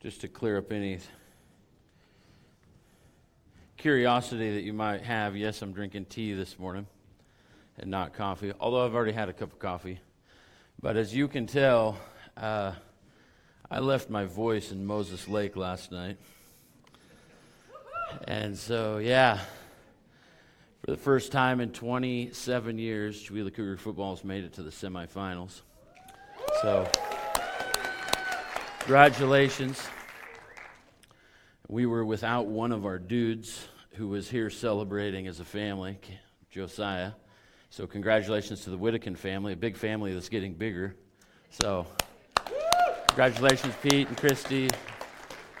just 0.00 0.20
to 0.20 0.28
clear 0.28 0.58
up 0.58 0.70
any 0.70 1.00
curiosity 3.76 4.54
that 4.54 4.62
you 4.62 4.72
might 4.72 5.02
have, 5.02 5.36
yes, 5.36 5.60
I'm 5.60 5.72
drinking 5.72 6.04
tea 6.04 6.34
this 6.34 6.56
morning 6.56 6.86
and 7.78 7.90
not 7.90 8.14
coffee, 8.14 8.52
although 8.60 8.84
I've 8.86 8.94
already 8.94 9.12
had 9.12 9.28
a 9.28 9.32
cup 9.32 9.52
of 9.52 9.58
coffee. 9.58 9.98
But 10.80 10.96
as 10.96 11.14
you 11.14 11.26
can 11.26 11.46
tell, 11.46 11.98
uh, 12.36 12.72
I 13.68 13.80
left 13.80 14.08
my 14.08 14.24
voice 14.24 14.70
in 14.70 14.86
Moses 14.86 15.26
Lake 15.26 15.56
last 15.56 15.90
night. 15.90 16.16
And 18.28 18.56
so, 18.56 18.98
yeah, 18.98 19.40
for 20.80 20.92
the 20.92 20.96
first 20.96 21.32
time 21.32 21.60
in 21.60 21.72
27 21.72 22.78
years, 22.78 23.20
Chewelah 23.28 23.52
Cougar 23.52 23.78
football 23.78 24.14
has 24.14 24.24
made 24.24 24.44
it 24.44 24.52
to 24.54 24.62
the 24.62 24.70
semifinals. 24.70 25.62
So, 26.62 26.88
congratulations. 28.88 29.86
We 31.68 31.84
were 31.84 32.06
without 32.06 32.46
one 32.46 32.72
of 32.72 32.86
our 32.86 32.98
dudes 32.98 33.68
who 33.90 34.08
was 34.08 34.30
here 34.30 34.48
celebrating 34.48 35.26
as 35.26 35.40
a 35.40 35.44
family, 35.44 35.98
Josiah. 36.48 37.12
So, 37.68 37.86
congratulations 37.86 38.64
to 38.64 38.70
the 38.70 38.78
Whittakin 38.78 39.14
family, 39.14 39.52
a 39.52 39.56
big 39.56 39.76
family 39.76 40.14
that's 40.14 40.30
getting 40.30 40.54
bigger. 40.54 40.96
So, 41.50 41.86
congratulations, 43.08 43.74
Pete 43.82 44.08
and 44.08 44.16
Christy, 44.16 44.70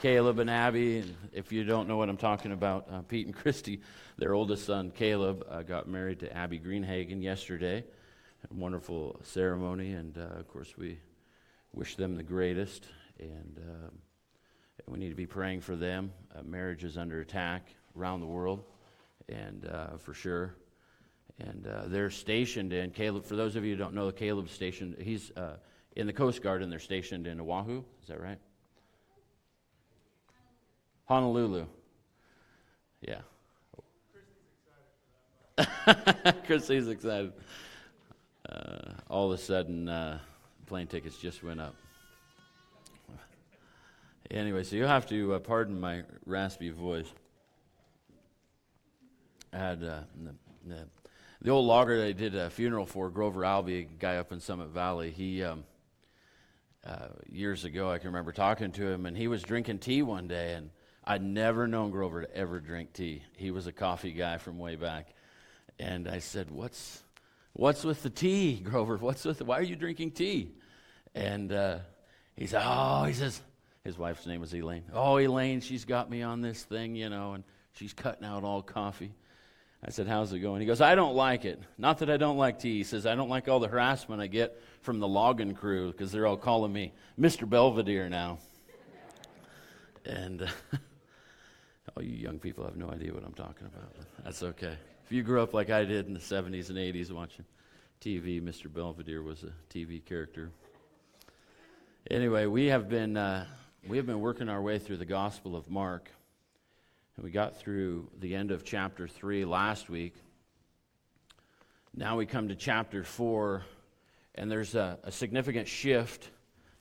Caleb 0.00 0.38
and 0.38 0.48
Abby. 0.48 1.00
And 1.00 1.14
if 1.30 1.52
you 1.52 1.64
don't 1.64 1.86
know 1.86 1.98
what 1.98 2.08
I'm 2.08 2.16
talking 2.16 2.52
about, 2.52 2.88
uh, 2.90 3.02
Pete 3.02 3.26
and 3.26 3.36
Christy, 3.42 3.82
their 4.16 4.32
oldest 4.32 4.64
son, 4.64 4.90
Caleb, 4.90 5.44
uh, 5.50 5.60
got 5.60 5.86
married 5.86 6.20
to 6.20 6.34
Abby 6.34 6.58
Greenhagen 6.58 7.22
yesterday. 7.22 7.84
Wonderful 8.50 9.20
ceremony, 9.22 9.92
and 9.92 10.16
uh, 10.16 10.38
of 10.38 10.48
course, 10.48 10.78
we 10.78 10.98
wish 11.74 11.94
them 11.96 12.16
the 12.16 12.22
greatest. 12.22 12.86
And 13.18 13.58
um, 13.58 13.98
we 14.86 14.98
need 14.98 15.08
to 15.10 15.14
be 15.14 15.26
praying 15.26 15.60
for 15.60 15.76
them. 15.76 16.12
Uh, 16.34 16.42
marriage 16.42 16.84
is 16.84 16.96
under 16.96 17.20
attack 17.20 17.74
around 17.96 18.20
the 18.20 18.26
world, 18.26 18.64
and 19.28 19.66
uh, 19.66 19.96
for 19.96 20.14
sure. 20.14 20.54
And 21.40 21.66
uh, 21.66 21.82
they're 21.86 22.10
stationed 22.10 22.72
in 22.72 22.90
Caleb. 22.90 23.24
For 23.24 23.36
those 23.36 23.56
of 23.56 23.64
you 23.64 23.72
who 23.72 23.78
don't 23.78 23.94
know, 23.94 24.10
Caleb's 24.10 24.52
stationed. 24.52 24.96
He's 25.00 25.30
uh, 25.36 25.56
in 25.96 26.06
the 26.06 26.12
Coast 26.12 26.42
Guard, 26.42 26.62
and 26.62 26.70
they're 26.70 26.78
stationed 26.78 27.26
in 27.26 27.40
Oahu. 27.40 27.82
Is 28.02 28.08
that 28.08 28.20
right? 28.20 28.38
Honolulu. 31.06 31.66
Yeah. 33.00 33.20
Christy's 36.46 36.88
excited. 36.88 37.32
Uh, 38.48 38.92
all 39.08 39.32
of 39.32 39.38
a 39.38 39.42
sudden, 39.42 39.88
uh, 39.88 40.18
plane 40.66 40.86
tickets 40.86 41.16
just 41.18 41.42
went 41.42 41.60
up. 41.60 41.74
Anyway, 44.30 44.62
so 44.62 44.76
you'll 44.76 44.88
have 44.88 45.06
to 45.06 45.34
uh, 45.34 45.38
pardon 45.38 45.80
my 45.80 46.02
raspy 46.26 46.68
voice. 46.68 47.06
I 49.54 49.56
had 49.56 49.82
uh, 49.82 50.00
the, 50.22 50.34
the, 50.66 50.88
the, 51.40 51.50
old 51.50 51.66
logger 51.66 51.96
that 51.96 52.06
I 52.06 52.12
did 52.12 52.34
a 52.34 52.50
funeral 52.50 52.84
for, 52.84 53.08
Grover 53.08 53.46
Albee, 53.46 53.78
a 53.78 53.82
guy 53.84 54.16
up 54.16 54.30
in 54.30 54.40
Summit 54.40 54.68
Valley. 54.68 55.10
He 55.10 55.42
um, 55.42 55.64
uh, 56.86 57.08
years 57.30 57.64
ago, 57.64 57.90
I 57.90 57.96
can 57.96 58.08
remember 58.08 58.32
talking 58.32 58.70
to 58.72 58.86
him, 58.86 59.06
and 59.06 59.16
he 59.16 59.28
was 59.28 59.42
drinking 59.42 59.78
tea 59.78 60.02
one 60.02 60.28
day, 60.28 60.52
and 60.52 60.68
I'd 61.04 61.22
never 61.22 61.66
known 61.66 61.90
Grover 61.90 62.22
to 62.22 62.36
ever 62.36 62.60
drink 62.60 62.92
tea. 62.92 63.22
He 63.34 63.50
was 63.50 63.66
a 63.66 63.72
coffee 63.72 64.12
guy 64.12 64.36
from 64.36 64.58
way 64.58 64.76
back, 64.76 65.14
and 65.78 66.06
I 66.06 66.18
said, 66.18 66.50
"What's 66.50 67.02
what's 67.54 67.82
with 67.82 68.02
the 68.02 68.10
tea, 68.10 68.60
Grover? 68.62 68.98
What's 68.98 69.24
with 69.24 69.38
the, 69.38 69.46
why 69.46 69.58
are 69.58 69.62
you 69.62 69.76
drinking 69.76 70.10
tea?" 70.10 70.52
And 71.14 71.50
uh, 71.50 71.78
he 72.36 72.46
said, 72.46 72.62
"Oh, 72.62 73.04
he 73.04 73.14
says." 73.14 73.40
His 73.88 73.96
wife's 73.96 74.26
name 74.26 74.42
was 74.42 74.52
Elaine. 74.52 74.84
Oh, 74.92 75.16
Elaine, 75.16 75.62
she's 75.62 75.86
got 75.86 76.10
me 76.10 76.20
on 76.20 76.42
this 76.42 76.62
thing, 76.62 76.94
you 76.94 77.08
know, 77.08 77.32
and 77.32 77.42
she's 77.72 77.94
cutting 77.94 78.22
out 78.22 78.44
all 78.44 78.60
coffee. 78.60 79.14
I 79.82 79.88
said, 79.88 80.06
How's 80.06 80.30
it 80.34 80.40
going? 80.40 80.60
He 80.60 80.66
goes, 80.66 80.82
I 80.82 80.94
don't 80.94 81.14
like 81.14 81.46
it. 81.46 81.58
Not 81.78 82.00
that 82.00 82.10
I 82.10 82.18
don't 82.18 82.36
like 82.36 82.58
tea. 82.58 82.76
He 82.76 82.84
says, 82.84 83.06
I 83.06 83.14
don't 83.14 83.30
like 83.30 83.48
all 83.48 83.60
the 83.60 83.68
harassment 83.68 84.20
I 84.20 84.26
get 84.26 84.60
from 84.82 84.98
the 84.98 85.08
logging 85.08 85.54
crew 85.54 85.90
because 85.90 86.12
they're 86.12 86.26
all 86.26 86.36
calling 86.36 86.70
me 86.70 86.92
Mr. 87.18 87.48
Belvedere 87.48 88.10
now. 88.10 88.40
and 90.04 90.42
uh, 90.42 90.48
all 91.96 92.02
you 92.02 92.14
young 92.14 92.38
people 92.38 92.66
have 92.66 92.76
no 92.76 92.90
idea 92.90 93.14
what 93.14 93.24
I'm 93.24 93.32
talking 93.32 93.68
about. 93.68 93.90
that's 94.22 94.42
okay. 94.42 94.76
If 95.06 95.12
you 95.12 95.22
grew 95.22 95.40
up 95.40 95.54
like 95.54 95.70
I 95.70 95.86
did 95.86 96.06
in 96.06 96.12
the 96.12 96.20
70s 96.20 96.68
and 96.68 96.76
80s 96.76 97.10
watching 97.10 97.46
TV, 98.02 98.42
Mr. 98.42 98.70
Belvedere 98.70 99.22
was 99.22 99.44
a 99.44 99.52
TV 99.74 100.04
character. 100.04 100.50
Anyway, 102.10 102.44
we 102.44 102.66
have 102.66 102.90
been 102.90 103.16
uh, 103.16 103.46
we 103.88 103.96
have 103.96 104.04
been 104.04 104.20
working 104.20 104.50
our 104.50 104.60
way 104.60 104.78
through 104.78 104.98
the 104.98 105.06
Gospel 105.06 105.56
of 105.56 105.70
Mark. 105.70 106.10
And 107.16 107.24
we 107.24 107.30
got 107.30 107.56
through 107.56 108.10
the 108.20 108.34
end 108.34 108.50
of 108.50 108.62
chapter 108.62 109.08
3 109.08 109.46
last 109.46 109.88
week. 109.88 110.14
Now 111.96 112.18
we 112.18 112.26
come 112.26 112.48
to 112.48 112.54
chapter 112.54 113.02
4, 113.02 113.64
and 114.34 114.50
there's 114.50 114.74
a, 114.74 114.98
a 115.04 115.10
significant 115.10 115.68
shift 115.68 116.28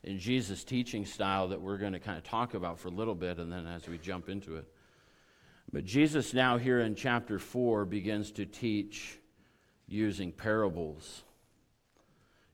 in 0.03 0.19
Jesus' 0.19 0.66
teaching 0.66 1.06
style 1.06 1.47
that 1.47 1.62
we're 1.62 1.78
going 1.78 1.94
to 1.94 2.00
kind 2.00 2.18
of 2.18 2.25
talk 2.25 2.56
about 2.56 2.78
for 2.78 2.90
a 2.90 2.91
little 2.91 3.16
bit, 3.16 3.38
and 3.38 3.50
then 3.50 3.66
as 3.68 3.88
we 3.88 3.97
jump 3.97 4.28
into 4.28 4.57
it. 4.57 4.66
But 5.72 5.85
Jesus, 5.85 6.34
now 6.34 6.57
here 6.57 6.81
in 6.81 6.94
chapter 6.94 7.39
4, 7.39 7.85
begins 7.85 8.31
to 8.34 8.45
teach 8.45 9.18
using 9.88 10.34
parables. 10.34 11.24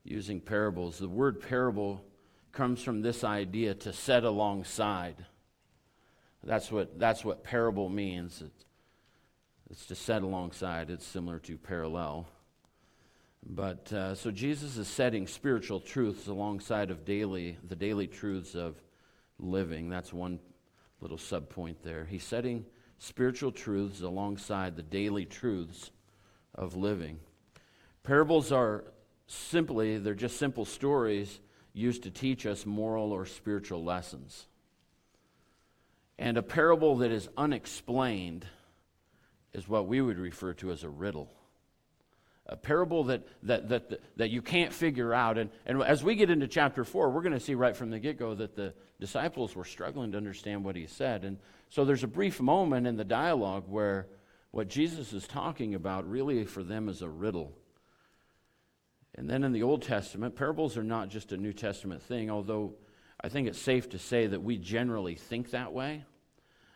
Using 0.04 0.40
parables. 0.40 1.00
The 1.00 1.10
word 1.10 1.42
parable 1.42 2.06
comes 2.54 2.84
from 2.84 3.02
this 3.02 3.24
idea 3.24 3.74
to 3.74 3.92
set 3.92 4.24
alongside. 4.24 5.16
That's 6.44 6.72
what, 6.72 7.00
that's 7.00 7.26
what 7.26 7.44
parable 7.44 7.90
means. 7.90 8.42
It's, 8.46 8.66
it's 9.72 9.86
to 9.88 9.96
set 9.96 10.22
alongside. 10.22 10.90
It's 10.92 11.06
similar 11.06 11.40
to 11.40 11.58
parallel. 11.58 12.28
But 13.46 13.92
uh, 13.92 14.16
so 14.16 14.32
Jesus 14.32 14.78
is 14.78 14.88
setting 14.88 15.28
spiritual 15.28 15.80
truths 15.80 16.28
alongside 16.28 16.92
of 16.92 17.04
daily, 17.04 17.58
the 17.68 17.76
daily 17.76 18.08
truths 18.08 18.56
of 18.56 18.76
living. 19.40 19.90
That's 19.90 20.14
one 20.14 20.40
little 21.02 21.18
subpoint 21.18 21.78
there. 21.84 22.06
He's 22.06 22.24
setting 22.24 22.66
spiritual 23.00 23.52
truths 23.52 24.02
alongside 24.02 24.76
the 24.76 24.84
daily 24.84 25.26
truths 25.26 25.92
of 26.56 26.76
living. 26.76 27.20
Parables 28.04 28.52
are 28.52 28.86
simply, 29.28 29.98
they're 29.98 30.14
just 30.14 30.38
simple 30.38 30.66
stories 30.66 31.40
used 31.74 32.04
to 32.04 32.12
teach 32.12 32.46
us 32.46 32.66
moral 32.66 33.12
or 33.12 33.26
spiritual 33.26 33.84
lessons. 33.84 34.48
And 36.20 36.38
a 36.38 36.44
parable 36.44 36.98
that 36.98 37.12
is 37.12 37.28
unexplained 37.36 38.46
is 39.54 39.68
what 39.68 39.88
we 39.88 40.02
would 40.02 40.20
refer 40.20 40.54
to 40.54 40.72
as 40.72 40.84
a 40.84 40.90
riddle. 40.90 41.32
A 42.46 42.58
parable 42.58 43.06
that, 43.06 43.26
that, 43.44 43.70
that, 43.70 44.02
that 44.18 44.30
you 44.30 44.42
can't 44.42 44.74
figure 44.74 45.14
out. 45.14 45.38
And, 45.38 45.50
and 45.66 45.82
as 45.82 46.04
we 46.04 46.16
get 46.16 46.30
into 46.30 46.48
chapter 46.48 46.84
4, 46.84 47.10
we're 47.10 47.22
going 47.22 47.34
to 47.34 47.40
see 47.40 47.56
right 47.56 47.76
from 47.76 47.90
the 47.90 48.00
get 48.00 48.20
go 48.20 48.36
that 48.36 48.56
the 48.56 48.74
disciples 49.00 49.56
were 49.56 49.64
struggling 49.64 50.12
to 50.12 50.18
understand 50.18 50.64
what 50.64 50.76
he 50.76 50.86
said. 50.86 51.24
And 51.24 51.38
so 51.70 51.86
there's 51.86 52.04
a 52.04 52.08
brief 52.08 52.42
moment 52.42 52.86
in 52.86 52.98
the 52.98 53.06
dialogue 53.06 53.64
where 53.68 54.08
what 54.52 54.68
Jesus 54.68 55.14
is 55.14 55.26
talking 55.26 55.74
about 55.74 56.08
really 56.08 56.46
for 56.46 56.64
them 56.64 56.90
is 56.90 57.02
a 57.02 57.10
riddle. 57.10 57.54
And 59.16 59.30
then 59.30 59.44
in 59.44 59.52
the 59.52 59.64
Old 59.64 59.84
Testament, 59.84 60.36
parables 60.36 60.76
are 60.78 60.84
not 60.84 61.10
just 61.10 61.32
a 61.32 61.38
New 61.38 61.54
Testament 61.54 62.02
thing, 62.02 62.32
although 62.32 62.74
I 63.22 63.30
think 63.30 63.48
it's 63.48 63.62
safe 63.62 63.90
to 63.90 64.00
say 64.00 64.28
that 64.28 64.42
we 64.42 64.58
generally 64.58 65.16
think 65.16 65.52
that 65.52 65.72
way. 65.72 66.04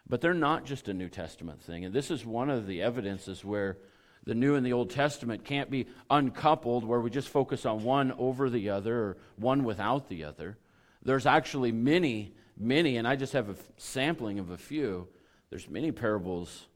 But 0.07 0.21
they're 0.21 0.33
not 0.33 0.65
just 0.65 0.87
a 0.87 0.93
New 0.93 1.09
Testament 1.09 1.61
thing. 1.61 1.83
And 1.83 1.93
this 1.93 2.11
is 2.11 2.25
one 2.25 2.49
of 2.49 2.67
the 2.67 2.81
evidences 2.81 3.43
where 3.43 3.77
the 4.23 4.35
New 4.35 4.55
and 4.55 4.65
the 4.65 4.73
Old 4.73 4.89
Testament 4.89 5.43
can't 5.43 5.69
be 5.69 5.87
uncoupled, 6.09 6.85
where 6.85 7.01
we 7.01 7.09
just 7.09 7.29
focus 7.29 7.65
on 7.65 7.83
one 7.83 8.11
over 8.13 8.49
the 8.49 8.69
other 8.69 8.97
or 8.97 9.17
one 9.37 9.63
without 9.63 10.07
the 10.07 10.23
other. 10.23 10.57
There's 11.01 11.25
actually 11.25 11.71
many, 11.71 12.35
many, 12.57 12.97
and 12.97 13.07
I 13.07 13.15
just 13.15 13.33
have 13.33 13.49
a 13.49 13.55
sampling 13.77 14.39
of 14.39 14.51
a 14.51 14.57
few. 14.57 15.07
There's 15.49 15.69
many 15.69 15.91
parables 15.91 16.67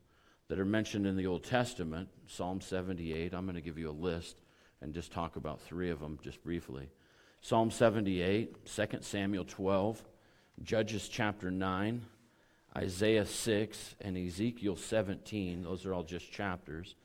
that 0.48 0.60
are 0.60 0.66
mentioned 0.66 1.06
in 1.06 1.16
the 1.16 1.28
Old 1.28 1.44
Testament. 1.44 2.10
Psalm 2.28 2.62
78, 2.62 3.34
I'm 3.34 3.46
going 3.46 3.56
to 3.56 3.62
give 3.62 3.78
you 3.78 3.90
a 3.90 3.92
list 3.92 4.41
and 4.81 4.94
just 4.94 5.12
talk 5.12 5.36
about 5.36 5.62
three 5.62 5.89
of 5.89 6.00
them 6.00 6.19
just 6.24 6.44
briefly. 6.44 6.89
Psalm 7.42 7.72
78, 7.72 8.66
2 8.66 8.86
Samuel 9.01 9.45
12, 9.45 10.04
Judges 10.63 11.07
chapter 11.07 11.50
9, 11.50 12.01
Isaiah 12.78 13.25
6, 13.25 13.95
and 14.01 14.18
Ezekiel 14.18 14.75
17. 14.75 15.63
Those 15.63 15.86
are 15.86 15.94
all 15.94 16.04
just 16.04 16.31
chapters. 16.31 16.95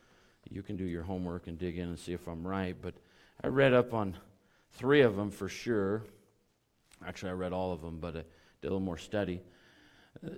You 0.51 0.63
can 0.63 0.77
do 0.77 0.85
your 0.85 1.03
homework 1.03 1.47
and 1.47 1.59
dig 1.59 1.79
in 1.79 1.89
and 1.89 1.99
see 1.99 2.13
if 2.13 2.27
I'm 2.29 2.47
right. 2.47 2.77
But 2.81 2.95
I 3.43 3.49
read 3.49 3.73
up 3.73 3.95
on 3.95 4.17
three 4.73 5.01
of 5.01 5.17
them 5.17 5.31
for 5.31 5.49
sure. 5.49 6.03
Actually, 7.05 7.31
I 7.31 7.35
read 7.35 7.53
all 7.53 7.73
of 7.73 7.81
them, 7.81 7.99
but 7.99 8.17
I 8.17 8.21
did 8.21 8.25
a 8.65 8.65
little 8.65 8.81
more 8.81 8.99
study. 8.99 9.41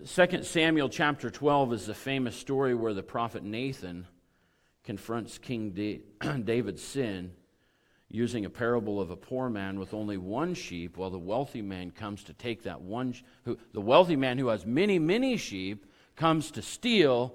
2 0.07 0.43
Samuel 0.43 0.89
chapter 0.89 1.31
12 1.31 1.73
is 1.73 1.87
the 1.87 1.95
famous 1.95 2.37
story 2.37 2.75
where 2.75 2.95
the 2.95 3.03
prophet 3.03 3.43
Nathan 3.43 4.07
confronts 4.89 5.37
King 5.37 6.01
David's 6.45 6.83
sin 6.83 7.33
using 8.09 8.47
a 8.47 8.51
parable 8.51 9.03
of 9.03 9.11
a 9.11 9.17
poor 9.17 9.51
man 9.51 9.79
with 9.79 9.93
only 9.93 10.17
one 10.17 10.55
sheep, 10.55 10.97
while 10.97 11.11
the 11.11 11.19
wealthy 11.19 11.61
man 11.61 11.91
comes 11.91 12.25
to 12.25 12.33
take 12.33 12.63
that 12.63 12.81
one. 12.81 13.15
Who, 13.45 13.59
the 13.75 13.83
wealthy 13.83 14.17
man 14.17 14.39
who 14.39 14.49
has 14.49 14.65
many, 14.65 14.99
many 14.99 15.37
sheep 15.37 15.85
comes 16.17 16.51
to 16.53 16.63
steal 16.63 17.35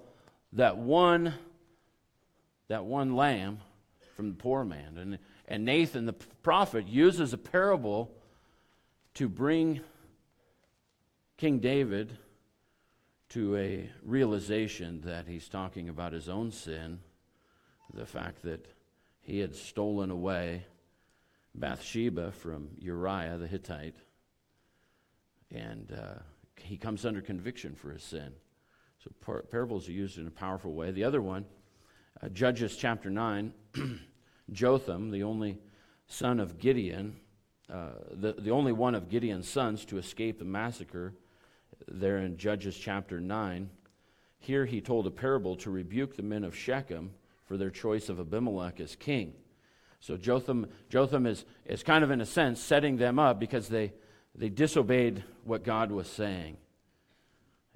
that 0.53 0.77
one, 0.77 1.35
that 2.69 2.85
one 2.85 3.15
lamb 3.15 3.59
from 4.15 4.29
the 4.29 4.35
poor 4.35 4.65
man. 4.65 4.97
And, 4.97 5.19
and 5.47 5.63
Nathan, 5.63 6.07
the 6.07 6.13
prophet, 6.41 6.87
uses 6.87 7.33
a 7.33 7.37
parable 7.37 8.09
to 9.13 9.29
bring 9.29 9.81
King 11.37 11.59
David 11.59 12.17
to 13.29 13.55
a 13.57 13.91
realization 14.01 15.01
that 15.01 15.27
he's 15.27 15.47
talking 15.47 15.87
about 15.87 16.13
his 16.13 16.27
own 16.27 16.51
sin, 16.51 16.97
the 17.93 18.05
fact 18.05 18.41
that 18.43 18.67
he 19.21 19.39
had 19.39 19.55
stolen 19.55 20.11
away 20.11 20.65
Bathsheba 21.55 22.31
from 22.31 22.69
Uriah 22.79 23.37
the 23.37 23.47
Hittite, 23.47 23.95
and 25.51 25.91
uh, 25.91 26.19
he 26.57 26.77
comes 26.77 27.05
under 27.05 27.21
conviction 27.21 27.75
for 27.75 27.91
his 27.91 28.03
sin. 28.03 28.33
So 29.03 29.11
par- 29.21 29.43
parables 29.43 29.87
are 29.87 29.93
used 29.93 30.17
in 30.17 30.27
a 30.27 30.31
powerful 30.31 30.73
way. 30.73 30.91
The 30.91 31.03
other 31.03 31.21
one, 31.21 31.45
uh, 32.21 32.29
Judges 32.29 32.75
chapter 32.75 33.09
9, 33.09 33.53
Jotham, 34.51 35.11
the 35.11 35.23
only 35.23 35.59
son 36.07 36.39
of 36.39 36.57
Gideon, 36.57 37.17
uh, 37.71 37.91
the, 38.11 38.33
the 38.33 38.51
only 38.51 38.71
one 38.71 38.95
of 38.95 39.09
Gideon's 39.09 39.47
sons 39.47 39.85
to 39.85 39.97
escape 39.97 40.39
the 40.39 40.45
massacre 40.45 41.13
there 41.87 42.17
in 42.17 42.37
Judges 42.37 42.77
chapter 42.77 43.19
9. 43.19 43.69
Here 44.39 44.65
he 44.65 44.81
told 44.81 45.05
a 45.05 45.11
parable 45.11 45.55
to 45.57 45.69
rebuke 45.69 46.15
the 46.15 46.23
men 46.23 46.43
of 46.43 46.55
Shechem 46.55 47.11
for 47.45 47.57
their 47.57 47.69
choice 47.69 48.09
of 48.09 48.19
Abimelech 48.19 48.79
as 48.79 48.95
king. 48.95 49.33
So 49.99 50.17
Jotham, 50.17 50.67
Jotham 50.89 51.25
is, 51.25 51.45
is 51.65 51.83
kind 51.83 52.03
of, 52.03 52.11
in 52.11 52.21
a 52.21 52.25
sense, 52.25 52.61
setting 52.61 52.97
them 52.97 53.19
up 53.19 53.39
because 53.39 53.69
they, 53.69 53.93
they 54.35 54.49
disobeyed 54.49 55.23
what 55.43 55.63
God 55.63 55.91
was 55.91 56.09
saying. 56.09 56.57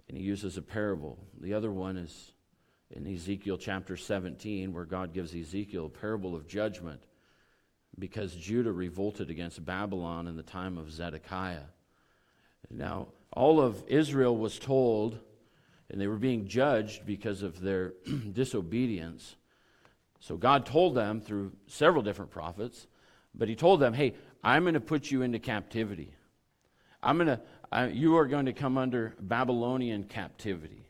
And 0.08 0.18
he 0.18 0.24
uses 0.24 0.58
a 0.58 0.62
parable. 0.62 1.18
The 1.40 1.54
other 1.54 1.72
one 1.72 1.98
is 1.98 2.34
in 2.92 3.06
Ezekiel 3.08 3.58
chapter 3.58 3.98
17, 3.98 4.74
where 4.74 4.86
God 4.86 5.14
gives 5.14 5.36
Ezekiel 5.36 5.86
a 5.86 5.90
parable 5.90 6.36
of 6.36 6.48
judgment 6.48 7.02
because 8.00 8.36
Judah 8.36 8.72
revolted 8.72 9.30
against 9.30 9.66
Babylon 9.66 10.28
in 10.28 10.36
the 10.36 10.44
time 10.44 10.78
of 10.78 10.92
Zedekiah. 10.92 11.66
Now, 12.70 13.08
all 13.34 13.60
of 13.60 13.84
Israel 13.88 14.38
was 14.38 14.60
told, 14.60 15.20
and 15.90 16.00
they 16.00 16.08
were 16.08 16.18
being 16.18 16.48
judged 16.48 17.06
because 17.06 17.42
of 17.42 17.60
their 17.60 17.94
disobedience. 18.34 19.36
So 20.20 20.38
God 20.38 20.66
told 20.66 20.96
them 20.96 21.22
through 21.22 21.52
several 21.68 22.04
different 22.04 22.32
prophets, 22.32 22.88
but 23.36 23.48
He 23.48 23.56
told 23.56 23.80
them, 23.80 23.94
hey, 23.94 24.16
I'm 24.44 24.64
going 24.64 24.74
to 24.74 24.80
put 24.80 25.12
you 25.12 25.22
into 25.22 25.40
captivity. 25.40 26.14
I'm 27.02 27.18
going 27.18 27.28
to, 27.28 27.42
I, 27.72 27.88
you 27.88 28.18
are 28.18 28.26
going 28.26 28.46
to 28.48 28.54
come 28.54 28.78
under 28.78 29.16
Babylonian 29.20 30.06
captivity. 30.06 30.90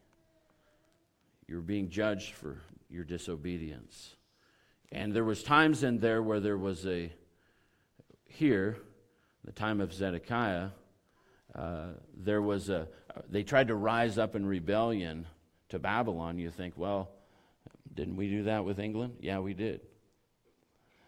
You're 1.47 1.61
being 1.61 1.89
judged 1.89 2.33
for 2.33 2.61
your 2.89 3.03
disobedience. 3.03 4.15
And 4.91 5.13
there 5.13 5.23
was 5.23 5.43
times 5.43 5.83
in 5.83 5.99
there 5.99 6.21
where 6.23 6.39
there 6.39 6.57
was 6.57 6.85
a, 6.85 7.11
here, 8.25 8.77
the 9.43 9.51
time 9.51 9.81
of 9.81 9.93
Zedekiah, 9.93 10.69
uh, 11.55 11.87
there 12.15 12.41
was 12.41 12.69
a, 12.69 12.87
they 13.29 13.43
tried 13.43 13.67
to 13.67 13.75
rise 13.75 14.17
up 14.17 14.35
in 14.35 14.45
rebellion 14.45 15.25
to 15.69 15.79
Babylon. 15.79 16.37
You 16.37 16.49
think, 16.51 16.75
well, 16.77 17.09
didn't 17.97 18.15
we 18.15 18.29
do 18.29 18.43
that 18.43 18.63
with 18.63 18.79
England? 18.79 19.17
Yeah, 19.19 19.39
we 19.39 19.53
did. 19.53 19.81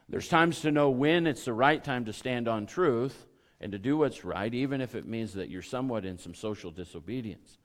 There's 0.10 0.28
times 0.28 0.62
to 0.62 0.72
know 0.72 0.90
when 0.90 1.28
it's 1.28 1.46
the 1.46 1.54
right 1.54 1.82
time 1.82 2.06
to 2.06 2.14
stand 2.14 2.48
on 2.48 2.66
truth 2.66 3.28
and 3.62 3.72
to 3.72 3.80
do 3.80 3.96
what's 3.96 4.26
right, 4.26 4.54
even 4.54 4.82
if 4.82 4.96
it 4.96 5.08
means 5.08 5.34
that 5.36 5.50
you're 5.50 5.62
somewhat 5.62 6.04
in 6.04 6.18
some 6.18 6.34
social 6.34 6.72
disobedience. 6.72 7.60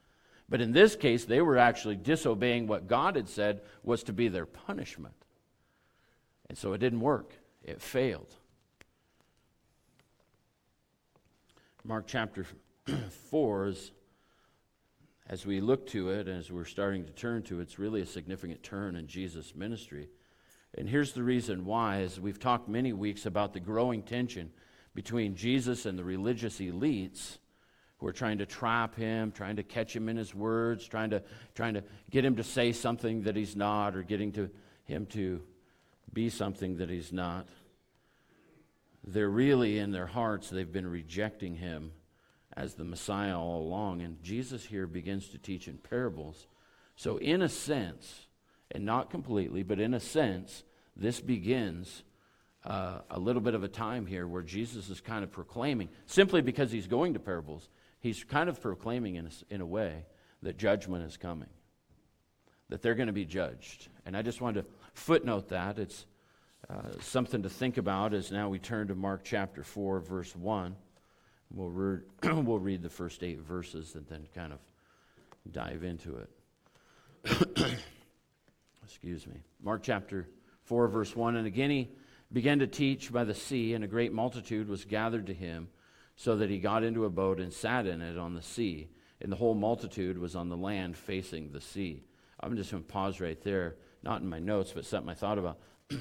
But 0.49 0.61
in 0.61 0.73
this 0.73 0.95
case, 0.95 1.25
they 1.25 1.41
were 1.41 1.57
actually 1.57 1.97
disobeying 1.97 2.67
what 2.67 2.87
God 2.87 3.17
had 3.17 3.29
said 3.29 3.63
was 3.83 4.03
to 4.05 4.13
be 4.13 4.29
their 4.29 4.45
punishment. 4.45 5.15
And 6.49 6.59
so 6.59 6.75
it 6.75 6.79
didn't 6.79 7.01
work, 7.01 7.33
it 7.63 7.81
failed. 7.81 8.31
Mark 11.83 12.05
chapter 12.07 12.47
4 13.31 13.67
is, 13.69 13.93
as 15.29 15.47
we 15.47 15.61
look 15.61 15.87
to 15.89 16.11
it, 16.11 16.29
as 16.29 16.53
we're 16.53 16.65
starting 16.65 17.05
to 17.07 17.13
turn 17.13 17.43
to 17.45 17.61
it, 17.61 17.63
it's 17.63 17.79
really 17.79 18.03
a 18.03 18.07
significant 18.07 18.63
turn 18.63 18.95
in 18.95 19.07
Jesus' 19.07 19.55
ministry. 19.55 20.09
And 20.77 20.89
here's 20.89 21.13
the 21.13 21.23
reason 21.23 21.65
why, 21.65 22.01
as 22.01 22.21
we've 22.21 22.39
talked 22.39 22.69
many 22.69 22.93
weeks 22.93 23.27
about 23.27 23.53
the 23.53 23.61
growing 23.61 24.03
tension 24.03 24.51
between 24.95 25.35
Jesus 25.35 25.87
and 25.87 25.99
the 25.99 26.05
religious 26.05 26.59
elites 26.59 27.39
who 27.99 28.07
are 28.07 28.13
trying 28.13 28.39
to 28.39 28.47
trap 28.47 28.97
him, 28.97 29.33
trying 29.33 29.57
to 29.57 29.63
catch 29.63 29.95
him 29.95 30.09
in 30.09 30.17
his 30.17 30.35
words, 30.35 30.87
trying 30.87 31.11
to, 31.11 31.23
trying 31.55 31.75
to 31.75 31.85
get 32.11 32.25
him 32.25 32.37
to 32.37 32.45
say 32.45 32.73
something 32.73 33.23
that 33.23 33.37
he's 33.37 33.57
not, 33.57 33.97
or 33.97 34.03
getting 34.03 34.33
to 34.33 34.51
him 34.85 35.07
to 35.07 35.41
be 36.13 36.29
something 36.29 36.77
that 36.77 36.91
he's 36.91 37.13
not. 37.13 37.49
They're 39.07 39.29
really, 39.29 39.79
in 39.79 39.91
their 39.91 40.07
hearts, 40.07 40.51
they've 40.51 40.71
been 40.71 40.87
rejecting 40.87 41.57
him 41.57 41.93
as 42.57 42.75
the 42.75 42.85
Messiah 42.85 43.39
all 43.39 43.63
along. 43.63 44.03
And 44.03 44.23
Jesus 44.23 44.65
here 44.65 44.87
begins 44.87 45.29
to 45.29 45.39
teach 45.39 45.69
in 45.69 45.79
parables. 45.79 46.47
So, 46.97 47.17
in 47.17 47.43
a 47.43 47.49
sense, 47.49 48.27
and 48.71 48.85
not 48.85 49.11
completely, 49.11 49.63
but 49.63 49.81
in 49.81 49.95
a 49.95 50.01
sense, 50.01 50.65
this 50.97 51.21
begins 51.21 52.05
uh, 52.65 53.01
a 53.11 53.19
little 53.19 53.43
bit 53.43 53.55
of 53.55 53.63
a 53.63 53.69
time 53.69 54.07
here 54.07 54.27
where 54.27 54.43
Jesus 54.43 54.89
is 54.89 55.01
kind 55.01 55.25
of 55.25 55.31
proclaiming, 55.31 55.89
simply 56.07 56.41
because 56.41 56.73
he's 56.73 56.87
going 56.87 57.15
to 57.15 57.21
parables, 57.21 57.69
he's 58.01 58.25
kind 58.25 58.49
of 58.49 58.61
proclaiming 58.61 59.17
in 59.17 59.27
a, 59.27 59.55
in 59.55 59.61
a 59.61 59.67
way 59.67 60.05
that 60.43 60.57
judgment 60.57 61.05
is 61.05 61.17
coming, 61.17 61.49
that 62.69 62.83
they're 62.83 62.95
going 62.95 63.09
to 63.09 63.13
be 63.13 63.25
judged. 63.25 63.89
And 64.07 64.17
I 64.17 64.23
just 64.23 64.41
wanted 64.41 64.63
to 64.63 64.71
footnote 64.95 65.49
that. 65.49 65.79
It's 65.79 66.07
uh, 66.71 66.91
something 67.01 67.43
to 67.43 67.51
think 67.51 67.77
about 67.77 68.15
as 68.15 68.31
now 68.33 68.49
we 68.49 68.59
turn 68.59 68.89
to 68.89 68.95
Mark 68.95 69.23
chapter 69.25 69.63
4, 69.63 70.01
verse 70.01 70.35
1. 70.35 70.77
We'll, 71.55 71.71
re- 71.71 72.01
we'll 72.23 72.59
read 72.59 72.83
the 72.83 72.91
first 72.91 73.23
eight 73.23 73.41
verses 73.41 73.95
and 73.95 74.05
then 74.09 74.27
kind 74.35 74.53
of 74.53 74.59
dive 75.51 75.85
into 75.85 76.17
it. 76.17 76.31
Excuse 78.85 79.27
me. 79.27 79.37
Mark 79.63 79.83
chapter 79.83 80.29
4, 80.65 80.89
verse 80.89 81.15
1. 81.15 81.37
And 81.37 81.47
again 81.47 81.71
he 81.71 81.91
began 82.33 82.59
to 82.59 82.67
teach 82.67 83.13
by 83.13 83.25
the 83.25 83.35
sea, 83.35 83.75
and 83.75 83.85
a 83.85 83.89
great 83.89 84.13
multitude 84.13 84.69
was 84.69 84.85
gathered 84.85 85.27
to 85.27 85.35
him, 85.35 85.69
so 86.17 86.37
that 86.37 86.51
he 86.51 86.59
got 86.59 86.83
into 86.83 87.05
a 87.05 87.11
boat 87.11 87.39
and 87.39 87.53
sat 87.53 87.87
in 87.87 88.03
it 88.03 88.19
on 88.19 88.35
the 88.35 88.43
sea. 88.43 88.89
And 89.21 89.31
the 89.31 89.37
whole 89.37 89.55
multitude 89.55 90.19
was 90.19 90.35
on 90.35 90.49
the 90.49 90.57
land 90.57 90.97
facing 90.97 91.53
the 91.53 91.61
sea. 91.61 92.03
I'm 92.41 92.57
just 92.57 92.73
going 92.73 92.83
to 92.83 92.89
pause 92.89 93.21
right 93.21 93.41
there, 93.43 93.77
not 94.03 94.21
in 94.21 94.29
my 94.29 94.41
notes, 94.41 94.73
but 94.75 94.85
something 94.85 95.11
I 95.11 95.15
thought 95.15 95.39
about. 95.39 95.59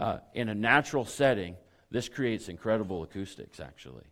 uh, 0.00 0.18
in 0.34 0.48
a 0.48 0.54
natural 0.54 1.04
setting, 1.04 1.56
this 1.90 2.08
creates 2.08 2.48
incredible 2.48 3.02
acoustics, 3.02 3.60
actually. 3.60 4.04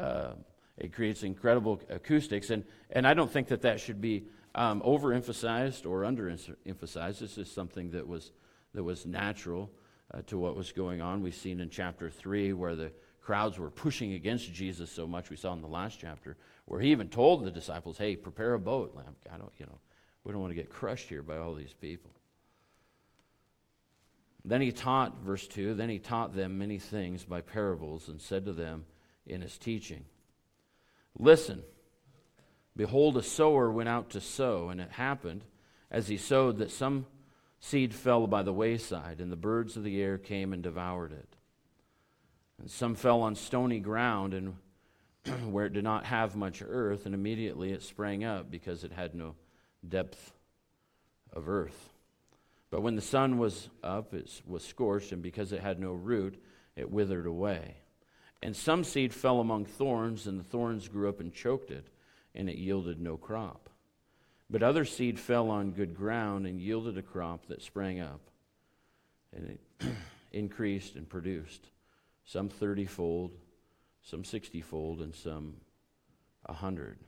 Uh, 0.00 0.32
it 0.78 0.94
creates 0.94 1.22
incredible 1.22 1.80
acoustics, 1.90 2.48
and, 2.50 2.64
and 2.90 3.06
I 3.06 3.12
don't 3.12 3.30
think 3.30 3.48
that 3.48 3.62
that 3.62 3.80
should 3.80 4.00
be 4.00 4.24
um, 4.54 4.80
overemphasized 4.80 5.84
or 5.84 6.02
underemphasized. 6.02 7.18
This 7.18 7.36
is 7.36 7.50
something 7.50 7.90
that 7.90 8.06
was, 8.06 8.32
that 8.74 8.82
was 8.82 9.04
natural 9.04 9.70
uh, 10.12 10.22
to 10.28 10.38
what 10.38 10.56
was 10.56 10.72
going 10.72 11.02
on. 11.02 11.22
We've 11.22 11.34
seen 11.34 11.60
in 11.60 11.68
chapter 11.68 12.08
3 12.08 12.54
where 12.54 12.74
the 12.74 12.92
crowds 13.20 13.58
were 13.58 13.70
pushing 13.70 14.14
against 14.14 14.52
Jesus 14.52 14.90
so 14.90 15.06
much. 15.06 15.28
We 15.28 15.36
saw 15.36 15.52
in 15.52 15.60
the 15.60 15.68
last 15.68 15.98
chapter 16.00 16.36
where 16.64 16.80
he 16.80 16.90
even 16.90 17.08
told 17.08 17.44
the 17.44 17.50
disciples, 17.50 17.98
hey, 17.98 18.16
prepare 18.16 18.54
a 18.54 18.58
boat. 18.58 18.96
I 19.30 19.36
don't, 19.36 19.52
you 19.58 19.66
know, 19.66 19.78
we 20.24 20.32
don't 20.32 20.40
want 20.40 20.50
to 20.50 20.56
get 20.56 20.70
crushed 20.70 21.08
here 21.08 21.22
by 21.22 21.36
all 21.36 21.54
these 21.54 21.74
people. 21.80 22.10
Then 24.44 24.62
he 24.62 24.72
taught, 24.72 25.20
verse 25.22 25.46
2, 25.46 25.74
then 25.74 25.90
he 25.90 25.98
taught 25.98 26.34
them 26.34 26.58
many 26.58 26.78
things 26.78 27.24
by 27.24 27.42
parables 27.42 28.08
and 28.08 28.18
said 28.20 28.46
to 28.46 28.54
them 28.54 28.86
in 29.30 29.42
his 29.42 29.56
teaching, 29.58 30.04
Listen, 31.18 31.62
behold, 32.76 33.16
a 33.16 33.22
sower 33.22 33.70
went 33.70 33.88
out 33.88 34.10
to 34.10 34.20
sow, 34.20 34.68
and 34.68 34.80
it 34.80 34.92
happened 34.92 35.44
as 35.90 36.08
he 36.08 36.16
sowed 36.16 36.58
that 36.58 36.70
some 36.70 37.06
seed 37.58 37.94
fell 37.94 38.26
by 38.26 38.42
the 38.42 38.52
wayside, 38.52 39.20
and 39.20 39.30
the 39.30 39.36
birds 39.36 39.76
of 39.76 39.84
the 39.84 40.00
air 40.00 40.18
came 40.18 40.52
and 40.52 40.62
devoured 40.62 41.12
it. 41.12 41.36
And 42.58 42.70
some 42.70 42.94
fell 42.94 43.22
on 43.22 43.34
stony 43.34 43.80
ground, 43.80 44.34
and 44.34 44.54
where 45.52 45.66
it 45.66 45.72
did 45.72 45.84
not 45.84 46.06
have 46.06 46.36
much 46.36 46.62
earth, 46.66 47.06
and 47.06 47.14
immediately 47.14 47.72
it 47.72 47.82
sprang 47.82 48.24
up 48.24 48.50
because 48.50 48.84
it 48.84 48.92
had 48.92 49.14
no 49.14 49.34
depth 49.86 50.32
of 51.32 51.48
earth. 51.48 51.92
But 52.70 52.82
when 52.82 52.94
the 52.94 53.02
sun 53.02 53.38
was 53.38 53.68
up, 53.82 54.14
it 54.14 54.30
was 54.46 54.64
scorched, 54.64 55.12
and 55.12 55.22
because 55.22 55.52
it 55.52 55.60
had 55.60 55.80
no 55.80 55.92
root, 55.92 56.42
it 56.76 56.90
withered 56.90 57.26
away. 57.26 57.76
And 58.42 58.56
some 58.56 58.84
seed 58.84 59.12
fell 59.12 59.40
among 59.40 59.66
thorns, 59.66 60.26
and 60.26 60.38
the 60.38 60.44
thorns 60.44 60.88
grew 60.88 61.08
up 61.08 61.20
and 61.20 61.32
choked 61.32 61.70
it, 61.70 61.86
and 62.34 62.48
it 62.48 62.56
yielded 62.56 63.00
no 63.00 63.16
crop. 63.16 63.68
But 64.48 64.62
other 64.62 64.84
seed 64.84 65.18
fell 65.18 65.50
on 65.50 65.72
good 65.72 65.94
ground 65.94 66.46
and 66.46 66.60
yielded 66.60 66.96
a 66.96 67.02
crop 67.02 67.46
that 67.46 67.62
sprang 67.62 68.00
up, 68.00 68.20
and 69.34 69.58
it, 69.80 69.86
increased 70.32 70.96
and 70.96 71.08
produced, 71.08 71.66
some 72.24 72.48
30 72.48 72.86
fold, 72.86 73.32
some 74.02 74.24
60 74.24 74.60
fold, 74.62 75.02
and 75.02 75.14
some 75.14 75.56
100. 76.46 76.98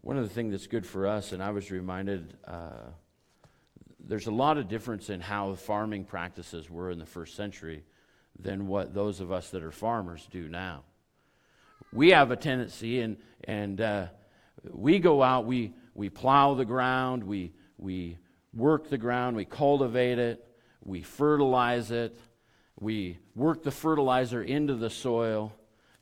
One 0.00 0.16
of 0.16 0.24
the 0.24 0.34
things 0.34 0.52
that's 0.52 0.66
good 0.66 0.86
for 0.86 1.06
us, 1.06 1.32
and 1.32 1.42
I 1.42 1.50
was 1.50 1.70
reminded, 1.70 2.36
uh, 2.46 2.90
there's 4.00 4.26
a 4.26 4.32
lot 4.32 4.58
of 4.58 4.68
difference 4.68 5.08
in 5.08 5.20
how 5.20 5.54
farming 5.54 6.04
practices 6.04 6.68
were 6.68 6.90
in 6.90 6.98
the 6.98 7.06
first 7.06 7.36
century 7.36 7.84
than 8.38 8.66
what 8.66 8.94
those 8.94 9.20
of 9.20 9.32
us 9.32 9.50
that 9.50 9.62
are 9.62 9.72
farmers 9.72 10.26
do 10.30 10.48
now. 10.48 10.82
We 11.92 12.10
have 12.10 12.30
a 12.30 12.36
tendency, 12.36 13.00
and, 13.00 13.16
and 13.44 13.80
uh, 13.80 14.06
we 14.70 14.98
go 14.98 15.22
out, 15.22 15.46
we, 15.46 15.72
we 15.94 16.10
plow 16.10 16.54
the 16.54 16.64
ground, 16.64 17.24
we, 17.24 17.52
we 17.78 18.18
work 18.54 18.90
the 18.90 18.98
ground, 18.98 19.36
we 19.36 19.44
cultivate 19.44 20.18
it, 20.18 20.44
we 20.84 21.02
fertilize 21.02 21.90
it, 21.90 22.18
we 22.78 23.18
work 23.34 23.62
the 23.62 23.70
fertilizer 23.70 24.42
into 24.42 24.74
the 24.74 24.90
soil, 24.90 25.52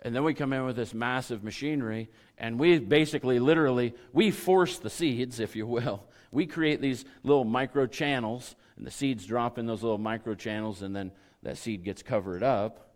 and 0.03 0.15
then 0.15 0.25
we 0.25 0.35
come 0.35 0.53
in 0.53 0.65
with 0.65 0.77
this 0.77 0.93
massive 0.93 1.43
machinery, 1.43 2.11
and 2.39 2.59
we 2.59 2.79
basically, 2.79 3.39
literally, 3.39 3.95
we 4.13 4.31
force 4.31 4.79
the 4.79 4.91
seeds, 4.91 5.41
if 5.41 5.57
you 5.57 5.67
will. 5.67 6.05
We 6.31 6.47
create 6.47 6.81
these 6.81 7.05
little 7.23 7.45
micro 7.45 7.87
channels, 7.87 8.57
and 8.77 8.87
the 8.87 8.91
seeds 8.91 9.25
drop 9.25 9.59
in 9.59 9.67
those 9.67 9.83
little 9.83 9.99
micro 9.99 10.35
channels, 10.35 10.83
and 10.83 10.95
then 10.95 11.13
that 11.43 11.59
seed 11.59 11.85
gets 11.85 12.03
covered 12.03 12.43
up. 12.43 12.91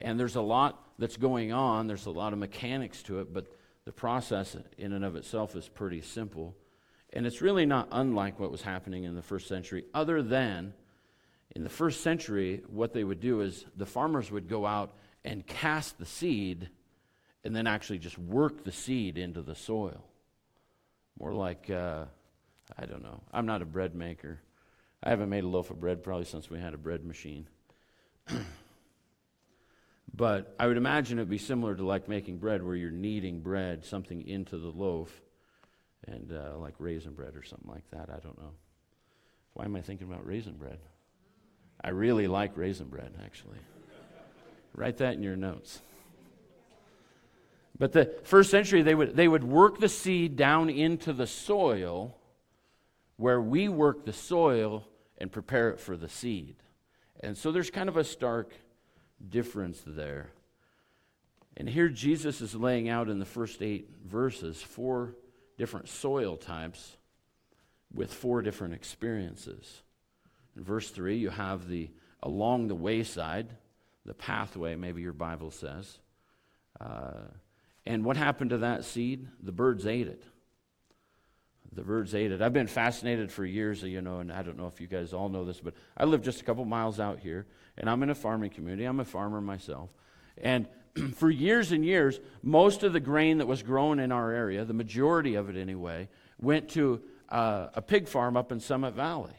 And 0.00 0.18
there's 0.18 0.36
a 0.36 0.42
lot 0.42 0.82
that's 0.98 1.16
going 1.16 1.52
on, 1.52 1.86
there's 1.86 2.06
a 2.06 2.10
lot 2.10 2.32
of 2.32 2.38
mechanics 2.38 3.02
to 3.04 3.20
it, 3.20 3.32
but 3.32 3.46
the 3.84 3.92
process 3.92 4.56
in 4.78 4.92
and 4.92 5.04
of 5.04 5.16
itself 5.16 5.56
is 5.56 5.68
pretty 5.68 6.00
simple. 6.00 6.56
And 7.12 7.26
it's 7.26 7.42
really 7.42 7.66
not 7.66 7.88
unlike 7.92 8.40
what 8.40 8.50
was 8.50 8.62
happening 8.62 9.04
in 9.04 9.14
the 9.14 9.22
first 9.22 9.48
century, 9.48 9.84
other 9.92 10.22
than 10.22 10.74
in 11.54 11.64
the 11.64 11.70
first 11.70 12.00
century, 12.00 12.62
what 12.68 12.94
they 12.94 13.04
would 13.04 13.20
do 13.20 13.42
is 13.42 13.66
the 13.76 13.86
farmers 13.86 14.30
would 14.30 14.48
go 14.48 14.64
out 14.66 14.94
and 15.24 15.46
cast 15.46 15.98
the 15.98 16.06
seed 16.06 16.70
and 17.44 17.54
then 17.54 17.66
actually 17.66 17.98
just 17.98 18.18
work 18.18 18.64
the 18.64 18.72
seed 18.72 19.18
into 19.18 19.42
the 19.42 19.54
soil. 19.54 20.04
More 21.18 21.34
like, 21.34 21.68
uh, 21.68 22.04
I 22.78 22.86
don't 22.86 23.02
know. 23.02 23.20
I'm 23.32 23.46
not 23.46 23.62
a 23.62 23.66
bread 23.66 23.94
maker. 23.94 24.40
I 25.02 25.10
haven't 25.10 25.28
made 25.28 25.44
a 25.44 25.48
loaf 25.48 25.70
of 25.70 25.80
bread 25.80 26.02
probably 26.02 26.24
since 26.24 26.48
we 26.48 26.58
had 26.58 26.74
a 26.74 26.78
bread 26.78 27.04
machine. 27.04 27.48
but 30.14 30.54
I 30.58 30.66
would 30.66 30.76
imagine 30.76 31.18
it 31.18 31.22
would 31.22 31.30
be 31.30 31.38
similar 31.38 31.74
to 31.74 31.84
like 31.84 32.08
making 32.08 32.38
bread 32.38 32.62
where 32.62 32.76
you're 32.76 32.90
kneading 32.90 33.40
bread, 33.40 33.84
something 33.84 34.26
into 34.26 34.58
the 34.58 34.68
loaf, 34.68 35.20
and 36.06 36.32
uh, 36.32 36.58
like 36.58 36.74
raisin 36.78 37.12
bread 37.12 37.36
or 37.36 37.42
something 37.42 37.70
like 37.70 37.88
that. 37.90 38.08
I 38.10 38.18
don't 38.20 38.38
know. 38.38 38.52
Why 39.54 39.64
am 39.64 39.76
I 39.76 39.80
thinking 39.80 40.08
about 40.08 40.26
raisin 40.26 40.54
bread? 40.54 40.78
I 41.82 41.90
really 41.90 42.26
like 42.26 42.56
raisin 42.56 42.88
bread, 42.88 43.12
actually. 43.24 43.58
Write 44.74 44.98
that 44.98 45.14
in 45.14 45.22
your 45.22 45.36
notes. 45.36 45.80
But 47.78 47.92
the 47.92 48.12
first 48.22 48.50
century, 48.50 48.82
they 48.82 48.94
would, 48.94 49.16
they 49.16 49.28
would 49.28 49.44
work 49.44 49.80
the 49.80 49.88
seed 49.88 50.36
down 50.36 50.70
into 50.70 51.12
the 51.12 51.26
soil 51.26 52.16
where 53.16 53.40
we 53.40 53.68
work 53.68 54.04
the 54.04 54.12
soil 54.12 54.84
and 55.18 55.30
prepare 55.30 55.70
it 55.70 55.80
for 55.80 55.96
the 55.96 56.08
seed. 56.08 56.56
And 57.22 57.36
so 57.36 57.52
there's 57.52 57.70
kind 57.70 57.88
of 57.88 57.96
a 57.96 58.04
stark 58.04 58.52
difference 59.28 59.82
there. 59.86 60.30
And 61.56 61.68
here 61.68 61.88
Jesus 61.88 62.40
is 62.40 62.54
laying 62.54 62.88
out 62.88 63.08
in 63.08 63.18
the 63.18 63.24
first 63.24 63.62
eight 63.62 63.88
verses 64.04 64.60
four 64.60 65.14
different 65.58 65.88
soil 65.88 66.36
types 66.36 66.96
with 67.92 68.12
four 68.12 68.42
different 68.42 68.74
experiences. 68.74 69.82
In 70.56 70.64
verse 70.64 70.90
3, 70.90 71.16
you 71.16 71.30
have 71.30 71.68
the 71.68 71.90
along 72.22 72.68
the 72.68 72.74
wayside, 72.74 73.48
the 74.04 74.14
pathway, 74.14 74.76
maybe 74.76 75.02
your 75.02 75.12
Bible 75.12 75.50
says. 75.50 75.98
Uh, 76.80 77.28
and 77.84 78.04
what 78.04 78.16
happened 78.16 78.50
to 78.50 78.58
that 78.58 78.84
seed? 78.84 79.28
The 79.42 79.52
birds 79.52 79.86
ate 79.86 80.08
it. 80.08 80.24
The 81.74 81.82
birds 81.82 82.14
ate 82.14 82.32
it. 82.32 82.42
I've 82.42 82.52
been 82.52 82.66
fascinated 82.66 83.32
for 83.32 83.46
years, 83.46 83.82
you 83.82 84.02
know, 84.02 84.18
and 84.18 84.30
I 84.30 84.42
don't 84.42 84.58
know 84.58 84.66
if 84.66 84.80
you 84.80 84.86
guys 84.86 85.12
all 85.12 85.28
know 85.28 85.44
this, 85.44 85.60
but 85.60 85.74
I 85.96 86.04
live 86.04 86.22
just 86.22 86.40
a 86.40 86.44
couple 86.44 86.64
miles 86.66 87.00
out 87.00 87.18
here, 87.18 87.46
and 87.78 87.88
I'm 87.88 88.02
in 88.02 88.10
a 88.10 88.14
farming 88.14 88.50
community. 88.50 88.84
I'm 88.84 89.00
a 89.00 89.04
farmer 89.04 89.40
myself. 89.40 89.90
And 90.36 90.68
for 91.14 91.30
years 91.30 91.72
and 91.72 91.84
years, 91.84 92.20
most 92.42 92.82
of 92.82 92.92
the 92.92 93.00
grain 93.00 93.38
that 93.38 93.46
was 93.46 93.62
grown 93.62 93.98
in 93.98 94.12
our 94.12 94.30
area, 94.30 94.64
the 94.64 94.74
majority 94.74 95.34
of 95.34 95.48
it 95.48 95.56
anyway, 95.56 96.08
went 96.38 96.68
to 96.70 97.00
uh, 97.30 97.68
a 97.74 97.80
pig 97.80 98.06
farm 98.06 98.36
up 98.36 98.52
in 98.52 98.60
Summit 98.60 98.94
Valley. 98.94 99.34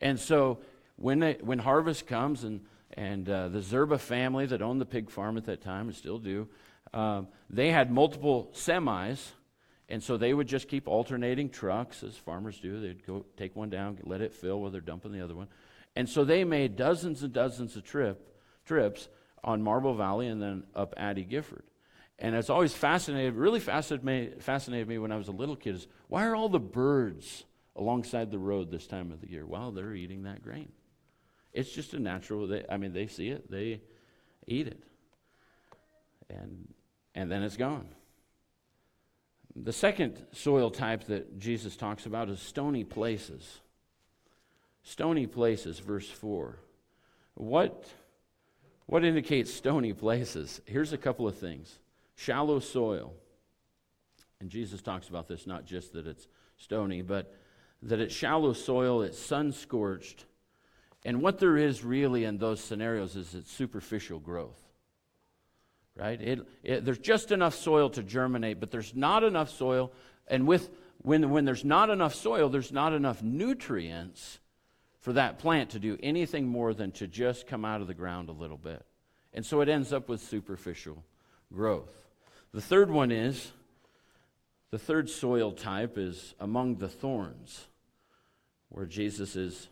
And 0.00 0.20
so 0.20 0.58
when, 0.96 1.20
they, 1.20 1.38
when 1.40 1.58
harvest 1.58 2.06
comes, 2.06 2.44
and, 2.44 2.60
and 2.92 3.28
uh, 3.28 3.48
the 3.48 3.60
Zerba 3.60 3.98
family 3.98 4.46
that 4.46 4.60
owned 4.60 4.80
the 4.80 4.86
pig 4.86 5.10
farm 5.10 5.36
at 5.38 5.44
that 5.46 5.62
time 5.62 5.88
and 5.88 5.96
still 5.96 6.18
do, 6.18 6.48
um, 6.92 7.28
they 7.50 7.70
had 7.70 7.90
multiple 7.90 8.50
semis. 8.54 9.18
And 9.88 10.02
so 10.02 10.16
they 10.16 10.34
would 10.34 10.46
just 10.46 10.68
keep 10.68 10.86
alternating 10.86 11.48
trucks, 11.48 12.02
as 12.02 12.16
farmers 12.16 12.60
do. 12.60 12.80
They'd 12.80 13.06
go 13.06 13.24
take 13.36 13.56
one 13.56 13.70
down, 13.70 13.98
let 14.02 14.20
it 14.20 14.34
fill 14.34 14.60
while 14.60 14.70
they're 14.70 14.80
dumping 14.80 15.12
the 15.12 15.22
other 15.22 15.34
one. 15.34 15.48
And 15.96 16.08
so 16.08 16.24
they 16.24 16.44
made 16.44 16.76
dozens 16.76 17.22
and 17.22 17.32
dozens 17.32 17.74
of 17.74 17.84
trip, 17.84 18.36
trips 18.66 19.08
on 19.42 19.62
Marble 19.62 19.94
Valley 19.94 20.26
and 20.26 20.42
then 20.42 20.64
up 20.74 20.92
Addy 20.96 21.24
Gifford. 21.24 21.64
And 22.18 22.34
it's 22.34 22.50
always 22.50 22.74
fascinated, 22.74 23.34
really 23.34 23.60
fascinated 23.60 24.04
me, 24.04 24.30
fascinated 24.40 24.88
me 24.88 24.98
when 24.98 25.12
I 25.12 25.16
was 25.16 25.28
a 25.28 25.32
little 25.32 25.56
kid 25.56 25.76
is 25.76 25.86
why 26.08 26.26
are 26.26 26.34
all 26.34 26.48
the 26.48 26.58
birds 26.58 27.44
alongside 27.76 28.30
the 28.30 28.38
road 28.38 28.70
this 28.70 28.86
time 28.86 29.12
of 29.12 29.20
the 29.20 29.30
year? 29.30 29.46
Well, 29.46 29.70
they're 29.70 29.94
eating 29.94 30.24
that 30.24 30.42
grain. 30.42 30.72
It's 31.52 31.70
just 31.70 31.94
a 31.94 31.98
natural, 31.98 32.46
they, 32.46 32.64
I 32.68 32.76
mean, 32.76 32.92
they 32.92 33.06
see 33.06 33.28
it, 33.28 33.50
they 33.50 33.80
eat 34.46 34.66
it. 34.66 34.82
And, 36.28 36.74
and 37.14 37.30
then 37.30 37.42
it's 37.42 37.56
gone. 37.56 37.88
The 39.64 39.72
second 39.72 40.24
soil 40.32 40.70
type 40.70 41.04
that 41.04 41.38
Jesus 41.38 41.76
talks 41.76 42.06
about 42.06 42.28
is 42.28 42.40
stony 42.40 42.84
places. 42.84 43.58
Stony 44.82 45.26
places, 45.26 45.80
verse 45.80 46.08
4. 46.08 46.58
What, 47.34 47.84
what 48.86 49.04
indicates 49.04 49.52
stony 49.52 49.92
places? 49.92 50.60
Here's 50.64 50.92
a 50.92 50.98
couple 50.98 51.26
of 51.26 51.36
things 51.36 51.78
shallow 52.14 52.60
soil. 52.60 53.14
And 54.40 54.50
Jesus 54.50 54.80
talks 54.80 55.08
about 55.08 55.26
this 55.26 55.46
not 55.46 55.66
just 55.66 55.92
that 55.94 56.06
it's 56.06 56.28
stony, 56.56 57.02
but 57.02 57.34
that 57.82 58.00
it's 58.00 58.14
shallow 58.14 58.52
soil, 58.52 59.02
it's 59.02 59.18
sun 59.18 59.52
scorched. 59.52 60.24
And 61.04 61.20
what 61.20 61.38
there 61.38 61.56
is 61.56 61.84
really 61.84 62.24
in 62.24 62.38
those 62.38 62.60
scenarios 62.62 63.16
is 63.16 63.34
it's 63.34 63.52
superficial 63.52 64.18
growth. 64.20 64.67
Right? 65.98 66.20
It, 66.20 66.46
it, 66.62 66.84
there's 66.84 66.98
just 66.98 67.32
enough 67.32 67.56
soil 67.56 67.90
to 67.90 68.04
germinate, 68.04 68.60
but 68.60 68.70
there's 68.70 68.94
not 68.94 69.24
enough 69.24 69.50
soil. 69.50 69.92
And 70.28 70.46
with, 70.46 70.70
when, 71.02 71.30
when 71.30 71.44
there's 71.44 71.64
not 71.64 71.90
enough 71.90 72.14
soil, 72.14 72.48
there's 72.48 72.70
not 72.70 72.92
enough 72.92 73.20
nutrients 73.20 74.38
for 75.00 75.14
that 75.14 75.40
plant 75.40 75.70
to 75.70 75.80
do 75.80 75.98
anything 76.00 76.46
more 76.46 76.72
than 76.72 76.92
to 76.92 77.08
just 77.08 77.48
come 77.48 77.64
out 77.64 77.80
of 77.80 77.88
the 77.88 77.94
ground 77.94 78.28
a 78.28 78.32
little 78.32 78.56
bit. 78.56 78.84
And 79.34 79.44
so 79.44 79.60
it 79.60 79.68
ends 79.68 79.92
up 79.92 80.08
with 80.08 80.20
superficial 80.20 81.04
growth. 81.52 82.06
The 82.52 82.60
third 82.60 82.90
one 82.90 83.10
is 83.10 83.50
the 84.70 84.78
third 84.78 85.10
soil 85.10 85.50
type 85.50 85.98
is 85.98 86.34
among 86.38 86.76
the 86.76 86.88
thorns, 86.88 87.66
where 88.68 88.86
Jesus 88.86 89.34
is 89.34 89.68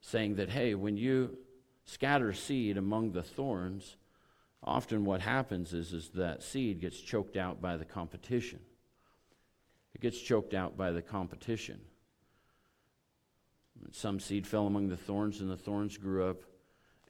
saying 0.00 0.36
that, 0.36 0.48
hey, 0.48 0.74
when 0.74 0.96
you 0.96 1.36
scatter 1.84 2.32
seed 2.32 2.78
among 2.78 3.12
the 3.12 3.22
thorns, 3.22 3.96
often 4.62 5.04
what 5.04 5.20
happens 5.20 5.72
is, 5.72 5.92
is 5.92 6.10
that 6.10 6.42
seed 6.42 6.80
gets 6.80 7.00
choked 7.00 7.36
out 7.36 7.60
by 7.60 7.76
the 7.76 7.84
competition. 7.84 8.60
It 9.94 10.00
gets 10.00 10.20
choked 10.20 10.54
out 10.54 10.76
by 10.76 10.92
the 10.92 11.02
competition. 11.02 11.80
Some 13.92 14.20
seed 14.20 14.46
fell 14.46 14.66
among 14.66 14.88
the 14.88 14.96
thorns, 14.96 15.40
and 15.40 15.50
the 15.50 15.56
thorns 15.56 15.96
grew 15.96 16.28
up 16.28 16.42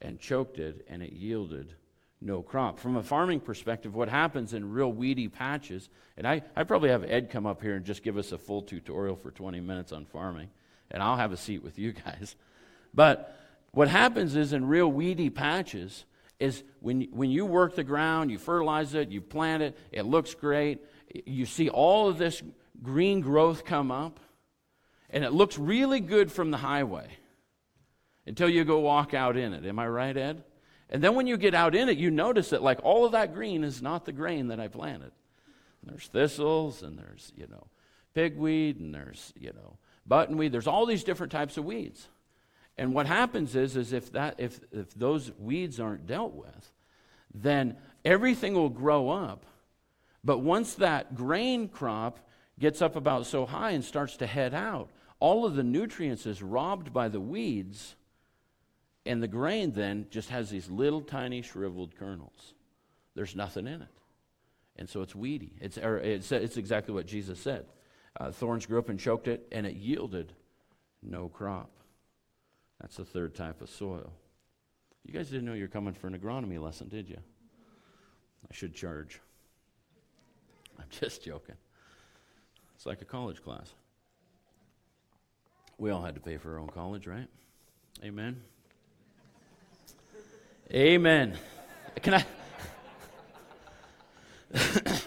and 0.01 0.19
choked 0.19 0.59
it, 0.59 0.87
and 0.89 1.03
it 1.03 1.13
yielded 1.13 1.75
no 2.21 2.43
crop. 2.43 2.79
From 2.79 2.97
a 2.97 3.03
farming 3.03 3.41
perspective, 3.41 3.95
what 3.95 4.09
happens 4.09 4.53
in 4.53 4.73
real 4.73 4.93
weedy 4.93 5.29
patches, 5.29 5.89
and 6.17 6.27
I, 6.27 6.43
I 6.55 6.65
probably 6.65 6.91
have 6.91 7.05
Ed 7.05 7.31
come 7.31 7.47
up 7.47 7.63
here 7.63 7.77
and 7.77 7.85
just 7.85 8.03
give 8.03 8.17
us 8.17 8.33
a 8.33 8.39
full 8.39 8.63
tutorial 8.63 9.17
for 9.17 9.31
20 9.31 9.61
minutes 9.61 9.93
on 9.93 10.05
farming, 10.05 10.51
and 10.91 11.03
I'll 11.03 11.17
have 11.17 11.33
a 11.33 11.37
seat 11.37 11.63
with 11.63 11.79
you 11.79 11.93
guys. 12.05 12.37
But 12.93 13.37
what 13.73 13.89
happens 13.89 14.37
is 14.37 14.53
in 14.53 14.67
real 14.67 14.91
weedy 14.91 15.31
patches, 15.31 16.05
is 16.41 16.65
when, 16.81 17.03
when 17.13 17.31
you 17.31 17.47
work 17.47 17.77
the 17.77 17.85
ground, 17.85 18.31
you 18.31 18.39
fertilize 18.39 18.95
it, 18.95 19.11
you 19.11 19.21
plant 19.21 19.63
it, 19.63 19.77
it 19.93 20.07
looks 20.07 20.35
great, 20.35 20.81
you 21.27 21.47
see 21.47 21.69
all 21.69 22.09
of 22.09 22.19
this 22.19 22.43
green 22.83 23.21
growth 23.21 23.65
come 23.65 23.91
up, 23.91 24.19
and 25.11 25.23
it 25.23 25.33
looks 25.33 25.59
really 25.59 26.01
good 26.01 26.33
from 26.33 26.51
the 26.51 26.57
highway 26.57 27.07
until 28.27 28.49
you 28.49 28.65
go 28.65 28.79
walk 28.79 29.13
out 29.13 29.37
in 29.37 29.53
it. 29.53 29.67
Am 29.67 29.79
I 29.79 29.87
right, 29.87 30.17
Ed? 30.17 30.43
And 30.89 31.03
then 31.03 31.15
when 31.15 31.27
you 31.27 31.37
get 31.37 31.55
out 31.55 31.75
in 31.75 31.89
it, 31.89 31.99
you 31.99 32.11
notice 32.11 32.51
that 32.51 32.63
like 32.63 32.81
all 32.83 33.05
of 33.05 33.13
that 33.13 33.35
green 33.35 33.63
is 33.63 33.83
not 33.83 34.05
the 34.05 34.13
grain 34.13 34.49
that 34.49 34.59
I 34.59 34.69
planted. 34.69 35.13
There's 35.83 36.09
thistles 36.09 36.83
and 36.83 36.99
there's, 36.99 37.33
you 37.37 37.47
know, 37.49 37.67
pigweed 38.15 38.81
and 38.81 38.95
there's, 38.95 39.33
you 39.39 39.53
know, 39.53 39.79
buttonweed. 40.09 40.53
There's 40.53 40.67
all 40.67 40.87
these 40.87 41.05
different 41.05 41.33
types 41.33 41.57
of 41.57 41.65
weeds. 41.65 42.09
And 42.81 42.95
what 42.95 43.05
happens 43.05 43.55
is, 43.57 43.77
is 43.77 43.93
if, 43.93 44.11
that, 44.13 44.37
if, 44.39 44.59
if 44.73 44.95
those 44.95 45.31
weeds 45.39 45.79
aren't 45.79 46.07
dealt 46.07 46.33
with, 46.33 46.73
then 47.35 47.77
everything 48.07 48.55
will 48.55 48.71
grow 48.71 49.11
up. 49.11 49.45
But 50.25 50.39
once 50.39 50.77
that 50.77 51.15
grain 51.15 51.69
crop 51.69 52.21
gets 52.59 52.81
up 52.81 52.97
about 52.97 53.27
so 53.27 53.45
high 53.45 53.73
and 53.73 53.85
starts 53.85 54.17
to 54.17 54.27
head 54.27 54.55
out, 54.55 54.89
all 55.19 55.45
of 55.45 55.57
the 55.57 55.63
nutrients 55.63 56.25
is 56.25 56.43
robbed 56.43 56.91
by 56.91 57.09
the 57.09 57.21
weeds, 57.21 57.97
and 59.05 59.23
the 59.23 59.29
grain 59.29 59.73
then 59.73 60.07
just 60.09 60.31
has 60.31 60.49
these 60.49 60.71
little 60.71 61.03
tiny 61.03 61.43
shriveled 61.43 61.95
kernels. 61.97 62.55
There's 63.15 63.37
nothing 63.37 63.67
in 63.67 63.83
it. 63.83 63.89
And 64.77 64.89
so 64.89 65.03
it's 65.03 65.15
weedy. 65.15 65.53
It's, 65.61 65.77
it's, 65.77 66.33
it's 66.33 66.57
exactly 66.57 66.95
what 66.95 67.05
Jesus 67.05 67.39
said. 67.41 67.67
Uh, 68.19 68.33
thorns 68.33 68.65
grew 68.65 68.79
up 68.79 68.89
and 68.89 68.99
choked 68.99 69.29
it, 69.29 69.47
and 69.53 69.67
it 69.67 69.77
yielded 69.77 70.33
no 71.03 71.29
crop. 71.29 71.71
That's 72.81 72.97
the 72.97 73.05
third 73.05 73.35
type 73.35 73.61
of 73.61 73.71
soil. 73.71 74.13
You 75.05 75.13
guys 75.13 75.29
didn't 75.29 75.47
know 75.47 75.55
you 75.55 75.63
were 75.65 75.69
coming 75.69 75.95
for 75.95 76.07
an 76.07 76.19
agronomy 76.19 76.61
lesson, 76.61 76.89
did 76.89 77.09
you? 77.09 77.19
I 78.51 78.55
should 78.55 78.75
charge. 78.75 79.21
I'm 80.79 80.87
just 80.91 81.23
joking. 81.25 81.57
It's 82.75 82.87
like 82.87 83.03
a 83.03 83.05
college 83.05 83.43
class. 83.43 83.73
We 85.79 85.91
all 85.91 86.03
had 86.03 86.15
to 86.15 86.21
pay 86.21 86.37
for 86.37 86.53
our 86.53 86.59
own 86.59 86.69
college, 86.69 87.07
right? 87.07 87.27
Amen. 88.03 88.41
Amen. 90.73 91.37
Can 92.03 92.15
I? 92.15 92.25
it 94.55 95.05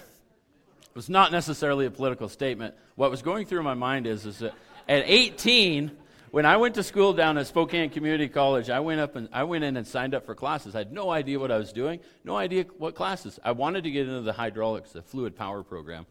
was 0.93 1.09
not 1.09 1.31
necessarily 1.31 1.85
a 1.85 1.91
political 1.91 2.27
statement. 2.27 2.75
What 2.95 3.09
was 3.11 3.21
going 3.21 3.45
through 3.45 3.63
my 3.63 3.73
mind 3.73 4.07
is, 4.07 4.25
is 4.25 4.39
that 4.39 4.53
at 4.87 5.03
18, 5.05 5.91
when 6.33 6.47
I 6.47 6.57
went 6.57 6.73
to 6.75 6.83
school 6.83 7.13
down 7.13 7.37
at 7.37 7.45
Spokane 7.45 7.91
Community 7.91 8.27
College, 8.27 8.71
I 8.71 8.79
went 8.79 8.99
up 8.99 9.15
and 9.15 9.29
I 9.31 9.43
went 9.43 9.63
in 9.63 9.77
and 9.77 9.85
signed 9.85 10.15
up 10.15 10.25
for 10.25 10.33
classes. 10.33 10.73
I 10.73 10.79
had 10.79 10.91
no 10.91 11.11
idea 11.11 11.39
what 11.39 11.51
I 11.51 11.57
was 11.57 11.71
doing, 11.71 11.99
no 12.23 12.35
idea 12.35 12.65
what 12.79 12.95
classes. 12.95 13.39
I 13.43 13.51
wanted 13.51 13.83
to 13.83 13.91
get 13.91 14.07
into 14.07 14.21
the 14.21 14.33
hydraulics, 14.33 14.93
the 14.93 15.03
fluid 15.03 15.35
power 15.35 15.61
program, 15.61 16.07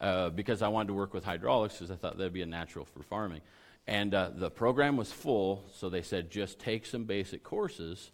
uh, 0.00 0.30
because 0.30 0.62
I 0.62 0.68
wanted 0.68 0.86
to 0.86 0.94
work 0.94 1.12
with 1.12 1.22
hydraulics 1.22 1.74
because 1.74 1.90
I 1.90 1.96
thought 1.96 2.16
that'd 2.16 2.32
be 2.32 2.40
a 2.40 2.46
natural 2.46 2.86
for 2.86 3.02
farming. 3.02 3.42
And 3.86 4.14
uh, 4.14 4.30
the 4.34 4.50
program 4.50 4.96
was 4.96 5.12
full, 5.12 5.66
so 5.74 5.90
they 5.90 6.00
said 6.00 6.30
just 6.30 6.58
take 6.58 6.86
some 6.86 7.04
basic 7.04 7.44
courses, 7.44 8.10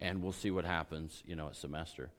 and 0.00 0.22
we'll 0.22 0.30
see 0.30 0.52
what 0.52 0.64
happens, 0.64 1.24
you 1.26 1.34
know, 1.34 1.48
a 1.48 1.54
semester. 1.54 2.10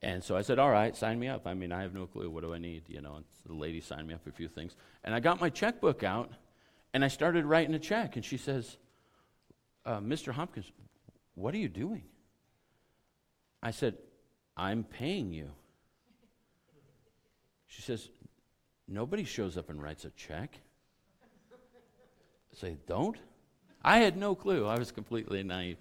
And 0.00 0.22
so 0.22 0.36
I 0.36 0.42
said, 0.42 0.60
all 0.60 0.70
right, 0.70 0.96
sign 0.96 1.18
me 1.18 1.26
up. 1.26 1.48
I 1.48 1.54
mean, 1.54 1.72
I 1.72 1.82
have 1.82 1.92
no 1.92 2.06
clue. 2.06 2.30
What 2.30 2.44
do 2.44 2.54
I 2.54 2.58
need? 2.58 2.84
You 2.86 3.00
know, 3.00 3.16
and 3.16 3.24
the 3.46 3.54
lady 3.54 3.80
signed 3.80 4.06
me 4.06 4.14
up 4.14 4.22
for 4.22 4.30
a 4.30 4.32
few 4.32 4.46
things. 4.46 4.76
And 5.02 5.12
I 5.12 5.18
got 5.18 5.40
my 5.40 5.50
checkbook 5.50 6.04
out, 6.04 6.30
and 6.98 7.04
I 7.04 7.08
started 7.08 7.44
writing 7.44 7.76
a 7.76 7.78
check. 7.78 8.16
And 8.16 8.24
she 8.24 8.36
says, 8.36 8.76
uh, 9.86 10.00
Mr. 10.00 10.32
Hopkins, 10.32 10.72
what 11.36 11.54
are 11.54 11.58
you 11.58 11.68
doing? 11.68 12.02
I 13.62 13.70
said, 13.70 13.94
I'm 14.56 14.82
paying 14.82 15.32
you. 15.32 15.52
She 17.68 17.82
says, 17.82 18.08
Nobody 18.88 19.22
shows 19.22 19.56
up 19.56 19.70
and 19.70 19.80
writes 19.80 20.06
a 20.06 20.10
check. 20.10 20.58
I 21.52 22.56
say, 22.58 22.76
Don't? 22.88 23.16
I 23.84 23.98
had 23.98 24.16
no 24.16 24.34
clue. 24.34 24.66
I 24.66 24.76
was 24.76 24.90
completely 24.90 25.44
naive. 25.44 25.76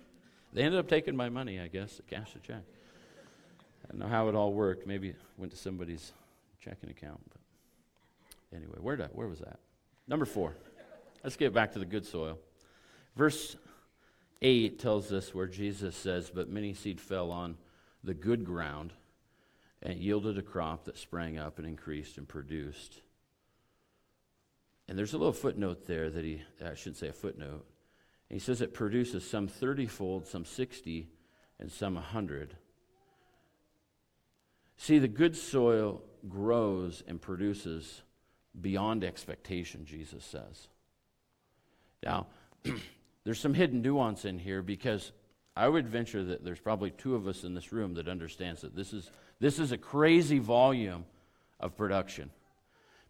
They 0.54 0.62
ended 0.62 0.80
up 0.80 0.88
taking 0.88 1.16
my 1.16 1.30
money, 1.30 1.60
I 1.60 1.68
guess, 1.68 1.96
to 1.96 2.04
cash 2.04 2.34
the 2.34 2.40
check. 2.42 2.62
I 3.84 3.88
don't 3.92 3.98
know 3.98 4.08
how 4.08 4.30
it 4.30 4.36
all 4.36 4.54
worked. 4.54 4.86
Maybe 4.86 5.10
it 5.10 5.20
went 5.36 5.52
to 5.52 5.58
somebody's 5.58 6.14
checking 6.64 6.92
account. 6.92 7.22
But 7.28 8.56
anyway, 8.56 8.78
where, 8.80 8.96
did, 8.96 9.10
where 9.14 9.28
was 9.28 9.40
that? 9.40 9.58
Number 10.08 10.26
four. 10.26 10.54
Let's 11.28 11.36
get 11.36 11.52
back 11.52 11.74
to 11.74 11.80
the 11.80 11.86
good 11.86 12.06
soil. 12.06 12.40
Verse 13.18 13.58
8 14.42 14.80
tells 14.80 15.12
us 15.12 15.36
where 15.36 15.46
Jesus 15.46 15.94
says, 15.94 16.32
But 16.34 16.48
many 16.48 16.74
seed 16.74 17.02
fell 17.02 17.32
on 17.32 17.58
the 18.02 18.14
good 18.14 18.46
ground 18.46 18.94
and 19.84 20.00
yielded 20.00 20.38
a 20.38 20.42
crop 20.42 20.86
that 20.86 20.98
sprang 20.98 21.38
up 21.38 21.58
and 21.58 21.68
increased 21.68 22.18
and 22.18 22.30
produced. 22.30 23.02
And 24.88 24.98
there's 24.98 25.12
a 25.12 25.18
little 25.18 25.34
footnote 25.34 25.86
there 25.86 26.10
that 26.10 26.24
he, 26.24 26.44
I 26.66 26.76
shouldn't 26.76 26.96
say 26.96 27.10
a 27.10 27.12
footnote. 27.12 27.66
he 28.30 28.40
says 28.40 28.62
it 28.62 28.74
produces 28.74 29.30
some 29.30 29.50
30 29.50 29.86
fold, 29.86 30.28
some 30.28 30.46
60, 30.46 31.10
and 31.60 31.70
some 31.70 31.96
100. 31.96 32.56
See, 34.78 34.98
the 34.98 35.10
good 35.10 35.36
soil 35.36 36.04
grows 36.30 37.04
and 37.06 37.22
produces 37.22 38.04
beyond 38.62 39.04
expectation, 39.04 39.84
Jesus 39.84 40.24
says. 40.24 40.70
Now, 42.04 42.28
there's 43.24 43.40
some 43.40 43.54
hidden 43.54 43.82
nuance 43.82 44.26
in 44.26 44.40
here 44.40 44.62
because 44.62 45.12
I 45.56 45.68
would 45.68 45.88
venture 45.88 46.24
that 46.24 46.44
there's 46.44 46.60
probably 46.60 46.92
two 46.92 47.16
of 47.16 47.28
us 47.28 47.44
in 47.44 47.54
this 47.54 47.72
room 47.72 47.96
that 47.96 48.08
understands 48.08 48.62
that 48.62 48.76
this 48.76 48.94
is, 48.94 49.10
this 49.40 49.60
is 49.60 49.72
a 49.72 49.78
crazy 49.78 50.40
volume 50.40 51.06
of 51.60 51.76
production. 51.76 52.30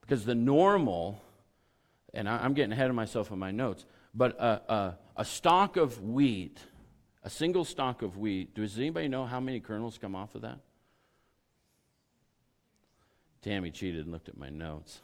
Because 0.01 0.23
the 0.23 0.35
normal, 0.35 1.21
and 2.13 2.29
I, 2.29 2.45
am 2.45 2.53
getting 2.53 2.71
ahead 2.71 2.89
of 2.89 2.95
myself 2.95 3.31
in 3.31 3.39
my 3.39 3.51
notes, 3.51 3.85
but 4.15 4.39
uh, 4.39 4.43
uh, 4.43 4.57
a, 4.69 4.73
a, 4.73 4.97
a 5.17 5.25
stalk 5.25 5.75
of 5.75 6.01
wheat, 6.01 6.59
a 7.23 7.29
single 7.29 7.65
stalk 7.65 8.01
of 8.01 8.17
wheat, 8.17 8.55
does 8.55 8.77
anybody 8.77 9.09
know 9.09 9.25
how 9.25 9.41
many 9.41 9.59
kernels 9.59 9.97
come 9.97 10.15
off 10.15 10.33
of 10.33 10.43
that? 10.43 10.59
Tammy 13.41 13.71
cheated 13.71 14.05
and 14.05 14.11
looked 14.11 14.29
at 14.29 14.37
my 14.37 14.49
notes. 14.49 15.01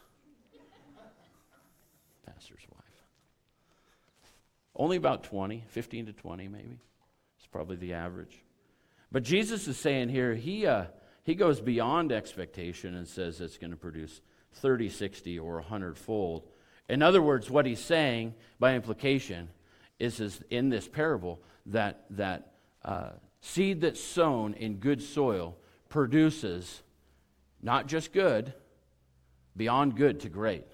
Pastor's. 2.26 2.64
Only 4.76 4.98
about 4.98 5.24
20, 5.24 5.66
15 5.68 6.08
to 6.08 6.14
20 6.14 6.48
maybe. 6.48 6.80
It's 7.38 7.48
probably 7.48 7.76
the 7.76 7.94
average. 7.94 8.44
But 9.12 9.24
Jesus 9.24 9.68
is 9.68 9.78
saying 9.78 10.10
here, 10.10 10.34
he, 10.34 10.66
uh, 10.66 10.86
he 11.24 11.36
goes 11.36 11.62
beyond 11.62 12.12
expectation 12.12 12.96
and 12.96 13.08
says 13.08 13.40
it's 13.40 13.58
going 13.58 13.72
to 13.72 13.78
produce 13.78 14.22
30, 14.54 14.90
60, 14.90 15.40
or 15.40 15.56
100 15.56 15.98
fold. 15.98 16.48
In 16.90 17.02
other 17.02 17.22
words, 17.22 17.50
what 17.50 17.66
he's 17.66 17.80
saying 17.80 18.34
by 18.60 18.76
implication 18.76 19.50
is, 20.00 20.20
is 20.20 20.44
in 20.50 20.70
this 20.70 20.88
parable 20.88 21.42
that, 21.68 22.06
that 22.12 22.54
uh, 22.84 23.12
seed 23.42 23.82
that's 23.82 24.04
sown 24.04 24.54
in 24.56 24.78
good 24.78 25.02
soil 25.02 25.58
produces 25.90 26.82
not 27.62 27.88
just 27.88 28.12
good, 28.12 28.54
beyond 29.56 29.96
good 29.96 30.20
to 30.22 30.30
great. 30.30 30.66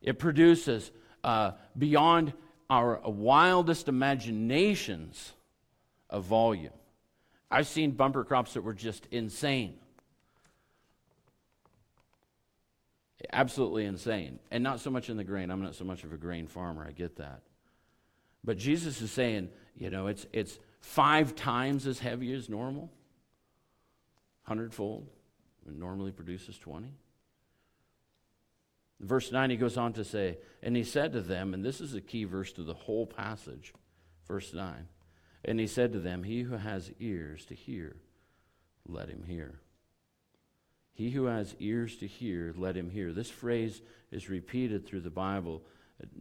It 0.00 0.18
produces 0.18 0.90
uh, 1.22 1.52
beyond 1.76 2.32
our 2.70 3.00
wildest 3.04 3.88
imaginations 3.88 5.32
of 6.10 6.24
volume. 6.24 6.72
I've 7.50 7.66
seen 7.66 7.92
bumper 7.92 8.24
crops 8.24 8.54
that 8.54 8.62
were 8.62 8.74
just 8.74 9.06
insane. 9.10 9.74
Absolutely 13.32 13.84
insane. 13.84 14.38
And 14.50 14.62
not 14.62 14.80
so 14.80 14.90
much 14.90 15.08
in 15.08 15.16
the 15.16 15.24
grain. 15.24 15.50
I'm 15.50 15.62
not 15.62 15.74
so 15.74 15.84
much 15.84 16.04
of 16.04 16.12
a 16.12 16.16
grain 16.16 16.46
farmer. 16.46 16.84
I 16.86 16.92
get 16.92 17.16
that. 17.16 17.42
But 18.42 18.58
Jesus 18.58 19.00
is 19.00 19.10
saying, 19.10 19.48
you 19.76 19.90
know, 19.90 20.08
it's, 20.08 20.26
it's 20.32 20.58
five 20.80 21.34
times 21.34 21.86
as 21.86 21.98
heavy 21.98 22.32
as 22.34 22.48
normal, 22.48 22.90
hundredfold. 24.42 25.08
Normally 25.66 26.12
produces 26.12 26.58
20. 26.58 26.88
Verse 29.04 29.30
9, 29.30 29.50
he 29.50 29.56
goes 29.56 29.76
on 29.76 29.92
to 29.94 30.04
say, 30.04 30.38
And 30.62 30.76
he 30.76 30.84
said 30.84 31.12
to 31.12 31.20
them, 31.20 31.54
and 31.54 31.64
this 31.64 31.80
is 31.80 31.94
a 31.94 32.00
key 32.00 32.24
verse 32.24 32.52
to 32.52 32.62
the 32.62 32.74
whole 32.74 33.06
passage, 33.06 33.72
verse 34.26 34.52
9. 34.52 34.88
And 35.44 35.60
he 35.60 35.66
said 35.66 35.92
to 35.92 36.00
them, 36.00 36.24
He 36.24 36.42
who 36.42 36.56
has 36.56 36.90
ears 36.98 37.44
to 37.46 37.54
hear, 37.54 37.96
let 38.86 39.08
him 39.08 39.24
hear. 39.26 39.60
He 40.92 41.10
who 41.10 41.24
has 41.24 41.56
ears 41.58 41.96
to 41.96 42.06
hear, 42.06 42.54
let 42.56 42.76
him 42.76 42.90
hear. 42.90 43.12
This 43.12 43.30
phrase 43.30 43.82
is 44.10 44.30
repeated 44.30 44.86
through 44.86 45.00
the 45.00 45.10
Bible 45.10 45.62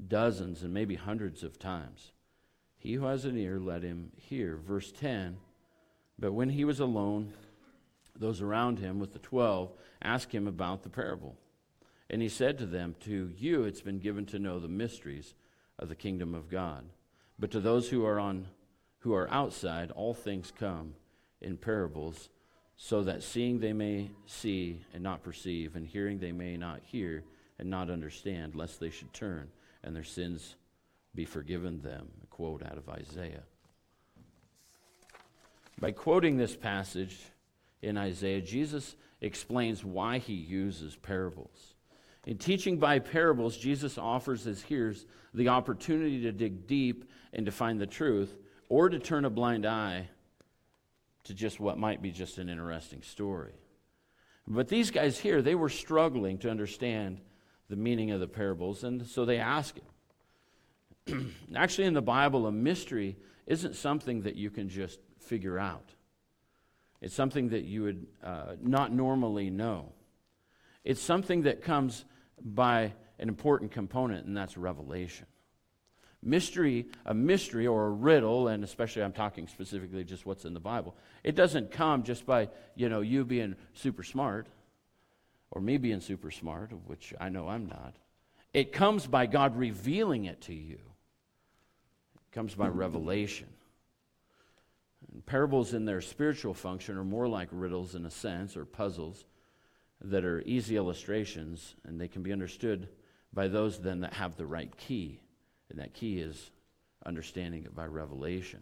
dozens 0.08 0.64
and 0.64 0.74
maybe 0.74 0.96
hundreds 0.96 1.44
of 1.44 1.60
times. 1.60 2.12
He 2.78 2.94
who 2.94 3.06
has 3.06 3.26
an 3.26 3.38
ear, 3.38 3.60
let 3.60 3.84
him 3.84 4.12
hear. 4.16 4.58
Verse 4.58 4.92
10 4.92 5.38
But 6.20 6.34
when 6.34 6.50
he 6.50 6.66
was 6.66 6.80
alone, 6.80 7.34
those 8.18 8.42
around 8.42 8.80
him 8.80 9.00
with 9.00 9.14
the 9.14 9.20
twelve 9.20 9.72
asked 10.02 10.32
him 10.32 10.48
about 10.48 10.84
the 10.84 10.90
parable. 10.90 11.36
And 12.10 12.22
he 12.22 12.30
said 12.30 12.58
to 12.58 12.66
them, 12.66 12.96
To 13.02 13.32
you 13.38 13.64
it's 13.64 13.82
been 13.82 14.00
given 14.00 14.26
to 14.28 14.40
know 14.40 14.60
the 14.60 14.68
mysteries 14.68 15.34
of 15.80 15.90
the 15.90 15.96
kingdom 15.96 16.36
of 16.36 16.50
God. 16.50 16.86
But 17.40 17.52
to 17.52 17.60
those 17.60 17.90
who 17.90 18.06
are 18.06 18.20
on 18.20 18.48
who 19.00 19.14
are 19.14 19.30
outside, 19.30 19.92
all 19.92 20.14
things 20.14 20.54
come 20.58 20.94
in 21.42 21.58
parables, 21.58 22.30
so 22.78 23.04
that 23.04 23.22
seeing 23.22 23.60
they 23.60 23.74
may 23.74 24.10
see 24.26 24.82
and 24.94 25.04
not 25.04 25.24
perceive, 25.24 25.76
and 25.76 25.86
hearing 25.86 26.20
they 26.20 26.32
may 26.32 26.56
not 26.56 26.80
hear 26.86 27.24
and 27.60 27.70
not 27.70 27.90
understand, 27.90 28.56
lest 28.56 28.80
they 28.80 28.90
should 28.90 29.14
turn 29.14 29.50
and 29.84 29.96
their 29.96 30.04
sins 30.04 30.56
be 31.14 31.26
forgiven 31.26 31.82
them. 31.82 32.08
A 32.24 32.28
quote 32.28 32.64
out 32.64 32.78
of 32.78 32.90
Isaiah. 32.90 33.44
By 35.80 35.92
quoting 35.92 36.38
this 36.38 36.56
passage, 36.56 37.20
in 37.82 37.98
Isaiah, 37.98 38.42
Jesus 38.42 38.96
explains 39.20 39.84
why 39.84 40.18
he 40.18 40.34
uses 40.34 40.96
parables. 40.96 41.73
In 42.26 42.38
teaching 42.38 42.78
by 42.78 43.00
parables, 43.00 43.58
Jesus 43.58 43.98
offers 43.98 44.44
his 44.44 44.62
hearers 44.64 45.06
the 45.34 45.50
opportunity 45.50 46.22
to 46.22 46.32
dig 46.32 46.68
deep 46.68 47.10
and 47.34 47.46
to 47.46 47.52
find 47.52 47.80
the 47.80 47.88
truth, 47.88 48.38
or 48.70 48.90
to 48.90 49.00
turn 49.00 49.26
a 49.26 49.30
blind 49.30 49.66
eye 49.66 50.10
to 51.26 51.34
just 51.34 51.60
what 51.60 51.78
might 51.78 52.02
be 52.02 52.12
just 52.12 52.38
an 52.38 52.50
interesting 52.50 53.02
story. 53.02 53.54
But 54.48 54.68
these 54.68 54.92
guys 54.92 55.20
here, 55.20 55.42
they 55.42 55.56
were 55.56 55.70
struggling 55.70 56.38
to 56.40 56.50
understand 56.50 57.20
the 57.70 57.76
meaning 57.76 58.12
of 58.12 58.20
the 58.20 58.28
parables, 58.28 58.84
and 58.84 59.06
so 59.06 59.26
they 59.26 59.38
ask 59.38 59.76
him. 61.08 61.34
Actually, 61.56 61.88
in 61.88 61.94
the 61.94 62.02
Bible, 62.02 62.46
a 62.48 62.52
mystery 62.52 63.18
isn't 63.48 63.76
something 63.76 64.22
that 64.22 64.36
you 64.36 64.50
can 64.50 64.70
just 64.70 65.00
figure 65.20 65.60
out. 65.60 65.94
It's 67.02 67.16
something 67.16 67.50
that 67.50 67.64
you 67.64 67.84
would 67.84 68.08
uh, 68.24 68.56
not 68.62 68.94
normally 68.94 69.50
know. 69.50 69.92
It's 70.84 71.02
something 71.02 71.44
that 71.44 71.62
comes 71.62 72.06
by 72.44 72.94
an 73.20 73.30
important 73.30 73.72
component, 73.72 74.26
and 74.26 74.36
that's 74.36 74.58
revelation. 74.58 75.26
Mystery, 76.22 76.86
a 77.06 77.14
mystery 77.14 77.68
or 77.68 77.88
a 77.88 77.92
riddle, 77.92 78.48
and 78.48 78.64
especially 78.64 79.04
I'm 79.04 79.12
talking 79.12 79.48
specifically 79.48 80.04
just 80.04 80.26
what's 80.26 80.46
in 80.46 80.54
the 80.54 80.60
Bible, 80.60 80.96
it 81.24 81.36
doesn't 81.36 81.72
come 81.72 82.04
just 82.04 82.26
by, 82.26 82.50
you 82.76 82.90
know, 82.90 83.02
you 83.02 83.26
being 83.26 83.56
super 83.74 84.04
smart 84.04 84.48
or 85.52 85.62
me 85.62 85.78
being 85.78 86.00
super 86.00 86.32
smart, 86.32 86.72
which 86.88 87.14
I 87.20 87.30
know 87.30 87.48
I'm 87.48 87.66
not. 87.66 87.96
It 88.54 88.72
comes 88.72 89.06
by 89.06 89.26
God 89.26 89.58
revealing 89.58 90.26
it 90.26 90.42
to 90.42 90.54
you. 90.54 90.80
It 92.16 92.32
comes 92.32 92.56
by 92.56 92.68
revelation. 92.68 93.48
And 95.12 95.26
parables 95.26 95.74
in 95.74 95.86
their 95.86 96.02
spiritual 96.02 96.54
function 96.54 96.98
are 96.98 97.04
more 97.04 97.28
like 97.28 97.50
riddles 97.52 97.96
in 97.96 98.06
a 98.06 98.12
sense, 98.12 98.56
or 98.56 98.66
puzzles 98.66 99.26
that 100.04 100.26
are 100.26 100.42
easy 100.46 100.76
illustrations, 100.76 101.76
and 101.86 102.00
they 102.00 102.08
can 102.08 102.24
be 102.24 102.34
understood 102.34 102.90
by 103.34 103.48
those 103.48 103.80
then 103.80 104.02
that 104.02 104.14
have 104.14 104.36
the 104.36 104.46
right 104.46 104.76
key. 104.78 105.20
And 105.70 105.80
that 105.80 105.94
key 105.94 106.20
is 106.20 106.52
understanding 107.06 107.64
it 107.64 107.76
by 107.76 107.86
revelation. 107.86 108.60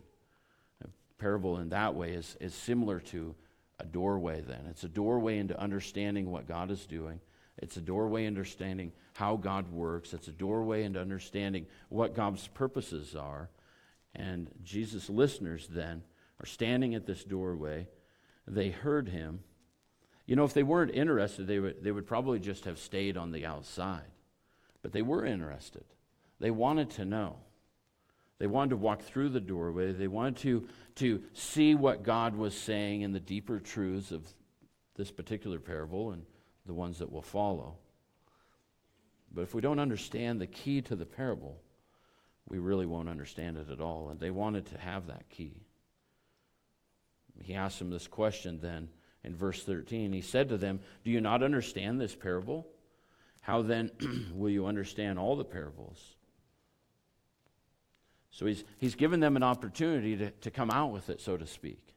A 0.84 0.88
parable 1.20 1.58
in 1.60 1.70
that 1.70 1.96
way 1.96 2.12
is, 2.12 2.38
is 2.40 2.54
similar 2.54 3.00
to 3.00 3.36
a 3.80 3.86
doorway, 3.86 4.42
then. 4.42 4.66
It's 4.70 4.84
a 4.84 4.90
doorway 4.90 5.40
into 5.40 5.60
understanding 5.60 6.32
what 6.32 6.48
God 6.48 6.72
is 6.72 6.86
doing. 6.86 7.20
It's 7.58 7.78
a 7.78 7.82
doorway 7.82 8.28
understanding 8.28 8.92
how 9.14 9.36
God 9.36 9.72
works. 9.72 10.14
It's 10.14 10.28
a 10.28 10.32
doorway 10.32 10.84
into 10.84 11.02
understanding 11.02 11.66
what 11.90 12.16
God's 12.16 12.48
purposes 12.48 13.16
are. 13.16 13.50
And 14.16 14.50
Jesus' 14.64 15.10
listeners 15.10 15.68
then 15.70 16.04
are 16.40 16.46
standing 16.46 16.96
at 16.96 17.06
this 17.06 17.24
doorway. 17.24 17.88
They 18.48 18.70
heard 18.70 19.10
him. 19.10 19.42
You 20.26 20.36
know, 20.36 20.46
if 20.46 20.54
they 20.54 20.64
weren't 20.64 20.94
interested, 20.94 21.48
they 21.48 21.60
would, 21.60 21.84
they 21.84 21.92
would 21.92 22.08
probably 22.08 22.40
just 22.40 22.66
have 22.66 22.80
stayed 22.80 23.18
on 23.18 23.32
the 23.32 23.46
outside. 23.46 24.06
But 24.82 24.92
they 24.92 25.02
were 25.02 25.26
interested. 25.26 25.84
They 26.40 26.52
wanted 26.52 26.90
to 26.92 27.06
know. 27.06 27.38
They 28.40 28.48
wanted 28.48 28.72
to 28.72 28.78
walk 28.78 29.02
through 29.04 29.30
the 29.30 29.40
doorway. 29.40 29.92
They 29.92 30.08
wanted 30.08 30.38
to, 30.38 30.68
to 30.96 31.22
see 31.34 31.76
what 31.76 32.04
God 32.04 32.36
was 32.36 32.58
saying 32.58 33.02
in 33.02 33.12
the 33.12 33.20
deeper 33.20 33.60
truths 33.60 34.12
of 34.12 34.26
this 34.96 35.12
particular 35.12 35.60
parable 35.60 36.12
and 36.12 36.26
the 36.66 36.74
ones 36.74 37.00
that 37.00 37.12
will 37.12 37.22
follow. 37.22 37.76
But 39.34 39.42
if 39.42 39.54
we 39.54 39.62
don't 39.62 39.80
understand 39.80 40.42
the 40.42 40.48
key 40.48 40.82
to 40.82 40.96
the 40.96 41.06
parable, 41.06 41.62
we 42.48 42.60
really 42.60 42.86
won't 42.86 43.10
understand 43.10 43.58
it 43.58 43.70
at 43.70 43.80
all. 43.80 44.10
And 44.10 44.20
they 44.20 44.32
wanted 44.32 44.66
to 44.68 44.78
have 44.78 45.08
that 45.08 45.30
key. 45.30 45.62
He 47.44 47.54
asked 47.54 47.80
them 47.80 47.90
this 47.90 48.08
question 48.08 48.60
then 48.62 48.90
in 49.24 49.36
verse 49.36 49.64
13. 49.64 50.14
He 50.14 50.22
said 50.22 50.50
to 50.50 50.58
them, 50.58 50.80
Do 51.04 51.12
you 51.12 51.22
not 51.22 51.44
understand 51.44 52.00
this 52.00 52.16
parable? 52.16 52.68
How 53.42 53.62
then 53.62 53.92
will 54.34 54.50
you 54.50 54.66
understand 54.66 55.20
all 55.20 55.36
the 55.36 55.46
parables? 55.46 56.16
So 58.32 58.46
he's, 58.46 58.64
he's 58.78 58.96
given 58.96 59.20
them 59.20 59.36
an 59.36 59.44
opportunity 59.44 60.16
to, 60.18 60.32
to 60.32 60.52
come 60.52 60.72
out 60.72 60.92
with 60.92 61.10
it, 61.10 61.22
so 61.22 61.38
to 61.38 61.46
speak. 61.46 61.94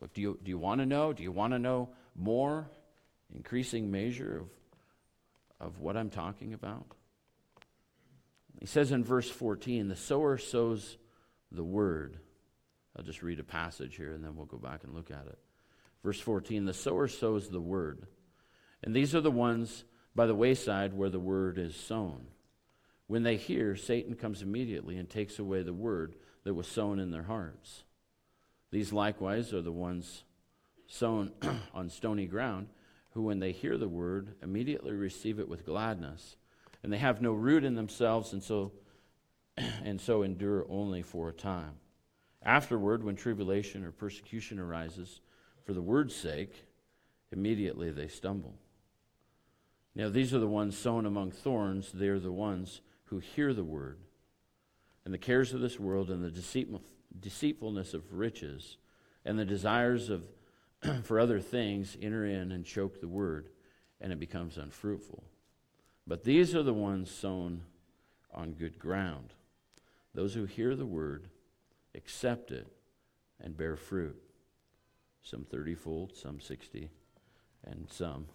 Look, 0.00 0.14
do 0.14 0.20
you, 0.20 0.38
do 0.42 0.50
you 0.50 0.58
want 0.58 0.80
to 0.80 0.86
know? 0.86 1.12
Do 1.12 1.22
you 1.22 1.32
want 1.32 1.52
to 1.52 1.58
know 1.58 1.90
more? 2.16 2.70
Increasing 3.34 3.90
measure 3.90 4.44
of, 5.60 5.68
of 5.68 5.80
what 5.80 5.96
I'm 5.96 6.10
talking 6.10 6.54
about? 6.54 6.86
He 8.58 8.66
says 8.66 8.90
in 8.90 9.04
verse 9.04 9.28
14, 9.28 9.88
the 9.88 9.96
sower 9.96 10.38
sows 10.38 10.96
the 11.52 11.64
word. 11.64 12.18
I'll 12.96 13.04
just 13.04 13.22
read 13.22 13.38
a 13.38 13.44
passage 13.44 13.96
here 13.96 14.12
and 14.14 14.24
then 14.24 14.34
we'll 14.34 14.46
go 14.46 14.56
back 14.56 14.84
and 14.84 14.94
look 14.94 15.10
at 15.10 15.26
it. 15.26 15.38
Verse 16.02 16.20
14, 16.20 16.64
the 16.64 16.74
sower 16.74 17.08
sows 17.08 17.48
the 17.48 17.60
word. 17.60 18.06
And 18.82 18.94
these 18.94 19.14
are 19.14 19.20
the 19.20 19.30
ones 19.30 19.84
by 20.14 20.26
the 20.26 20.34
wayside 20.34 20.94
where 20.94 21.10
the 21.10 21.18
word 21.18 21.58
is 21.58 21.76
sown. 21.76 22.26
When 23.06 23.22
they 23.22 23.36
hear, 23.36 23.74
Satan 23.74 24.14
comes 24.14 24.42
immediately 24.42 24.96
and 24.96 25.08
takes 25.08 25.38
away 25.38 25.62
the 25.62 25.72
word 25.72 26.14
that 26.44 26.54
was 26.54 26.66
sown 26.66 26.98
in 26.98 27.10
their 27.10 27.22
hearts. 27.22 27.84
These 28.70 28.92
likewise 28.92 29.52
are 29.52 29.62
the 29.62 29.72
ones 29.72 30.24
sown 30.86 31.32
on 31.74 31.88
stony 31.88 32.26
ground, 32.26 32.68
who, 33.12 33.22
when 33.22 33.40
they 33.40 33.52
hear 33.52 33.76
the 33.76 33.88
word, 33.88 34.34
immediately 34.42 34.92
receive 34.92 35.38
it 35.38 35.48
with 35.48 35.64
gladness. 35.64 36.36
And 36.82 36.92
they 36.92 36.98
have 36.98 37.22
no 37.22 37.32
root 37.32 37.64
in 37.64 37.74
themselves, 37.74 38.32
and 38.32 38.42
so, 38.42 38.72
and 39.56 40.00
so 40.00 40.22
endure 40.22 40.66
only 40.68 41.02
for 41.02 41.30
a 41.30 41.32
time. 41.32 41.74
Afterward, 42.42 43.02
when 43.02 43.16
tribulation 43.16 43.84
or 43.84 43.90
persecution 43.90 44.58
arises 44.58 45.20
for 45.68 45.74
the 45.74 45.82
word's 45.82 46.16
sake, 46.16 46.64
immediately 47.30 47.90
they 47.90 48.08
stumble. 48.08 48.54
Now, 49.94 50.08
these 50.08 50.32
are 50.32 50.38
the 50.38 50.48
ones 50.48 50.78
sown 50.78 51.04
among 51.04 51.30
thorns. 51.30 51.92
They 51.92 52.08
are 52.08 52.18
the 52.18 52.32
ones 52.32 52.80
who 53.04 53.18
hear 53.18 53.52
the 53.52 53.64
word, 53.64 53.98
and 55.04 55.12
the 55.12 55.18
cares 55.18 55.52
of 55.52 55.60
this 55.60 55.78
world, 55.78 56.08
and 56.08 56.24
the 56.24 56.30
deceitful, 56.30 56.80
deceitfulness 57.20 57.92
of 57.92 58.14
riches, 58.14 58.78
and 59.26 59.38
the 59.38 59.44
desires 59.44 60.08
of 60.08 60.24
for 61.04 61.20
other 61.20 61.38
things 61.38 61.98
enter 62.00 62.24
in 62.24 62.50
and 62.50 62.64
choke 62.64 63.02
the 63.02 63.06
word, 63.06 63.50
and 64.00 64.10
it 64.10 64.18
becomes 64.18 64.56
unfruitful. 64.56 65.22
But 66.06 66.24
these 66.24 66.54
are 66.54 66.62
the 66.62 66.72
ones 66.72 67.10
sown 67.10 67.60
on 68.32 68.52
good 68.52 68.78
ground, 68.78 69.34
those 70.14 70.32
who 70.32 70.46
hear 70.46 70.74
the 70.74 70.86
word, 70.86 71.28
accept 71.94 72.52
it, 72.52 72.68
and 73.38 73.54
bear 73.54 73.76
fruit. 73.76 74.18
Some 75.22 75.44
thirtyfold, 75.44 76.16
some 76.16 76.40
sixty, 76.40 76.90
and 77.64 77.86
some 77.90 78.26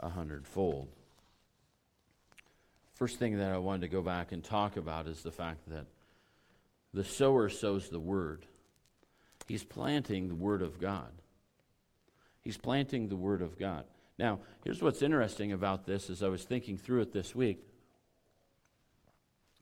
a 0.00 0.08
hundredfold. 0.08 0.88
First 2.94 3.18
thing 3.18 3.38
that 3.38 3.52
I 3.52 3.58
wanted 3.58 3.82
to 3.82 3.88
go 3.88 4.00
back 4.00 4.32
and 4.32 4.42
talk 4.42 4.76
about 4.76 5.06
is 5.06 5.22
the 5.22 5.30
fact 5.30 5.68
that 5.68 5.86
the 6.94 7.04
sower 7.04 7.48
sows 7.48 7.88
the 7.88 8.00
word. 8.00 8.46
He's 9.46 9.64
planting 9.64 10.28
the 10.28 10.34
word 10.34 10.62
of 10.62 10.80
God. 10.80 11.12
He's 12.40 12.56
planting 12.56 13.08
the 13.08 13.16
word 13.16 13.42
of 13.42 13.58
God. 13.58 13.84
Now, 14.18 14.40
here's 14.64 14.82
what's 14.82 15.02
interesting 15.02 15.52
about 15.52 15.84
this 15.84 16.08
as 16.08 16.22
I 16.22 16.28
was 16.28 16.44
thinking 16.44 16.78
through 16.78 17.02
it 17.02 17.12
this 17.12 17.34
week 17.34 17.60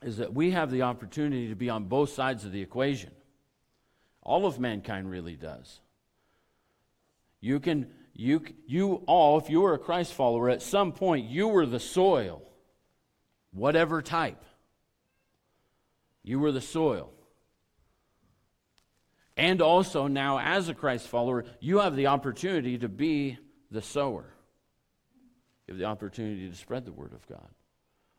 is 0.02 0.18
that 0.18 0.34
we 0.34 0.52
have 0.52 0.70
the 0.70 0.82
opportunity 0.82 1.48
to 1.48 1.56
be 1.56 1.70
on 1.70 1.84
both 1.84 2.10
sides 2.10 2.44
of 2.44 2.52
the 2.52 2.60
equation. 2.60 3.10
All 4.22 4.46
of 4.46 4.60
mankind 4.60 5.10
really 5.10 5.34
does. 5.34 5.80
You 7.44 7.60
can 7.60 7.90
you 8.14 8.42
you 8.66 9.02
all 9.06 9.36
if 9.38 9.50
you 9.50 9.60
were 9.60 9.74
a 9.74 9.78
Christ 9.78 10.14
follower 10.14 10.48
at 10.48 10.62
some 10.62 10.92
point 10.92 11.28
you 11.28 11.48
were 11.48 11.66
the 11.66 11.78
soil 11.78 12.40
whatever 13.54 14.02
type. 14.02 14.42
You 16.22 16.40
were 16.40 16.52
the 16.52 16.60
soil. 16.60 17.10
And 19.36 19.60
also, 19.60 20.06
now 20.06 20.38
as 20.38 20.68
a 20.68 20.74
Christ 20.74 21.06
follower, 21.08 21.44
you 21.60 21.80
have 21.80 21.96
the 21.96 22.06
opportunity 22.06 22.78
to 22.78 22.88
be 22.88 23.38
the 23.70 23.82
sower. 23.82 24.34
You 25.66 25.74
have 25.74 25.78
the 25.78 25.84
opportunity 25.84 26.48
to 26.48 26.56
spread 26.56 26.84
the 26.84 26.92
word 26.92 27.12
of 27.12 27.26
God. 27.26 27.48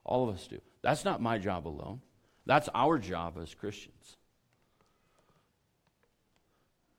All 0.03 0.29
of 0.29 0.35
us 0.35 0.47
do. 0.47 0.59
That's 0.83 1.03
not 1.03 1.21
my 1.21 1.37
job 1.37 1.67
alone, 1.67 2.01
that's 2.45 2.69
our 2.75 2.97
job 2.97 3.37
as 3.41 3.55
Christians. 3.55 4.17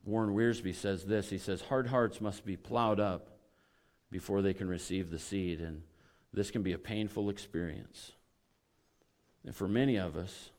Warren 0.06 0.34
Wiersbe 0.34 0.74
says 0.74 1.04
this 1.04 1.28
he 1.28 1.38
says, 1.38 1.60
Hard 1.62 1.88
hearts 1.88 2.20
must 2.20 2.46
be 2.46 2.56
plowed 2.56 3.00
up 3.00 3.28
before 4.10 4.40
they 4.40 4.54
can 4.54 4.68
receive 4.68 5.10
the 5.10 5.18
seed, 5.18 5.60
and 5.60 5.82
this 6.32 6.50
can 6.50 6.62
be 6.62 6.72
a 6.72 6.78
painful 6.78 7.28
experience. 7.28 8.12
And 9.44 9.54
for 9.54 9.66
many 9.66 9.96
of 9.96 10.16
us, 10.16 10.50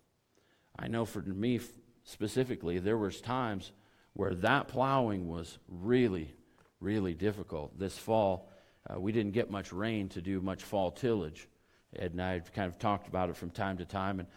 I 0.78 0.90
know 0.90 1.06
for 1.06 1.22
me 1.22 1.62
specifically, 2.04 2.80
there 2.80 2.98
was 2.98 3.22
times 3.22 3.72
where 4.14 4.36
that 4.36 4.68
plowing 4.68 5.30
was 5.30 5.58
really, 5.70 6.34
really 6.82 7.14
difficult. 7.14 7.80
This 7.80 7.98
fall, 7.98 8.50
uh, 8.90 9.00
we 9.00 9.14
didn't 9.14 9.32
get 9.32 9.50
much 9.50 9.72
rain 9.72 10.10
to 10.10 10.22
do 10.22 10.42
much 10.42 10.64
fall 10.64 10.92
tillage. 10.92 11.48
Ed 11.96 12.12
and 12.12 12.22
I 12.22 12.34
have 12.34 12.52
kind 12.52 12.68
of 12.68 12.78
talked 12.80 13.08
about 13.08 13.30
it 13.30 13.38
from 13.38 13.52
time 13.52 13.78
to 13.78 13.86
time, 13.86 14.20
and 14.20 14.28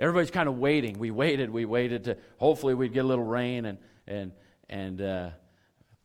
everybody's 0.00 0.32
kind 0.32 0.48
of 0.48 0.58
waiting. 0.58 0.98
We 0.98 1.12
waited, 1.12 1.48
we 1.48 1.64
waited 1.64 2.04
to 2.04 2.16
hopefully 2.38 2.74
we'd 2.74 2.92
get 2.92 3.04
a 3.04 3.08
little 3.08 3.24
rain, 3.24 3.64
and 3.66 3.78
and 4.08 4.32
and 4.68 5.00
uh, 5.00 5.30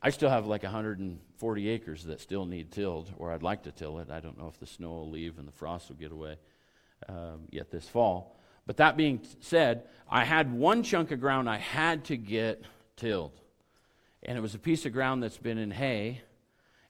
I 0.02 0.10
still 0.10 0.30
have 0.30 0.46
like 0.46 0.62
140 0.62 1.68
acres 1.68 2.04
that 2.04 2.20
still 2.20 2.46
need 2.46 2.70
tilled, 2.70 3.10
or 3.16 3.32
I'd 3.32 3.42
like 3.42 3.62
to 3.64 3.72
till 3.72 3.98
it. 3.98 4.10
I 4.10 4.20
don't 4.20 4.38
know 4.38 4.48
if 4.48 4.58
the 4.58 4.66
snow 4.66 4.90
will 4.90 5.10
leave 5.10 5.38
and 5.38 5.48
the 5.48 5.52
frost 5.52 5.88
will 5.88 5.96
get 5.96 6.12
away 6.12 6.36
um, 7.08 7.48
yet 7.50 7.70
this 7.70 7.88
fall. 7.88 8.38
But 8.66 8.78
that 8.78 8.96
being 8.96 9.20
said, 9.40 9.84
I 10.10 10.24
had 10.24 10.52
one 10.52 10.82
chunk 10.82 11.10
of 11.10 11.20
ground 11.20 11.48
I 11.48 11.58
had 11.58 12.04
to 12.04 12.16
get 12.16 12.64
tilled. 12.96 13.40
And 14.22 14.38
it 14.38 14.40
was 14.40 14.54
a 14.54 14.58
piece 14.58 14.86
of 14.86 14.92
ground 14.92 15.22
that's 15.22 15.38
been 15.38 15.58
in 15.58 15.70
hay 15.70 16.22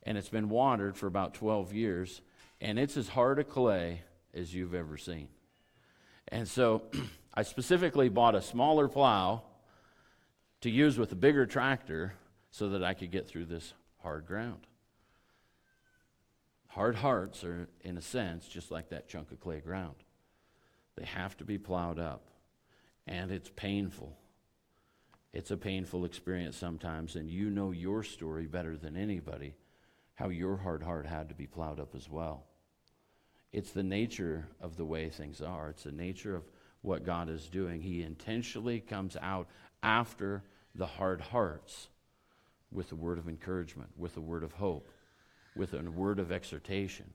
and 0.05 0.19
it's 0.19 0.29
been 0.29 0.49
watered 0.49 0.97
for 0.97 1.07
about 1.07 1.35
12 1.35 1.73
years. 1.73 2.21
And 2.61 2.79
it's 2.79 2.97
as 2.97 3.09
hard 3.09 3.39
a 3.39 3.45
clay 3.45 4.03
as 4.33 4.55
you've 4.55 4.75
ever 4.75 4.97
seen. 4.97 5.29
And 6.29 6.47
so 6.47 6.83
I 7.35 7.43
specifically 7.43 8.09
bought 8.09 8.35
a 8.35 8.43
smaller 8.43 8.89
plow 8.89 9.43
to 10.65 10.71
use 10.71 10.97
with 10.97 11.13
a 11.13 11.15
bigger 11.15 11.45
tractor 11.45 12.15
so 12.51 12.71
that 12.71 12.83
I 12.83 12.95
could 12.95 13.11
get 13.11 13.29
through 13.29 13.45
this 13.45 13.75
hard 14.03 14.27
ground. 14.27 14.67
Hard 16.69 16.97
hearts 16.97 17.45
are, 17.45 17.69
in 17.83 17.99
a 17.99 18.01
sense, 18.01 18.49
just 18.49 18.71
like 18.71 18.89
that 18.89 19.07
chunk 19.07 19.31
of 19.31 19.41
clay 19.41 19.61
ground. 19.61 19.97
They 20.97 21.05
have 21.05 21.37
to 21.37 21.45
be 21.45 21.59
plowed 21.59 21.99
up, 21.99 22.31
and 23.07 23.31
it's 23.31 23.51
painful. 23.55 24.17
It's 25.35 25.51
a 25.51 25.59
painful 25.59 26.07
experience 26.07 26.57
sometimes, 26.57 27.15
and 27.15 27.29
you 27.29 27.51
know 27.51 27.71
your 27.71 28.03
story 28.03 28.47
better 28.47 28.75
than 28.79 28.97
anybody 28.97 29.57
how 30.15 30.31
your 30.31 30.57
hard 30.57 30.83
heart 30.83 31.05
had 31.05 31.29
to 31.29 31.35
be 31.35 31.47
plowed 31.47 31.79
up 31.79 31.95
as 31.95 32.09
well. 32.09 32.47
It's 33.53 33.73
the 33.73 33.83
nature 33.83 34.49
of 34.63 34.79
the 34.79 34.87
way 34.87 35.11
things 35.11 35.43
are, 35.43 35.69
it's 35.69 35.85
the 35.85 35.93
nature 35.93 36.35
of 36.35 36.45
what 36.81 37.05
God 37.05 37.29
is 37.29 37.51
doing. 37.51 37.83
He 37.83 38.03
intentionally 38.03 38.81
comes 38.81 39.15
out 39.21 39.47
after 39.83 40.43
the 40.75 40.87
hard 40.87 41.21
hearts 41.21 41.89
with 42.73 42.91
a 42.93 42.97
word 42.97 43.19
of 43.19 43.29
encouragement, 43.29 43.91
with 43.97 44.17
a 44.17 44.21
word 44.21 44.43
of 44.43 44.53
hope, 44.53 44.91
with 45.55 45.73
a 45.75 45.83
word 45.83 46.19
of 46.19 46.33
exhortation, 46.33 47.13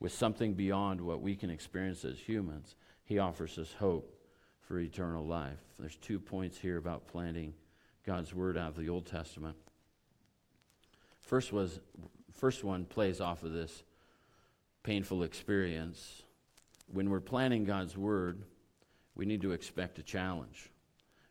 with 0.00 0.12
something 0.12 0.54
beyond 0.54 1.00
what 1.00 1.22
we 1.22 1.36
can 1.36 1.50
experience 1.50 2.04
as 2.04 2.18
humans. 2.18 2.74
He 3.04 3.18
offers 3.18 3.58
us 3.58 3.74
hope 3.78 4.18
for 4.60 4.78
eternal 4.78 5.24
life. 5.24 5.60
There's 5.78 5.96
two 5.96 6.18
points 6.18 6.58
here 6.58 6.78
about 6.78 7.06
planting 7.06 7.54
God's 8.04 8.34
word 8.34 8.58
out 8.58 8.70
of 8.70 8.76
the 8.76 8.88
Old 8.88 9.06
Testament. 9.06 9.56
First 11.22 11.52
was 11.52 11.80
first 12.34 12.64
one 12.64 12.84
plays 12.84 13.20
off 13.20 13.44
of 13.44 13.52
this 13.52 13.84
painful 14.82 15.22
experience. 15.22 16.22
When 16.92 17.08
we're 17.08 17.20
planning 17.20 17.64
God's 17.64 17.96
word, 17.96 18.42
we 19.14 19.24
need 19.24 19.40
to 19.42 19.52
expect 19.52 19.98
a 19.98 20.02
challenge. 20.02 20.70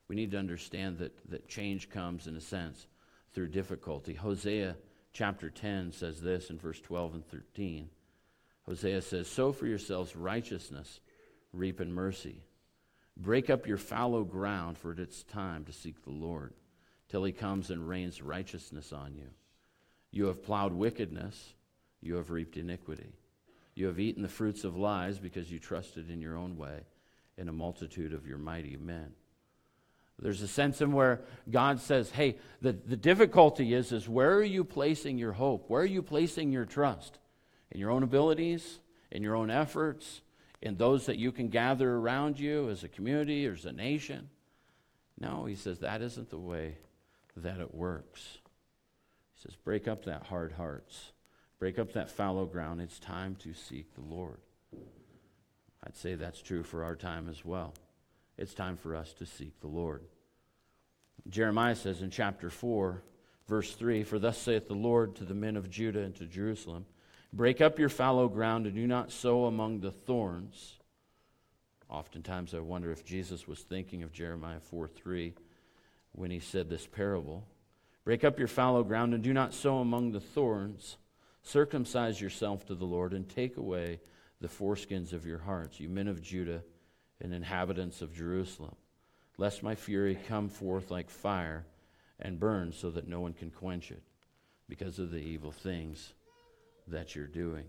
We 0.08 0.16
need 0.16 0.32
to 0.32 0.38
understand 0.38 0.98
that, 1.00 1.14
that 1.30 1.48
change 1.48 1.90
comes, 1.90 2.28
in 2.28 2.36
a 2.36 2.42
sense, 2.42 2.88
through 3.34 3.48
difficulty. 3.50 4.14
Hosea 4.14 4.76
chapter 5.14 5.50
10 5.50 5.92
says 5.92 6.22
this 6.22 6.50
in 6.50 6.58
verse 6.58 6.80
12 6.82 7.16
and 7.16 7.28
13. 7.28 7.90
Hosea 8.66 9.02
says, 9.02 9.28
Sow 9.28 9.52
for 9.52 9.68
yourselves 9.68 10.16
righteousness, 10.16 11.00
reap 11.52 11.82
in 11.82 11.92
mercy. 11.92 12.44
Break 13.16 13.50
up 13.50 13.68
your 13.68 13.78
fallow 13.78 14.24
ground, 14.24 14.78
for 14.78 14.92
it's 14.94 15.24
time 15.24 15.66
to 15.66 15.74
seek 15.74 16.04
the 16.04 16.12
Lord, 16.12 16.54
till 17.10 17.24
he 17.24 17.32
comes 17.32 17.70
and 17.70 17.88
rains 17.88 18.22
righteousness 18.22 18.92
on 18.92 19.16
you. 19.16 19.30
You 20.12 20.26
have 20.26 20.44
plowed 20.44 20.74
wickedness, 20.74 21.54
you 22.02 22.16
have 22.16 22.32
reaped 22.32 22.58
iniquity. 22.58 23.14
You 23.76 23.88
have 23.88 24.00
eaten 24.00 24.22
the 24.22 24.30
fruits 24.30 24.64
of 24.64 24.78
lies 24.78 25.18
because 25.18 25.52
you 25.52 25.58
trusted 25.58 26.10
in 26.10 26.22
your 26.22 26.38
own 26.38 26.58
way 26.58 26.82
in 27.38 27.50
a 27.50 27.54
multitude 27.54 28.14
of 28.14 28.28
your 28.28 28.38
mighty 28.38 28.78
men. 28.78 29.14
There's 30.20 30.42
a 30.42 30.48
sense 30.48 30.82
in 30.82 30.94
where 30.94 31.22
God 31.50 31.80
says, 31.80 32.12
hey, 32.12 32.38
the, 32.62 32.74
the 32.74 32.96
difficulty 32.96 33.74
is, 33.74 33.92
is 33.92 34.08
where 34.08 34.36
are 34.36 34.44
you 34.44 34.64
placing 34.64 35.18
your 35.18 35.34
hope? 35.34 35.70
Where 35.70 35.82
are 35.82 35.86
you 35.86 36.02
placing 36.02 36.52
your 36.52 36.66
trust? 36.66 37.20
In 37.72 37.80
your 37.80 37.92
own 37.92 38.04
abilities, 38.04 38.80
in 39.12 39.24
your 39.24 39.36
own 39.36 39.50
efforts, 39.50 40.22
in 40.62 40.78
those 40.78 41.08
that 41.08 41.18
you 41.18 41.32
can 41.32 41.50
gather 41.50 41.96
around 41.96 42.40
you 42.40 42.70
as 42.70 42.84
a 42.84 42.88
community 42.88 43.48
or 43.48 43.54
as 43.54 43.66
a 43.66 43.74
nation? 43.74 44.30
No, 45.20 45.46
he 45.46 45.56
says 45.56 45.80
that 45.80 46.02
isn't 46.02 46.30
the 46.30 46.38
way 46.38 46.78
that 47.36 47.60
it 47.60 47.74
works. 47.74 48.38
He 49.36 49.42
says, 49.42 49.56
break 49.56 49.88
up 49.88 50.06
that 50.06 50.24
hard 50.28 50.54
hearts, 50.54 51.12
break 51.60 51.80
up 51.80 51.94
that 51.94 52.12
fallow 52.12 52.46
ground. 52.46 52.82
It's 52.82 53.00
time 53.00 53.36
to 53.38 53.54
seek 53.54 53.94
the 53.96 54.02
Lord. 54.02 54.38
I'd 55.86 55.98
say 55.98 56.16
that's 56.16 56.42
true 56.42 56.64
for 56.64 56.84
our 56.84 56.96
time 56.96 57.28
as 57.28 57.44
well 57.44 57.74
it's 58.38 58.54
time 58.54 58.78
for 58.78 58.96
us 58.96 59.14
to 59.14 59.26
seek 59.26 59.60
the 59.60 59.68
Lord. 59.68 60.04
Jeremiah 61.30 61.76
says 61.76 62.02
in 62.02 62.10
chapter 62.10 62.50
4, 62.50 63.04
verse 63.48 63.74
3 63.74 64.04
For 64.04 64.20
thus 64.20 64.38
saith 64.38 64.68
the 64.68 64.74
Lord 64.74 65.16
to 65.16 65.26
the 65.26 65.34
men 65.34 65.56
of 65.56 65.70
Judah 65.70 66.02
and 66.02 66.16
to 66.16 66.26
Jerusalem 66.26 66.86
Break 67.32 67.62
up 67.62 67.80
your 67.80 67.90
fallow 67.90 68.28
ground 68.28 68.68
and 68.68 68.76
do 68.76 68.86
not 68.86 69.12
sow 69.12 69.46
among 69.46 69.80
the 69.80 69.92
thorns. 69.92 70.78
Oftentimes 71.90 72.54
I 72.54 72.60
wonder 72.60 72.92
if 72.92 73.04
Jesus 73.04 73.48
was 73.48 73.60
thinking 73.60 74.04
of 74.04 74.12
Jeremiah 74.12 74.60
4 74.60 74.88
3 74.88 75.34
when 76.12 76.30
he 76.30 76.40
said 76.40 76.70
this 76.70 76.86
parable. 76.86 77.48
Break 78.06 78.24
up 78.24 78.38
your 78.38 78.48
fallow 78.48 78.84
ground 78.84 79.16
and 79.16 79.24
do 79.24 79.34
not 79.34 79.56
sow 79.56 79.80
among 79.80 80.12
the 80.12 80.20
thorns. 80.20 80.98
Circumcise 81.42 82.22
yourself 82.22 82.68
to 82.68 82.76
the 82.76 82.86
Lord 82.86 83.14
and 83.14 83.28
take 83.28 83.58
away 83.58 84.00
the 84.40 84.48
foreskins 84.48 85.12
of 85.12 85.26
your 85.26 85.40
hearts, 85.40 85.80
you 85.80 85.90
men 85.90 86.08
of 86.08 86.22
Judah 86.22 86.62
and 87.22 87.34
inhabitants 87.34 88.02
of 88.02 88.14
Jerusalem, 88.14 88.76
lest 89.38 89.64
my 89.64 89.76
fury 89.76 90.18
come 90.28 90.50
forth 90.50 90.92
like 90.92 91.10
fire 91.10 91.66
and 92.20 92.40
burn 92.40 92.72
so 92.72 92.90
that 92.92 93.08
no 93.08 93.20
one 93.20 93.34
can 93.34 93.50
quench 93.50 93.92
it 93.92 94.04
because 94.68 95.00
of 95.00 95.12
the 95.12 95.18
evil 95.18 95.52
things 95.52 96.14
that 96.88 97.16
you're 97.16 97.28
doing. 97.28 97.66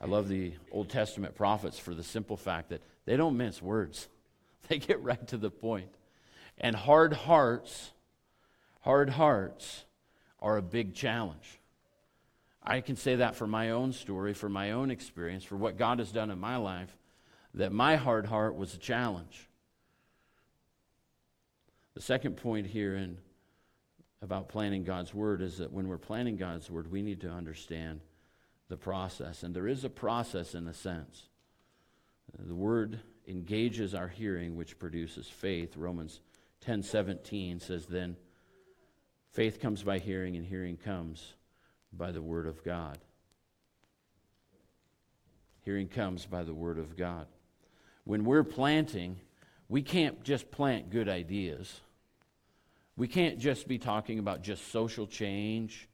I 0.00 0.06
love 0.06 0.28
the 0.28 0.52
Old 0.70 0.90
Testament 0.90 1.34
prophets 1.34 1.78
for 1.78 1.94
the 1.94 2.02
simple 2.02 2.36
fact 2.36 2.70
that 2.70 2.82
they 3.06 3.16
don't 3.16 3.36
mince 3.36 3.62
words. 3.62 4.08
They 4.66 4.78
get 4.78 5.02
right 5.02 5.28
to 5.28 5.36
the 5.36 5.50
point. 5.50 5.90
And 6.56 6.74
hard 6.74 7.12
hearts, 7.12 7.92
hard 8.80 9.10
hearts 9.10 9.84
are 10.40 10.56
a 10.56 10.62
big 10.62 10.94
challenge. 10.94 11.60
I 12.64 12.80
can 12.80 12.96
say 12.96 13.16
that 13.16 13.36
for 13.36 13.46
my 13.46 13.70
own 13.70 13.92
story, 13.92 14.32
for 14.32 14.48
my 14.48 14.72
own 14.72 14.90
experience, 14.90 15.44
for 15.44 15.56
what 15.56 15.76
God 15.76 15.98
has 15.98 16.10
done 16.10 16.30
in 16.30 16.38
my 16.38 16.56
life, 16.56 16.96
that 17.54 17.72
my 17.72 17.96
hard 17.96 18.26
heart 18.26 18.56
was 18.56 18.74
a 18.74 18.78
challenge. 18.78 19.48
The 21.94 22.00
second 22.00 22.36
point 22.36 22.66
here 22.66 22.96
in 22.96 23.18
about 24.22 24.48
planning 24.48 24.84
God's 24.84 25.12
word 25.12 25.42
is 25.42 25.58
that 25.58 25.70
when 25.70 25.86
we're 25.86 25.98
planning 25.98 26.36
God's 26.36 26.70
word, 26.70 26.90
we 26.90 27.02
need 27.02 27.20
to 27.20 27.30
understand 27.30 28.00
the 28.68 28.76
process. 28.76 29.42
And 29.42 29.54
there 29.54 29.68
is 29.68 29.84
a 29.84 29.90
process 29.90 30.54
in 30.54 30.66
a 30.66 30.72
sense. 30.74 31.28
The 32.38 32.54
word 32.54 33.00
engages 33.28 33.94
our 33.94 34.08
hearing, 34.08 34.56
which 34.56 34.78
produces 34.78 35.28
faith. 35.28 35.76
Romans 35.76 36.20
10 36.62 36.82
17 36.82 37.60
says, 37.60 37.84
Then 37.86 38.16
faith 39.32 39.60
comes 39.60 39.82
by 39.82 39.98
hearing, 39.98 40.36
and 40.36 40.46
hearing 40.46 40.78
comes 40.78 41.34
by 41.96 42.12
the 42.12 42.22
Word 42.22 42.46
of 42.46 42.64
God. 42.64 42.98
Hearing 45.62 45.88
comes 45.88 46.26
by 46.26 46.42
the 46.42 46.54
Word 46.54 46.78
of 46.78 46.96
God. 46.96 47.26
When 48.04 48.24
we're 48.24 48.44
planting, 48.44 49.18
we 49.68 49.82
can't 49.82 50.22
just 50.22 50.50
plant 50.50 50.90
good 50.90 51.08
ideas. 51.08 51.80
We 52.96 53.08
can't 53.08 53.38
just 53.38 53.66
be 53.66 53.78
talking 53.78 54.18
about 54.18 54.42
just 54.42 54.70
social 54.70 55.06
change. 55.06 55.88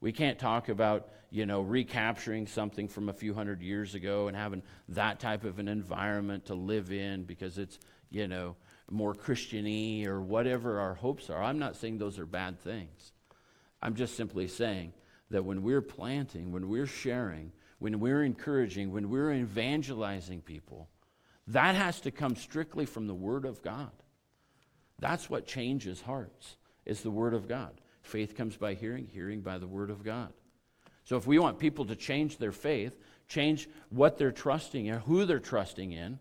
We 0.00 0.12
can't 0.12 0.38
talk 0.38 0.68
about, 0.68 1.08
you 1.30 1.46
know, 1.46 1.60
recapturing 1.60 2.46
something 2.46 2.88
from 2.88 3.08
a 3.08 3.12
few 3.12 3.32
hundred 3.32 3.62
years 3.62 3.94
ago 3.94 4.26
and 4.26 4.36
having 4.36 4.62
that 4.88 5.20
type 5.20 5.44
of 5.44 5.58
an 5.60 5.68
environment 5.68 6.46
to 6.46 6.54
live 6.54 6.92
in 6.92 7.22
because 7.22 7.58
it's, 7.58 7.78
you 8.10 8.26
know, 8.26 8.56
more 8.90 9.14
Christiany 9.14 10.06
or 10.06 10.20
whatever 10.20 10.80
our 10.80 10.94
hopes 10.94 11.30
are. 11.30 11.42
I'm 11.42 11.58
not 11.58 11.76
saying 11.76 11.98
those 11.98 12.18
are 12.18 12.26
bad 12.26 12.60
things. 12.60 13.12
I'm 13.80 13.94
just 13.94 14.16
simply 14.16 14.48
saying 14.48 14.92
that 15.32 15.44
when 15.44 15.62
we're 15.62 15.82
planting, 15.82 16.52
when 16.52 16.68
we're 16.68 16.86
sharing, 16.86 17.52
when 17.78 17.98
we're 18.00 18.22
encouraging, 18.22 18.92
when 18.92 19.08
we're 19.08 19.32
evangelizing 19.32 20.42
people, 20.42 20.88
that 21.48 21.74
has 21.74 22.00
to 22.02 22.10
come 22.10 22.36
strictly 22.36 22.84
from 22.84 23.06
the 23.06 23.14
Word 23.14 23.46
of 23.46 23.62
God. 23.62 23.90
That's 24.98 25.30
what 25.30 25.46
changes 25.46 26.02
hearts, 26.02 26.56
is 26.84 27.00
the 27.00 27.10
Word 27.10 27.32
of 27.32 27.48
God. 27.48 27.80
Faith 28.02 28.36
comes 28.36 28.58
by 28.58 28.74
hearing, 28.74 29.08
hearing 29.10 29.40
by 29.40 29.56
the 29.56 29.66
Word 29.66 29.90
of 29.90 30.04
God. 30.04 30.32
So 31.04 31.16
if 31.16 31.26
we 31.26 31.38
want 31.38 31.58
people 31.58 31.86
to 31.86 31.96
change 31.96 32.36
their 32.36 32.52
faith, 32.52 32.98
change 33.26 33.68
what 33.88 34.18
they're 34.18 34.32
trusting 34.32 34.86
in, 34.86 35.00
who 35.00 35.24
they're 35.24 35.40
trusting 35.40 35.92
in, 35.92 36.18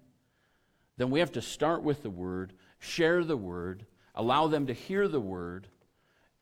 then 0.97 1.10
we 1.10 1.19
have 1.19 1.34
to 1.34 1.41
start 1.41 1.84
with 1.84 2.02
the 2.02 2.10
Word, 2.10 2.54
share 2.80 3.26
the 3.26 3.38
Word, 3.38 3.86
allow 4.15 4.47
them 4.47 4.67
to 4.67 4.74
hear 4.74 5.10
the 5.10 5.19
Word, 5.19 5.67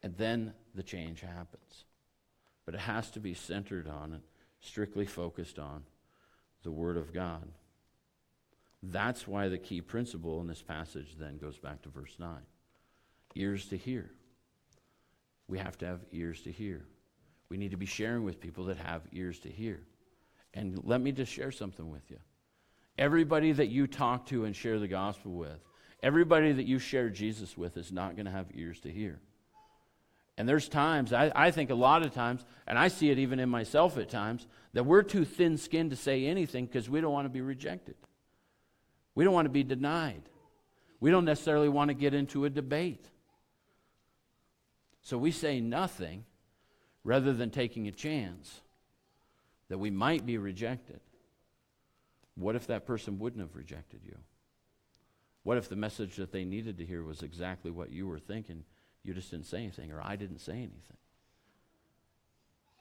and 0.03 0.15
then 0.17 0.53
the 0.75 0.83
change 0.83 1.21
happens 1.21 1.85
but 2.69 2.75
it 2.75 2.81
has 2.81 3.09
to 3.09 3.19
be 3.19 3.33
centered 3.33 3.87
on 3.87 4.13
and 4.13 4.21
strictly 4.61 5.07
focused 5.07 5.57
on 5.57 5.81
the 6.61 6.69
Word 6.69 6.97
of 6.97 7.11
God. 7.11 7.47
That's 8.83 9.27
why 9.27 9.47
the 9.47 9.57
key 9.57 9.81
principle 9.81 10.39
in 10.39 10.45
this 10.45 10.61
passage 10.61 11.15
then 11.19 11.39
goes 11.39 11.57
back 11.57 11.81
to 11.81 11.89
verse 11.89 12.15
9 12.19 12.29
ears 13.33 13.65
to 13.69 13.75
hear. 13.75 14.11
we 15.47 15.57
have 15.57 15.79
to 15.79 15.87
have 15.87 16.01
ears 16.11 16.43
to 16.43 16.51
hear. 16.51 16.85
We 17.49 17.57
need 17.57 17.71
to 17.71 17.77
be 17.77 17.87
sharing 17.87 18.23
with 18.23 18.39
people 18.39 18.65
that 18.65 18.77
have 18.77 19.01
ears 19.13 19.39
to 19.39 19.49
hear. 19.49 19.79
And 20.53 20.79
let 20.83 21.01
me 21.01 21.11
just 21.11 21.31
share 21.31 21.51
something 21.51 21.89
with 21.89 22.11
you. 22.11 22.19
Everybody 22.99 23.51
that 23.51 23.69
you 23.69 23.87
talk 23.87 24.27
to 24.27 24.45
and 24.45 24.55
share 24.55 24.77
the 24.77 24.87
gospel 24.87 25.31
with, 25.31 25.57
everybody 26.03 26.51
that 26.51 26.67
you 26.67 26.77
share 26.77 27.09
Jesus 27.09 27.57
with 27.57 27.77
is 27.77 27.91
not 27.91 28.15
going 28.15 28.27
to 28.27 28.31
have 28.31 28.45
ears 28.53 28.79
to 28.81 28.91
hear. 28.91 29.21
And 30.39 30.47
there's 30.47 30.69
times, 30.69 31.11
I, 31.11 31.33
I, 31.35 31.51
think 31.51 31.69
a 31.69 31.75
lot 31.75 32.01
of 32.01 32.13
times, 32.13 32.45
and 32.65 32.79
I 32.79 32.87
see 32.87 33.09
it 33.09 33.19
even 33.19 33.41
in 33.41 33.49
myself 33.49 33.97
at 33.97 34.09
times, 34.09 34.47
that 34.71 34.85
we're 34.85 35.03
too 35.03 35.25
thin 35.25 35.57
skinned 35.57 35.89
to 35.89 35.97
say 35.97 36.25
anything 36.25 36.65
because 36.65 36.89
we 36.89 37.01
don't 37.01 37.11
want 37.11 37.25
to 37.25 37.29
be 37.29 37.41
rejected. 37.41 37.95
We 39.15 39.25
don't 39.25 39.33
want 39.33 39.47
to 39.47 39.51
be 39.51 39.63
denied. 39.63 40.21
We 41.01 41.11
don't 41.11 41.25
necessarily 41.25 41.67
want 41.67 41.89
to 41.89 41.93
get 41.93 42.13
into 42.13 42.45
a 42.45 42.49
debate. 42.49 43.05
So 45.01 45.17
we 45.17 45.31
say 45.31 45.59
nothing 45.59 46.23
rather 47.03 47.33
than 47.33 47.49
taking 47.49 47.89
a 47.89 47.91
chance 47.91 48.61
that 49.67 49.77
we 49.77 49.89
might 49.89 50.25
be 50.25 50.37
rejected. 50.37 51.01
What 52.35 52.55
if 52.55 52.67
that 52.67 52.87
person 52.87 53.19
wouldn't 53.19 53.41
have 53.41 53.57
rejected 53.57 53.99
you? 54.05 54.15
What 55.43 55.57
if 55.57 55.67
the 55.67 55.75
message 55.75 56.15
that 56.15 56.31
they 56.31 56.45
needed 56.45 56.77
to 56.77 56.85
hear 56.85 57.03
was 57.03 57.23
exactly 57.23 57.71
what 57.71 57.91
you 57.91 58.07
were 58.07 58.19
thinking? 58.19 58.63
You 59.03 59.13
just 59.13 59.31
didn't 59.31 59.47
say 59.47 59.59
anything, 59.59 59.91
or 59.91 60.01
I 60.01 60.15
didn't 60.15 60.39
say 60.39 60.53
anything. 60.53 60.97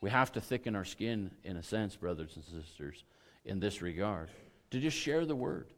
We 0.01 0.11
have 0.11 0.33
to 0.33 0.41
thicken 0.41 0.77
our 0.77 0.85
skin, 0.85 1.31
in 1.45 1.57
a 1.57 1.63
sense, 1.63 1.97
brothers 1.97 2.37
and 2.37 2.45
sisters, 2.45 3.05
in 3.45 3.61
this 3.61 3.83
regard, 3.83 4.29
to 4.71 4.81
just 4.81 4.97
share 4.97 5.25
the 5.25 5.35
word. 5.35 5.69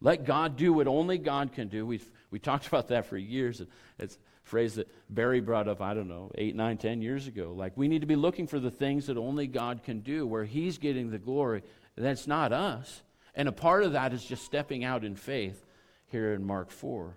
Let 0.00 0.24
God 0.24 0.56
do 0.56 0.72
what 0.72 0.86
only 0.88 1.18
God 1.18 1.52
can 1.52 1.68
do. 1.68 1.86
We've 1.86 2.10
we 2.30 2.38
talked 2.38 2.66
about 2.68 2.88
that 2.88 3.06
for 3.06 3.16
years. 3.16 3.62
It's 3.98 4.16
a 4.16 4.18
phrase 4.42 4.74
that 4.76 4.88
Barry 5.08 5.40
brought 5.40 5.68
up, 5.68 5.80
I 5.80 5.94
don't 5.94 6.08
know, 6.08 6.30
eight, 6.36 6.56
nine, 6.56 6.78
ten 6.78 7.02
years 7.02 7.26
ago. 7.26 7.52
Like, 7.56 7.76
we 7.76 7.88
need 7.88 8.00
to 8.00 8.06
be 8.06 8.16
looking 8.16 8.46
for 8.46 8.58
the 8.58 8.70
things 8.70 9.06
that 9.06 9.16
only 9.16 9.46
God 9.46 9.82
can 9.84 10.00
do, 10.00 10.26
where 10.26 10.44
He's 10.44 10.78
getting 10.78 11.10
the 11.10 11.18
glory. 11.18 11.62
That's 11.96 12.26
not 12.26 12.52
us. 12.52 13.02
And 13.34 13.48
a 13.48 13.52
part 13.52 13.82
of 13.84 13.92
that 13.92 14.12
is 14.12 14.24
just 14.24 14.44
stepping 14.44 14.84
out 14.84 15.04
in 15.04 15.14
faith 15.14 15.64
here 16.06 16.34
in 16.34 16.44
Mark 16.44 16.70
4 16.70 17.16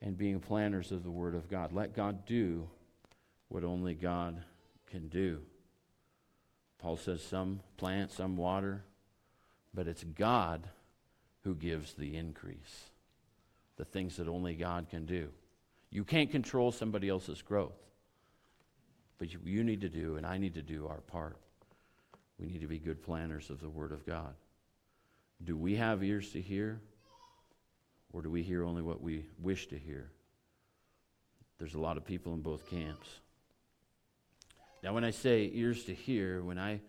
and 0.00 0.16
being 0.16 0.40
planners 0.40 0.92
of 0.92 1.02
the 1.02 1.10
Word 1.10 1.34
of 1.34 1.48
God. 1.48 1.72
Let 1.72 1.94
God 1.94 2.24
do 2.26 2.68
what 3.48 3.64
only 3.64 3.94
God 3.94 4.42
can 4.86 5.08
do. 5.08 5.40
Paul 6.78 6.96
says 6.96 7.22
some 7.22 7.60
plant, 7.76 8.12
some 8.12 8.36
water, 8.36 8.84
but 9.74 9.88
it's 9.88 10.04
God 10.04 10.68
who 11.42 11.54
gives 11.54 11.94
the 11.94 12.16
increase, 12.16 12.90
the 13.76 13.84
things 13.84 14.16
that 14.16 14.28
only 14.28 14.54
God 14.54 14.88
can 14.88 15.04
do. 15.06 15.28
You 15.90 16.04
can't 16.04 16.30
control 16.30 16.70
somebody 16.70 17.08
else's 17.08 17.42
growth, 17.42 17.78
but 19.18 19.32
you, 19.32 19.40
you 19.44 19.64
need 19.64 19.80
to 19.80 19.88
do, 19.88 20.16
and 20.16 20.26
I 20.26 20.38
need 20.38 20.54
to 20.54 20.62
do 20.62 20.86
our 20.86 21.00
part. 21.00 21.36
We 22.38 22.46
need 22.46 22.60
to 22.60 22.66
be 22.68 22.78
good 22.78 23.02
planners 23.02 23.50
of 23.50 23.60
the 23.60 23.68
Word 23.68 23.90
of 23.90 24.06
God. 24.06 24.34
Do 25.42 25.56
we 25.56 25.76
have 25.76 26.04
ears 26.04 26.30
to 26.32 26.40
hear? 26.40 26.80
Or 28.12 28.22
do 28.22 28.30
we 28.30 28.42
hear 28.42 28.64
only 28.64 28.82
what 28.82 29.02
we 29.02 29.26
wish 29.38 29.68
to 29.68 29.78
hear? 29.78 30.10
There's 31.58 31.74
a 31.74 31.80
lot 31.80 31.96
of 31.96 32.04
people 32.04 32.34
in 32.34 32.40
both 32.40 32.68
camps. 32.70 33.08
Now, 34.82 34.94
when 34.94 35.04
I 35.04 35.10
say 35.10 35.50
ears 35.52 35.84
to 35.84 35.94
hear, 35.94 36.42
when 36.42 36.58
I 36.58 36.80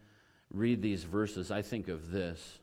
read 0.52 0.82
these 0.82 1.04
verses, 1.04 1.52
I 1.52 1.62
think 1.62 1.88
of 1.88 2.12
this 2.12 2.60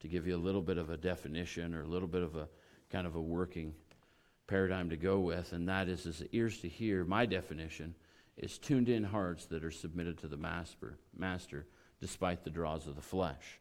to 0.00 0.08
give 0.08 0.26
you 0.26 0.36
a 0.36 0.38
little 0.38 0.62
bit 0.62 0.78
of 0.78 0.90
a 0.90 0.96
definition 0.96 1.74
or 1.74 1.82
a 1.82 1.88
little 1.88 2.08
bit 2.08 2.22
of 2.22 2.36
a 2.36 2.48
kind 2.90 3.06
of 3.06 3.16
a 3.16 3.20
working 3.20 3.74
paradigm 4.46 4.90
to 4.90 4.96
go 4.96 5.20
with, 5.20 5.52
and 5.52 5.68
that 5.68 5.88
is, 5.88 6.06
is 6.06 6.22
ears 6.32 6.58
to 6.58 6.68
hear. 6.68 7.04
My 7.04 7.26
definition 7.26 7.94
is 8.36 8.58
tuned 8.58 8.88
in 8.88 9.04
hearts 9.04 9.46
that 9.46 9.64
are 9.64 9.70
submitted 9.70 10.18
to 10.18 10.28
the 10.28 10.36
master, 10.36 10.98
master 11.16 11.66
despite 12.00 12.44
the 12.44 12.50
draws 12.50 12.86
of 12.86 12.96
the 12.96 13.02
flesh. 13.02 13.60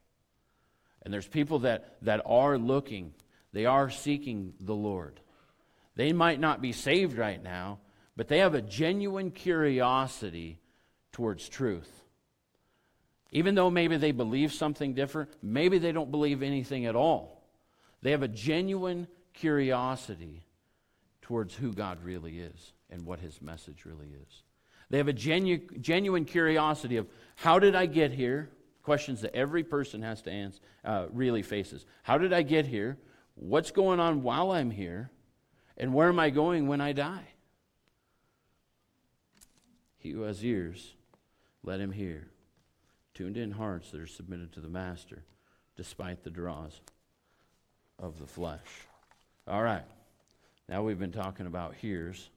And 1.01 1.13
there's 1.13 1.27
people 1.27 1.59
that, 1.59 1.97
that 2.01 2.21
are 2.25 2.57
looking 2.57 3.13
they 3.53 3.65
are 3.65 3.89
seeking 3.89 4.53
the 4.59 4.75
Lord. 4.75 5.19
They 5.95 6.13
might 6.13 6.39
not 6.39 6.61
be 6.61 6.71
saved 6.71 7.17
right 7.17 7.41
now, 7.41 7.79
but 8.15 8.27
they 8.27 8.39
have 8.39 8.55
a 8.55 8.61
genuine 8.61 9.31
curiosity 9.31 10.59
towards 11.11 11.49
truth. 11.49 12.03
Even 13.31 13.55
though 13.55 13.69
maybe 13.69 13.97
they 13.97 14.11
believe 14.11 14.53
something 14.53 14.93
different, 14.93 15.29
maybe 15.41 15.77
they 15.77 15.91
don't 15.91 16.11
believe 16.11 16.41
anything 16.41 16.85
at 16.85 16.95
all. 16.95 17.43
They 18.01 18.11
have 18.11 18.23
a 18.23 18.27
genuine 18.27 19.07
curiosity 19.33 20.45
towards 21.21 21.55
who 21.55 21.73
God 21.73 22.03
really 22.03 22.39
is 22.39 22.73
and 22.89 23.05
what 23.05 23.19
his 23.19 23.41
message 23.41 23.85
really 23.85 24.07
is. 24.07 24.43
They 24.89 24.97
have 24.97 25.07
a 25.07 25.13
genu- 25.13 25.67
genuine 25.79 26.25
curiosity 26.25 26.97
of 26.97 27.07
how 27.35 27.59
did 27.59 27.75
I 27.75 27.85
get 27.85 28.11
here? 28.11 28.49
Questions 28.81 29.21
that 29.21 29.35
every 29.35 29.63
person 29.63 30.01
has 30.01 30.21
to 30.23 30.31
answer, 30.31 30.59
uh, 30.83 31.05
really 31.11 31.43
faces. 31.43 31.85
How 32.01 32.17
did 32.17 32.33
I 32.33 32.41
get 32.41 32.65
here? 32.65 32.97
What's 33.39 33.71
going 33.71 33.99
on 33.99 34.21
while 34.21 34.51
I'm 34.51 34.71
here, 34.71 35.09
and 35.77 35.93
where 35.93 36.09
am 36.09 36.19
I 36.19 36.29
going 36.29 36.67
when 36.67 36.81
I 36.81 36.91
die? 36.91 37.25
He 39.97 40.11
who 40.11 40.21
has 40.21 40.43
ears, 40.43 40.93
let 41.63 41.79
him 41.79 41.91
hear. 41.91 42.27
Tuned 43.13 43.37
in 43.37 43.51
hearts 43.51 43.91
that 43.91 44.01
are 44.01 44.07
submitted 44.07 44.51
to 44.53 44.61
the 44.61 44.69
Master, 44.69 45.23
despite 45.75 46.23
the 46.23 46.29
draws 46.29 46.81
of 47.97 48.19
the 48.19 48.27
flesh. 48.27 48.87
All 49.47 49.63
right. 49.63 49.85
Now 50.67 50.83
we've 50.83 50.99
been 50.99 51.11
talking 51.11 51.47
about 51.47 51.75
hears. 51.75 52.29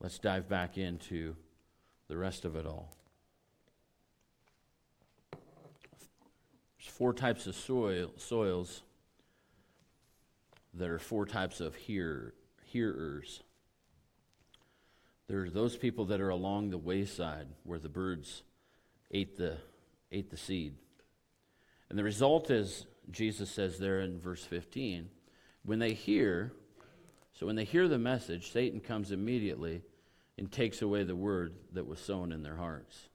Let's 0.00 0.18
dive 0.18 0.48
back 0.48 0.78
into 0.78 1.36
the 2.08 2.16
rest 2.16 2.44
of 2.44 2.56
it 2.56 2.66
all. 2.66 2.92
There's 5.32 6.88
four 6.88 7.12
types 7.12 7.46
of 7.46 7.54
soil, 7.54 8.12
soils 8.16 8.82
there 10.76 10.94
are 10.94 10.98
four 10.98 11.26
types 11.26 11.60
of 11.60 11.74
hear, 11.74 12.34
hearers. 12.64 13.42
There 15.28 15.42
are 15.42 15.50
those 15.50 15.76
people 15.76 16.04
that 16.06 16.20
are 16.20 16.28
along 16.28 16.70
the 16.70 16.78
wayside 16.78 17.48
where 17.64 17.78
the 17.78 17.88
birds 17.88 18.42
ate 19.10 19.36
the, 19.36 19.56
ate 20.12 20.30
the 20.30 20.36
seed. 20.36 20.74
And 21.88 21.98
the 21.98 22.04
result 22.04 22.50
is, 22.50 22.86
Jesus 23.10 23.50
says 23.50 23.78
there 23.78 24.00
in 24.00 24.20
verse 24.20 24.44
15, 24.44 25.08
when 25.64 25.78
they 25.78 25.94
hear, 25.94 26.52
so 27.32 27.46
when 27.46 27.56
they 27.56 27.64
hear 27.64 27.88
the 27.88 27.98
message, 27.98 28.52
Satan 28.52 28.80
comes 28.80 29.12
immediately 29.12 29.82
and 30.38 30.50
takes 30.50 30.82
away 30.82 31.04
the 31.04 31.16
word 31.16 31.54
that 31.72 31.86
was 31.86 31.98
sown 31.98 32.32
in 32.32 32.42
their 32.42 32.56
hearts. 32.56 33.08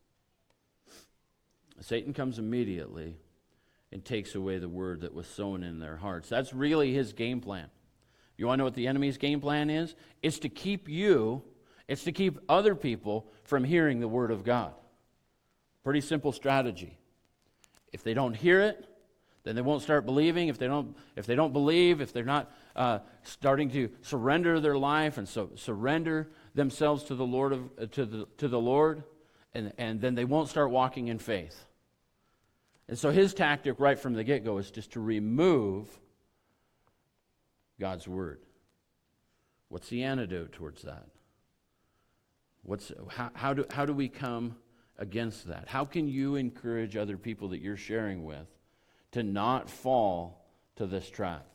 Satan 1.80 2.14
comes 2.14 2.40
immediately 2.40 3.16
and 3.92 4.04
takes 4.04 4.36
away 4.36 4.58
the 4.58 4.70
word 4.70 5.02
that 5.02 5.14
was 5.14 5.28
sown 5.28 5.64
in 5.64 5.80
their 5.80 5.98
hearts. 5.98 6.30
That's 6.30 6.54
really 6.54 6.94
his 6.94 7.14
game 7.14 7.42
plan. 7.42 7.68
You 8.38 8.48
want 8.48 8.58
to 8.58 8.60
know 8.60 8.66
what 8.66 8.74
the 8.74 8.88
enemy's 8.88 9.18
game 9.18 9.42
plan 9.42 9.70
is? 9.70 9.96
It's 10.24 10.40
to 10.40 10.50
keep 10.50 10.90
you, 10.90 11.44
it's 11.88 12.04
to 12.06 12.12
keep 12.12 12.40
other 12.50 12.74
people 12.74 13.28
from 13.44 13.64
hearing 13.64 14.00
the 14.00 14.08
word 14.08 14.32
of 14.32 14.44
God. 14.44 14.74
Pretty 15.84 16.02
simple 16.02 16.32
strategy. 16.32 16.98
If 17.92 18.04
they 18.04 18.14
don't 18.14 18.34
hear 18.34 18.62
it, 18.62 18.88
then 19.44 19.56
they 19.56 19.62
won't 19.62 19.82
start 19.82 20.06
believing. 20.06 20.48
If 20.48 20.58
they 20.58 20.68
don't, 20.68 20.96
if 21.16 21.26
they 21.26 21.36
don't 21.36 21.52
believe, 21.52 22.00
if 22.00 22.14
they're 22.14 22.24
not 22.24 22.52
uh, 22.76 23.00
starting 23.24 23.70
to 23.72 23.90
surrender 24.02 24.60
their 24.60 24.78
life 24.78 25.18
and 25.18 25.28
so 25.28 25.50
surrender 25.56 26.30
themselves 26.54 27.04
to 27.06 27.16
the 27.16 27.26
Lord 27.26 27.54
of, 27.54 27.70
uh, 27.80 27.86
to 27.88 28.06
the 28.06 28.28
to 28.38 28.48
the 28.48 28.60
Lord, 28.60 29.04
and, 29.54 29.74
and 29.78 30.00
then 30.00 30.16
they 30.16 30.26
won't 30.26 30.48
start 30.48 30.70
walking 30.70 31.08
in 31.08 31.20
faith. 31.20 31.66
And 32.88 32.98
so 32.98 33.12
his 33.12 33.34
tactic 33.34 33.80
right 33.80 33.98
from 33.98 34.14
the 34.14 34.24
get 34.24 34.44
go 34.44 34.58
is 34.58 34.72
just 34.72 34.92
to 34.94 35.00
remove 35.00 35.88
God's 37.80 38.08
word. 38.08 38.40
What's 39.70 39.88
the 39.90 40.04
antidote 40.04 40.52
towards 40.52 40.82
that? 40.84 41.08
What's, 42.64 42.92
how, 43.10 43.32
how, 43.34 43.54
do, 43.54 43.66
how 43.72 43.86
do 43.86 43.94
we 43.94 44.10
come 44.10 44.56
against 44.98 45.48
that? 45.48 45.68
How 45.68 45.86
can 45.86 46.08
you 46.08 46.36
encourage 46.36 46.96
other 46.96 47.18
people 47.18 47.50
that 47.50 47.62
you're 47.62 47.78
sharing 47.78 48.24
with 48.24 48.48
to 49.14 49.24
not 49.24 49.70
fall 49.70 50.46
to 50.76 50.86
this 50.86 51.10
trap? 51.10 51.46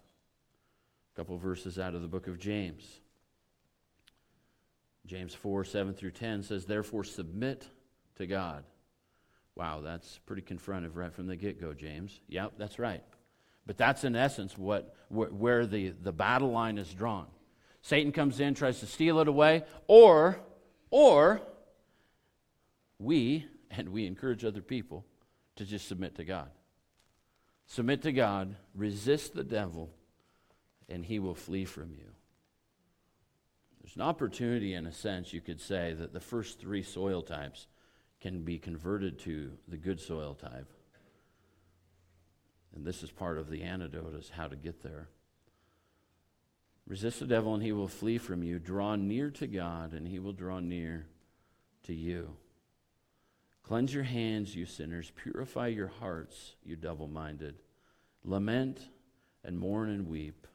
A 1.15 1.17
couple 1.17 1.37
verses 1.39 1.79
out 1.79 1.95
of 1.95 2.03
the 2.03 2.09
book 2.09 2.27
of 2.27 2.39
James. 2.39 3.01
James 5.07 5.33
4 5.35 5.65
7 5.65 5.95
through 5.95 6.11
10 6.11 6.43
says, 6.43 6.65
Therefore, 6.65 7.05
submit 7.05 7.69
to 8.17 8.27
God. 8.27 8.65
Wow, 9.57 9.81
that's 9.81 10.19
pretty 10.27 10.43
confrontive 10.43 10.97
right 10.97 11.13
from 11.13 11.27
the 11.27 11.37
get 11.37 11.61
go, 11.61 11.73
James. 11.73 12.21
Yep, 12.29 12.53
that's 12.59 12.79
right. 12.79 13.03
But 13.65 13.79
that's 13.79 14.05
in 14.05 14.15
essence 14.15 14.57
what, 14.57 14.95
where 15.09 15.67
the, 15.67 15.95
the 16.03 16.13
battle 16.13 16.53
line 16.53 16.79
is 16.79 16.93
drawn. 16.93 17.27
Satan 17.81 18.13
comes 18.13 18.39
in, 18.39 18.55
tries 18.55 18.81
to 18.81 18.87
steal 18.87 19.19
it 19.21 19.29
away, 19.29 19.65
or, 19.87 20.39
or 20.91 21.41
we, 22.99 23.47
and 23.71 23.89
we 23.89 24.07
encourage 24.07 24.45
other 24.45 24.61
people 24.61 25.05
to 25.57 25.65
just 25.65 25.89
submit 25.89 26.17
to 26.17 26.25
God. 26.25 26.51
Submit 27.67 28.03
to 28.03 28.13
God, 28.13 28.55
resist 28.75 29.35
the 29.35 29.43
devil, 29.43 29.91
and 30.89 31.05
he 31.05 31.19
will 31.19 31.35
flee 31.35 31.65
from 31.65 31.93
you. 31.93 32.07
There's 33.81 33.97
an 33.97 34.03
opportunity, 34.03 34.75
in 34.75 34.87
a 34.87 34.93
sense, 34.93 35.33
you 35.33 35.41
could 35.41 35.61
say, 35.61 35.95
that 35.95 36.13
the 36.13 36.21
first 36.21 36.61
three 36.61 36.83
soil 36.83 37.23
types 37.23 37.67
can 38.21 38.43
be 38.43 38.59
converted 38.59 39.19
to 39.21 39.53
the 39.69 39.77
good 39.77 40.01
soil 40.01 40.35
type. 40.35 40.73
And 42.75 42.85
this 42.85 43.03
is 43.03 43.11
part 43.11 43.39
of 43.39 43.49
the 43.51 43.63
antidote 43.63 44.15
is 44.15 44.31
how 44.31 44.49
to 44.49 44.57
get 44.57 44.83
there. 44.83 45.09
Resist 46.87 47.21
the 47.21 47.27
devil 47.27 47.55
and 47.55 47.63
he 47.63 47.73
will 47.73 47.89
flee 47.89 48.19
from 48.19 48.43
you. 48.43 48.59
Draw 48.59 48.97
near 48.97 49.31
to 49.31 49.47
God 49.47 49.93
and 49.93 50.07
he 50.07 50.19
will 50.19 50.33
draw 50.33 50.61
near 50.61 51.07
to 51.85 51.95
you. 51.95 52.37
Cleanse 53.63 53.93
your 53.93 54.05
hands, 54.05 54.55
you 54.55 54.65
sinners. 54.67 55.11
Purify 55.17 55.69
your 55.69 55.89
hearts, 55.89 56.55
you 56.63 56.77
double 56.77 57.09
minded. 57.09 57.57
Lament 58.23 58.81
and 59.43 59.59
mourn 59.59 59.91
and 59.91 60.09
weep. 60.09 60.47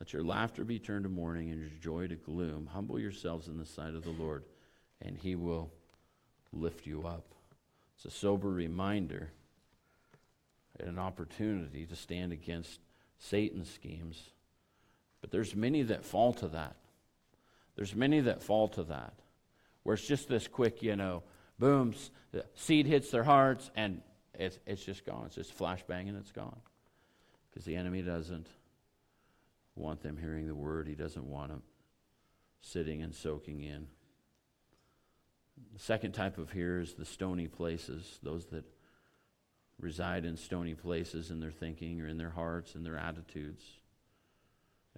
Let 0.00 0.12
your 0.12 0.24
laughter 0.24 0.64
be 0.64 0.78
turned 0.78 1.04
to 1.04 1.10
mourning 1.10 1.50
and 1.50 1.60
your 1.60 1.70
joy 1.80 2.06
to 2.06 2.16
gloom. 2.16 2.70
Humble 2.72 2.98
yourselves 2.98 3.48
in 3.48 3.58
the 3.58 3.66
sight 3.66 3.94
of 3.94 4.02
the 4.02 4.10
Lord, 4.10 4.44
and 5.00 5.16
he 5.16 5.36
will 5.36 5.70
lift 6.52 6.86
you 6.86 7.06
up. 7.06 7.34
It's 7.96 8.04
a 8.04 8.10
sober 8.10 8.48
reminder 8.48 9.30
and 10.78 10.88
an 10.88 10.98
opportunity 10.98 11.86
to 11.86 11.96
stand 11.96 12.32
against 12.32 12.80
Satan's 13.18 13.70
schemes. 13.70 14.30
But 15.20 15.30
there's 15.30 15.54
many 15.54 15.82
that 15.82 16.04
fall 16.04 16.32
to 16.34 16.48
that. 16.48 16.76
There's 17.76 17.94
many 17.94 18.20
that 18.20 18.42
fall 18.42 18.68
to 18.68 18.82
that, 18.84 19.14
where 19.82 19.94
it's 19.94 20.06
just 20.06 20.28
this 20.28 20.46
quick, 20.46 20.82
you 20.82 20.96
know, 20.96 21.22
boom, 21.58 21.94
the 22.32 22.44
seed 22.54 22.86
hits 22.86 23.10
their 23.10 23.24
hearts, 23.24 23.70
and 23.74 24.02
it's, 24.34 24.58
it's 24.66 24.84
just 24.84 25.06
gone. 25.06 25.26
It's 25.26 25.36
just 25.36 25.56
flashbang 25.56 26.08
and 26.08 26.16
it's 26.16 26.32
gone. 26.32 26.60
Because 27.50 27.64
the 27.64 27.76
enemy 27.76 28.02
doesn't 28.02 28.48
want 29.74 30.02
them 30.02 30.16
hearing 30.16 30.48
the 30.48 30.54
word, 30.54 30.86
he 30.88 30.94
doesn't 30.94 31.24
want 31.24 31.50
them 31.50 31.62
sitting 32.60 33.02
and 33.02 33.14
soaking 33.14 33.62
in. 33.62 33.86
The 35.72 35.78
second 35.78 36.12
type 36.12 36.38
of 36.38 36.52
here 36.52 36.80
is 36.80 36.94
the 36.94 37.04
stony 37.04 37.48
places, 37.48 38.18
those 38.22 38.46
that 38.46 38.64
reside 39.80 40.24
in 40.24 40.36
stony 40.36 40.74
places 40.74 41.30
in 41.30 41.40
their 41.40 41.50
thinking 41.50 42.00
or 42.00 42.06
in 42.06 42.18
their 42.18 42.30
hearts 42.30 42.74
and 42.74 42.84
their 42.84 42.96
attitudes. 42.96 43.64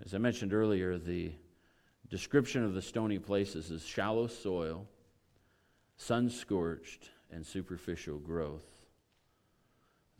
As 0.04 0.14
I 0.14 0.18
mentioned 0.18 0.52
earlier, 0.52 0.98
the 0.98 1.32
description 2.08 2.64
of 2.64 2.74
the 2.74 2.82
stony 2.82 3.18
places 3.18 3.70
is 3.70 3.84
shallow 3.84 4.26
soil, 4.26 4.86
sun 5.96 6.28
scorched, 6.28 7.10
and 7.30 7.46
superficial 7.46 8.18
growth. 8.18 8.64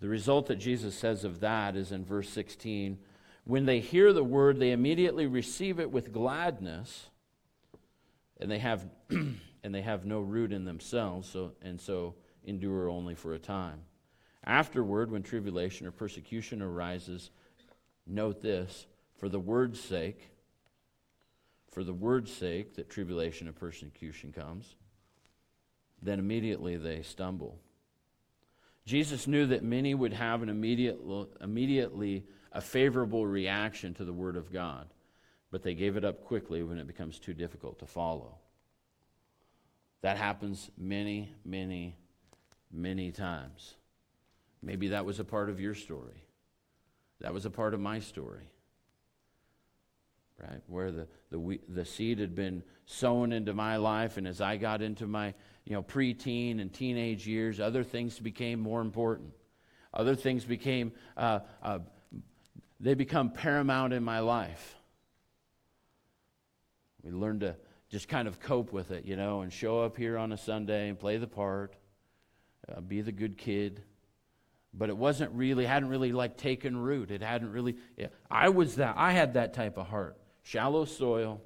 The 0.00 0.08
result 0.08 0.46
that 0.46 0.56
Jesus 0.56 0.94
says 0.94 1.24
of 1.24 1.40
that 1.40 1.76
is 1.76 1.92
in 1.92 2.04
verse 2.04 2.28
16 2.28 2.98
when 3.44 3.66
they 3.66 3.80
hear 3.80 4.12
the 4.12 4.24
word, 4.24 4.58
they 4.58 4.72
immediately 4.72 5.26
receive 5.26 5.78
it 5.78 5.90
with 5.90 6.12
gladness, 6.12 7.10
and 8.40 8.50
they 8.50 8.58
have, 8.58 8.86
and 9.64 9.74
they 9.74 9.82
have 9.82 10.04
no 10.04 10.20
root 10.20 10.52
in 10.52 10.66
themselves, 10.66 11.28
so, 11.28 11.52
and 11.62 11.80
so 11.80 12.14
endure 12.44 12.90
only 12.90 13.14
for 13.14 13.32
a 13.32 13.38
time. 13.38 13.80
Afterward, 14.44 15.10
when 15.10 15.22
tribulation 15.22 15.86
or 15.86 15.90
persecution 15.90 16.60
arises, 16.60 17.30
note 18.06 18.42
this 18.42 18.86
for 19.16 19.30
the 19.30 19.40
word's 19.40 19.80
sake, 19.80 20.30
for 21.72 21.82
the 21.82 21.94
word's 21.94 22.30
sake 22.30 22.74
that 22.74 22.90
tribulation 22.90 23.46
and 23.46 23.56
persecution 23.56 24.32
comes, 24.32 24.76
then 26.02 26.18
immediately 26.18 26.76
they 26.76 27.00
stumble. 27.00 27.58
Jesus 28.84 29.26
knew 29.26 29.46
that 29.46 29.64
many 29.64 29.94
would 29.94 30.12
have 30.12 30.42
an 30.42 30.50
immediate, 30.50 31.00
immediately 31.40 32.26
a 32.52 32.60
favorable 32.60 33.26
reaction 33.26 33.94
to 33.94 34.04
the 34.04 34.12
Word 34.12 34.36
of 34.36 34.52
God, 34.52 34.88
but 35.50 35.62
they 35.62 35.72
gave 35.72 35.96
it 35.96 36.04
up 36.04 36.22
quickly 36.26 36.62
when 36.62 36.76
it 36.76 36.86
becomes 36.86 37.18
too 37.18 37.32
difficult 37.32 37.78
to 37.78 37.86
follow. 37.86 38.36
That 40.04 40.18
happens 40.18 40.70
many, 40.76 41.32
many, 41.44 41.96
many 42.70 43.10
times. 43.10 43.74
Maybe 44.62 44.88
that 44.88 45.04
was 45.04 45.18
a 45.18 45.24
part 45.24 45.48
of 45.48 45.60
your 45.60 45.74
story. 45.74 46.22
That 47.20 47.32
was 47.32 47.46
a 47.46 47.50
part 47.50 47.74
of 47.74 47.80
my 47.80 48.00
story 48.00 48.50
right? 50.38 50.60
Where 50.66 50.90
the, 50.90 51.06
the, 51.30 51.60
the 51.68 51.84
seed 51.84 52.18
had 52.18 52.34
been 52.34 52.62
sown 52.86 53.32
into 53.32 53.54
my 53.54 53.76
life, 53.76 54.16
and 54.16 54.26
as 54.26 54.40
I 54.40 54.56
got 54.56 54.82
into 54.82 55.06
my 55.06 55.34
you 55.64 55.72
know, 55.72 55.82
preteen 55.82 56.60
and 56.60 56.72
teenage 56.72 57.26
years, 57.26 57.60
other 57.60 57.82
things 57.82 58.18
became 58.18 58.60
more 58.60 58.80
important. 58.80 59.32
Other 59.92 60.16
things 60.16 60.44
became, 60.44 60.92
uh, 61.16 61.40
uh, 61.62 61.78
they 62.80 62.94
become 62.94 63.30
paramount 63.30 63.92
in 63.92 64.02
my 64.02 64.18
life. 64.18 64.74
We 67.02 67.12
learned 67.12 67.40
to 67.40 67.56
just 67.90 68.08
kind 68.08 68.26
of 68.26 68.40
cope 68.40 68.72
with 68.72 68.90
it, 68.90 69.04
you 69.04 69.16
know, 69.16 69.42
and 69.42 69.52
show 69.52 69.80
up 69.80 69.96
here 69.96 70.18
on 70.18 70.32
a 70.32 70.36
Sunday 70.36 70.88
and 70.88 70.98
play 70.98 71.16
the 71.16 71.26
part, 71.26 71.76
uh, 72.68 72.80
be 72.80 73.00
the 73.00 73.12
good 73.12 73.38
kid. 73.38 73.82
But 74.72 74.88
it 74.88 74.96
wasn't 74.96 75.30
really, 75.32 75.66
hadn't 75.66 75.88
really 75.88 76.12
like 76.12 76.36
taken 76.36 76.76
root. 76.76 77.10
It 77.10 77.22
hadn't 77.22 77.52
really, 77.52 77.76
yeah, 77.96 78.08
I 78.30 78.48
was 78.48 78.76
that, 78.76 78.96
I 78.98 79.12
had 79.12 79.34
that 79.34 79.54
type 79.54 79.76
of 79.78 79.86
heart. 79.86 80.16
Shallow 80.42 80.84
soil, 80.84 81.40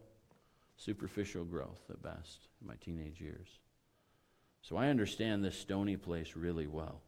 superficial 0.76 1.44
growth 1.44 1.80
at 1.90 2.02
best 2.02 2.48
in 2.60 2.66
my 2.66 2.74
teenage 2.80 3.20
years. 3.20 3.48
So 4.62 4.76
I 4.76 4.88
understand 4.88 5.44
this 5.44 5.58
stony 5.58 5.96
place 5.96 6.36
really 6.36 6.66
well. 6.66 7.02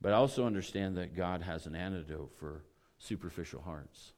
But 0.00 0.12
I 0.12 0.16
also 0.16 0.46
understand 0.46 0.96
that 0.98 1.16
God 1.16 1.42
has 1.42 1.66
an 1.66 1.74
antidote 1.74 2.32
for 2.38 2.64
superficial 2.98 3.62
hearts. 3.62 4.12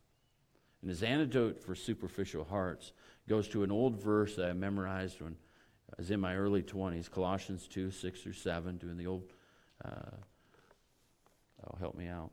And 0.80 0.90
his 0.90 1.02
antidote 1.02 1.60
for 1.60 1.74
superficial 1.74 2.44
hearts 2.44 2.92
goes 3.28 3.48
to 3.48 3.62
an 3.62 3.70
old 3.70 4.00
verse 4.00 4.36
that 4.36 4.48
I 4.48 4.52
memorized 4.52 5.20
when 5.20 5.36
I 5.90 5.94
was 5.98 6.10
in 6.10 6.20
my 6.20 6.36
early 6.36 6.62
20s, 6.62 7.10
Colossians 7.10 7.66
2 7.66 7.90
6 7.90 8.20
through 8.20 8.32
7, 8.32 8.76
doing 8.76 8.96
the 8.96 9.06
old. 9.06 9.24
Uh, 9.84 10.16
oh, 11.64 11.76
help 11.78 11.96
me 11.96 12.08
out. 12.08 12.30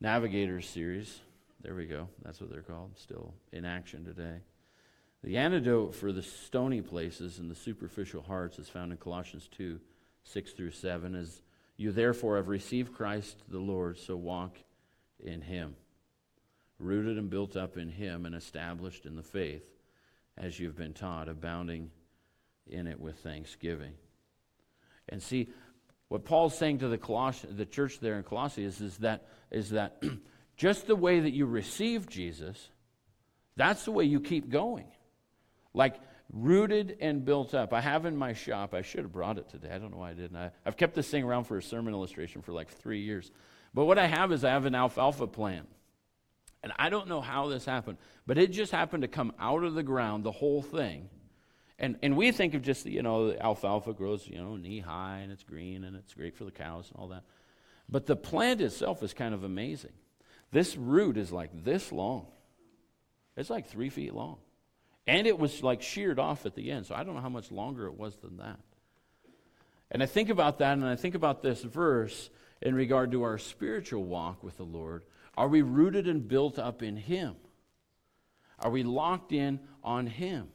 Navigators 0.00 0.68
series. 0.68 1.20
There 1.60 1.74
we 1.74 1.86
go. 1.86 2.08
That's 2.22 2.40
what 2.40 2.50
they're 2.50 2.62
called. 2.62 2.92
Still 2.96 3.34
in 3.52 3.64
action 3.64 4.04
today. 4.04 4.40
The 5.24 5.36
antidote 5.36 5.94
for 5.94 6.12
the 6.12 6.22
stony 6.22 6.80
places 6.80 7.40
and 7.40 7.50
the 7.50 7.56
superficial 7.56 8.22
hearts 8.22 8.58
is 8.58 8.68
found 8.68 8.92
in 8.92 8.98
Colossians 8.98 9.48
2 9.56 9.80
6 10.24 10.52
through 10.52 10.70
7. 10.70 11.14
As 11.14 11.42
you 11.76 11.90
therefore 11.90 12.36
have 12.36 12.48
received 12.48 12.94
Christ 12.94 13.42
the 13.48 13.58
Lord, 13.58 13.98
so 13.98 14.16
walk 14.16 14.58
in 15.20 15.42
him, 15.42 15.76
rooted 16.78 17.18
and 17.18 17.30
built 17.30 17.56
up 17.56 17.76
in 17.76 17.88
him 17.88 18.26
and 18.26 18.34
established 18.34 19.06
in 19.06 19.16
the 19.16 19.22
faith 19.22 19.64
as 20.36 20.58
you've 20.58 20.76
been 20.76 20.94
taught, 20.94 21.28
abounding 21.28 21.90
in 22.66 22.86
it 22.86 23.00
with 23.00 23.16
thanksgiving. 23.18 23.92
And 25.08 25.22
see, 25.22 25.48
what 26.08 26.24
Paul's 26.24 26.56
saying 26.56 26.78
to 26.78 26.88
the, 26.88 26.98
Coloss- 26.98 27.56
the 27.56 27.66
church 27.66 28.00
there 28.00 28.16
in 28.16 28.22
Colossae 28.22 28.64
is, 28.64 28.80
is 28.80 28.98
that, 28.98 29.26
is 29.50 29.70
that 29.70 30.02
just 30.56 30.86
the 30.86 30.96
way 30.96 31.20
that 31.20 31.32
you 31.32 31.46
receive 31.46 32.08
Jesus, 32.08 32.68
that's 33.56 33.84
the 33.84 33.92
way 33.92 34.04
you 34.04 34.20
keep 34.20 34.48
going. 34.48 34.86
Like 35.74 35.96
rooted 36.32 36.96
and 37.00 37.24
built 37.24 37.54
up. 37.54 37.72
I 37.72 37.80
have 37.80 38.06
in 38.06 38.16
my 38.16 38.32
shop, 38.32 38.74
I 38.74 38.82
should 38.82 39.00
have 39.00 39.12
brought 39.12 39.38
it 39.38 39.48
today. 39.48 39.70
I 39.72 39.78
don't 39.78 39.90
know 39.90 39.98
why 39.98 40.10
I 40.10 40.14
didn't. 40.14 40.36
I, 40.36 40.50
I've 40.64 40.76
kept 40.76 40.94
this 40.94 41.08
thing 41.08 41.24
around 41.24 41.44
for 41.44 41.56
a 41.56 41.62
sermon 41.62 41.94
illustration 41.94 42.42
for 42.42 42.52
like 42.52 42.68
three 42.68 43.00
years. 43.00 43.30
But 43.74 43.84
what 43.84 43.98
I 43.98 44.06
have 44.06 44.32
is 44.32 44.44
I 44.44 44.50
have 44.50 44.64
an 44.64 44.74
alfalfa 44.74 45.26
plant. 45.26 45.68
And 46.62 46.72
I 46.78 46.90
don't 46.90 47.08
know 47.08 47.20
how 47.20 47.48
this 47.48 47.64
happened, 47.64 47.98
but 48.26 48.36
it 48.36 48.50
just 48.50 48.72
happened 48.72 49.02
to 49.02 49.08
come 49.08 49.32
out 49.38 49.62
of 49.62 49.74
the 49.74 49.82
ground, 49.82 50.24
the 50.24 50.32
whole 50.32 50.60
thing, 50.60 51.08
and, 51.78 51.96
and 52.02 52.16
we 52.16 52.32
think 52.32 52.54
of 52.54 52.62
just, 52.62 52.86
you 52.86 53.02
know, 53.02 53.32
alfalfa 53.32 53.92
grows, 53.92 54.26
you 54.26 54.38
know, 54.38 54.56
knee 54.56 54.80
high 54.80 55.18
and 55.18 55.30
it's 55.30 55.44
green 55.44 55.84
and 55.84 55.94
it's 55.94 56.12
great 56.12 56.36
for 56.36 56.44
the 56.44 56.50
cows 56.50 56.90
and 56.90 57.00
all 57.00 57.08
that. 57.08 57.22
But 57.88 58.06
the 58.06 58.16
plant 58.16 58.60
itself 58.60 59.02
is 59.02 59.14
kind 59.14 59.32
of 59.32 59.44
amazing. 59.44 59.92
This 60.50 60.76
root 60.76 61.16
is 61.16 61.30
like 61.30 61.64
this 61.64 61.92
long, 61.92 62.26
it's 63.36 63.50
like 63.50 63.68
three 63.68 63.90
feet 63.90 64.12
long. 64.12 64.38
And 65.06 65.26
it 65.26 65.38
was 65.38 65.62
like 65.62 65.80
sheared 65.80 66.18
off 66.18 66.44
at 66.44 66.54
the 66.54 66.70
end. 66.70 66.84
So 66.84 66.94
I 66.94 67.02
don't 67.02 67.14
know 67.14 67.22
how 67.22 67.30
much 67.30 67.50
longer 67.50 67.86
it 67.86 67.96
was 67.96 68.16
than 68.16 68.38
that. 68.38 68.58
And 69.90 70.02
I 70.02 70.06
think 70.06 70.28
about 70.28 70.58
that 70.58 70.72
and 70.72 70.84
I 70.84 70.96
think 70.96 71.14
about 71.14 71.42
this 71.42 71.62
verse 71.62 72.28
in 72.60 72.74
regard 72.74 73.12
to 73.12 73.22
our 73.22 73.38
spiritual 73.38 74.04
walk 74.04 74.42
with 74.42 74.56
the 74.56 74.64
Lord. 74.64 75.04
Are 75.36 75.48
we 75.48 75.62
rooted 75.62 76.08
and 76.08 76.26
built 76.26 76.58
up 76.58 76.82
in 76.82 76.96
Him? 76.96 77.36
Are 78.58 78.70
we 78.70 78.82
locked 78.82 79.32
in 79.32 79.60
on 79.84 80.06
Him? 80.06 80.48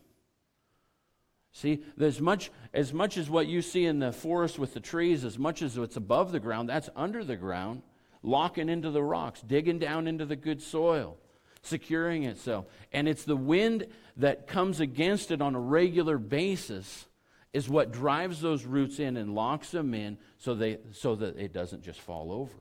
See, 1.53 1.83
as 1.99 2.19
much, 2.19 2.51
as 2.73 2.91
much 2.91 3.17
as 3.17 3.29
what 3.29 3.47
you 3.47 3.61
see 3.61 3.85
in 3.85 3.99
the 3.99 4.11
forest 4.11 4.57
with 4.57 4.73
the 4.73 4.79
trees, 4.79 5.23
as 5.23 5.37
much 5.37 5.61
as 5.61 5.77
what's 5.77 5.95
above 5.95 6.31
the 6.31 6.39
ground, 6.39 6.67
that's 6.67 6.89
under 6.95 7.23
the 7.23 7.35
ground, 7.35 7.83
locking 8.23 8.69
into 8.69 8.89
the 8.89 9.03
rocks, 9.03 9.41
digging 9.41 9.77
down 9.77 10.07
into 10.07 10.25
the 10.25 10.35
good 10.35 10.61
soil, 10.61 11.17
securing 11.61 12.23
itself. 12.23 12.65
And 12.91 13.07
it's 13.07 13.23
the 13.23 13.37
wind 13.37 13.85
that 14.17 14.47
comes 14.47 14.79
against 14.79 15.29
it 15.29 15.41
on 15.41 15.53
a 15.53 15.59
regular 15.59 16.17
basis 16.17 17.05
is 17.53 17.69
what 17.69 17.91
drives 17.91 18.41
those 18.41 18.65
roots 18.65 18.99
in 18.99 19.15
and 19.15 19.35
locks 19.35 19.69
them 19.69 19.93
in 19.93 20.17
so, 20.39 20.55
they, 20.55 20.79
so 20.91 21.15
that 21.15 21.37
it 21.37 21.53
doesn't 21.53 21.83
just 21.83 22.01
fall 22.01 22.31
over. 22.31 22.57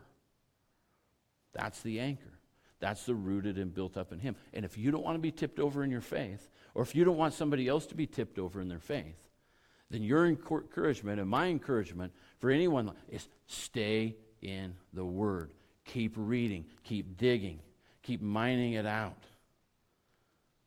That's 1.55 1.80
the 1.80 1.99
anchor. 1.99 2.38
That's 2.78 3.05
the 3.05 3.14
rooted 3.14 3.59
and 3.59 3.72
built 3.72 3.97
up 3.97 4.12
in 4.12 4.18
Him. 4.18 4.36
And 4.53 4.64
if 4.64 4.76
you 4.76 4.90
don't 4.90 5.05
want 5.05 5.16
to 5.16 5.20
be 5.20 5.30
tipped 5.30 5.59
over 5.59 5.82
in 5.82 5.90
your 5.90 6.01
faith, 6.01 6.49
or 6.74 6.82
if 6.82 6.95
you 6.95 7.05
don't 7.05 7.16
want 7.16 7.32
somebody 7.34 7.68
else 7.68 7.86
to 7.86 7.95
be 7.95 8.07
tipped 8.07 8.38
over 8.38 8.61
in 8.61 8.68
their 8.68 8.80
faith, 8.80 9.16
then 9.90 10.03
your 10.03 10.26
encouragement 10.26 11.20
and 11.20 11.28
my 11.28 11.47
encouragement 11.47 12.12
for 12.38 12.51
anyone 12.51 12.93
is 13.09 13.28
stay 13.47 14.16
in 14.40 14.74
the 14.93 15.05
Word. 15.05 15.53
Keep 15.84 16.14
reading, 16.16 16.64
keep 16.82 17.16
digging, 17.16 17.61
keep 18.03 18.20
mining 18.20 18.72
it 18.72 18.86
out. 18.86 19.24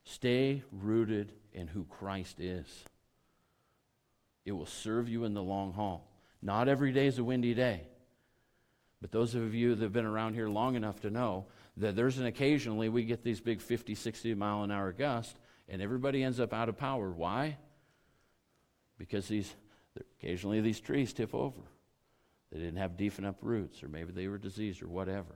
Stay 0.04 0.64
rooted 0.72 1.34
in 1.54 1.68
who 1.68 1.84
Christ 1.86 2.40
is. 2.40 2.86
It 4.46 4.52
will 4.52 4.66
serve 4.66 5.10
you 5.10 5.24
in 5.26 5.34
the 5.34 5.44
long 5.44 5.74
haul. 5.74 6.08
Not 6.42 6.68
every 6.68 6.92
day 6.92 7.08
is 7.08 7.18
a 7.18 7.24
windy 7.24 7.54
day. 7.54 7.82
But 9.02 9.12
those 9.12 9.36
of 9.36 9.54
you 9.54 9.76
that 9.76 9.84
have 9.84 9.94
been 9.94 10.06
around 10.06 10.36
here 10.36 10.48
long 10.48 10.76
enough 10.76 11.02
to 11.02 11.10
know 11.10 11.46
that 11.78 11.96
there's 11.96 12.18
an 12.18 12.26
occasionally 12.26 12.88
we 12.88 13.04
get 13.04 13.24
these 13.24 13.42
big 13.42 13.62
50, 13.62 13.96
60 13.96 14.34
mile 14.36 14.64
an 14.64 14.72
hour 14.72 14.92
gusts 14.92 15.36
and 15.68 15.82
everybody 15.82 16.24
ends 16.24 16.40
up 16.40 16.54
out 16.54 16.70
of 16.70 16.78
power. 16.78 17.12
Why? 17.12 17.58
Because 18.98 19.28
these 19.28 19.54
occasionally 20.20 20.62
these 20.62 20.80
trees 20.80 21.14
tip 21.14 21.34
over. 21.34 21.62
They 22.52 22.60
didn't 22.60 22.78
have 22.78 22.98
deep 22.98 23.18
enough 23.18 23.36
roots, 23.42 23.84
or 23.84 23.90
maybe 23.90 24.12
they 24.12 24.28
were 24.28 24.38
diseased 24.38 24.82
or 24.82 24.88
whatever. 24.88 25.36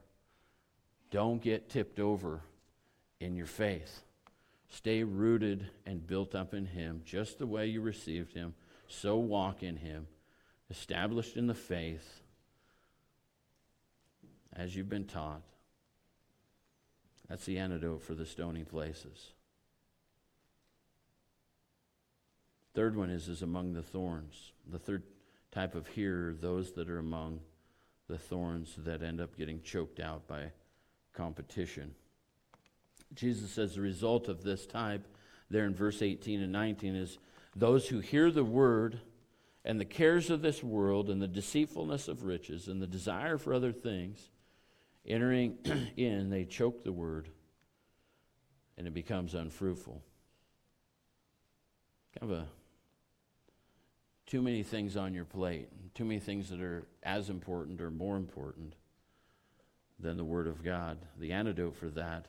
Don't 1.11 1.41
get 1.41 1.69
tipped 1.69 1.99
over 1.99 2.41
in 3.19 3.35
your 3.35 3.47
faith. 3.47 4.03
Stay 4.69 5.03
rooted 5.03 5.67
and 5.85 6.05
built 6.05 6.35
up 6.35 6.53
in 6.53 6.65
Him, 6.65 7.01
just 7.03 7.39
the 7.39 7.47
way 7.47 7.67
you 7.67 7.81
received 7.81 8.33
Him. 8.33 8.53
So 8.89 9.17
walk 9.17 9.63
in 9.63 9.77
Him, 9.77 10.07
established 10.69 11.37
in 11.37 11.47
the 11.47 11.53
faith 11.53 12.21
as 14.53 14.75
you've 14.75 14.89
been 14.89 15.05
taught. 15.05 15.43
That's 17.29 17.45
the 17.45 17.59
antidote 17.59 18.01
for 18.01 18.15
the 18.15 18.25
stony 18.25 18.63
places. 18.63 19.31
Third 22.73 22.95
one 22.95 23.11
is, 23.11 23.29
is 23.29 23.43
among 23.43 23.73
the 23.73 23.83
thorns. 23.83 24.51
The 24.67 24.79
third 24.79 25.03
type 25.51 25.75
of 25.75 25.87
hearer, 25.87 26.33
those 26.33 26.71
that 26.73 26.89
are 26.89 26.99
among 26.99 27.41
the 28.07 28.17
thorns 28.17 28.73
that 28.79 29.03
end 29.03 29.21
up 29.21 29.37
getting 29.37 29.61
choked 29.61 29.99
out 29.99 30.27
by 30.27 30.51
competition. 31.13 31.93
Jesus 33.13 33.51
says 33.51 33.75
the 33.75 33.81
result 33.81 34.27
of 34.27 34.43
this 34.43 34.65
type, 34.65 35.07
there 35.49 35.65
in 35.65 35.75
verse 35.75 36.01
18 36.01 36.41
and 36.41 36.51
19, 36.51 36.95
is 36.95 37.19
those 37.59 37.87
who 37.87 37.99
hear 37.99 38.31
the 38.31 38.43
word 38.43 38.99
and 39.65 39.79
the 39.79 39.85
cares 39.85 40.29
of 40.29 40.41
this 40.41 40.63
world 40.63 41.09
and 41.09 41.21
the 41.21 41.27
deceitfulness 41.27 42.07
of 42.07 42.23
riches 42.23 42.67
and 42.67 42.81
the 42.81 42.87
desire 42.87 43.37
for 43.37 43.53
other 43.53 43.71
things, 43.71 44.29
entering 45.05 45.57
in, 45.97 46.29
they 46.29 46.45
choke 46.45 46.83
the 46.83 46.91
word 46.91 47.29
and 48.77 48.87
it 48.87 48.93
becomes 48.93 49.33
unfruitful. 49.33 50.01
Kind 52.17 52.31
of 52.31 52.39
a 52.39 52.47
too 54.29 54.41
many 54.43 54.61
things 54.61 54.95
on 54.95 55.13
your 55.13 55.25
plate, 55.25 55.69
too 55.95 56.05
many 56.05 56.19
things 56.19 56.49
that 56.49 56.61
are 56.61 56.87
as 57.01 57.31
important 57.31 57.81
or 57.81 57.89
more 57.89 58.15
important 58.15 58.75
than 59.99 60.17
the 60.17 60.23
Word 60.23 60.45
of 60.45 60.63
God. 60.63 60.99
The 61.19 61.33
antidote 61.33 61.75
for 61.75 61.89
that, 61.89 62.27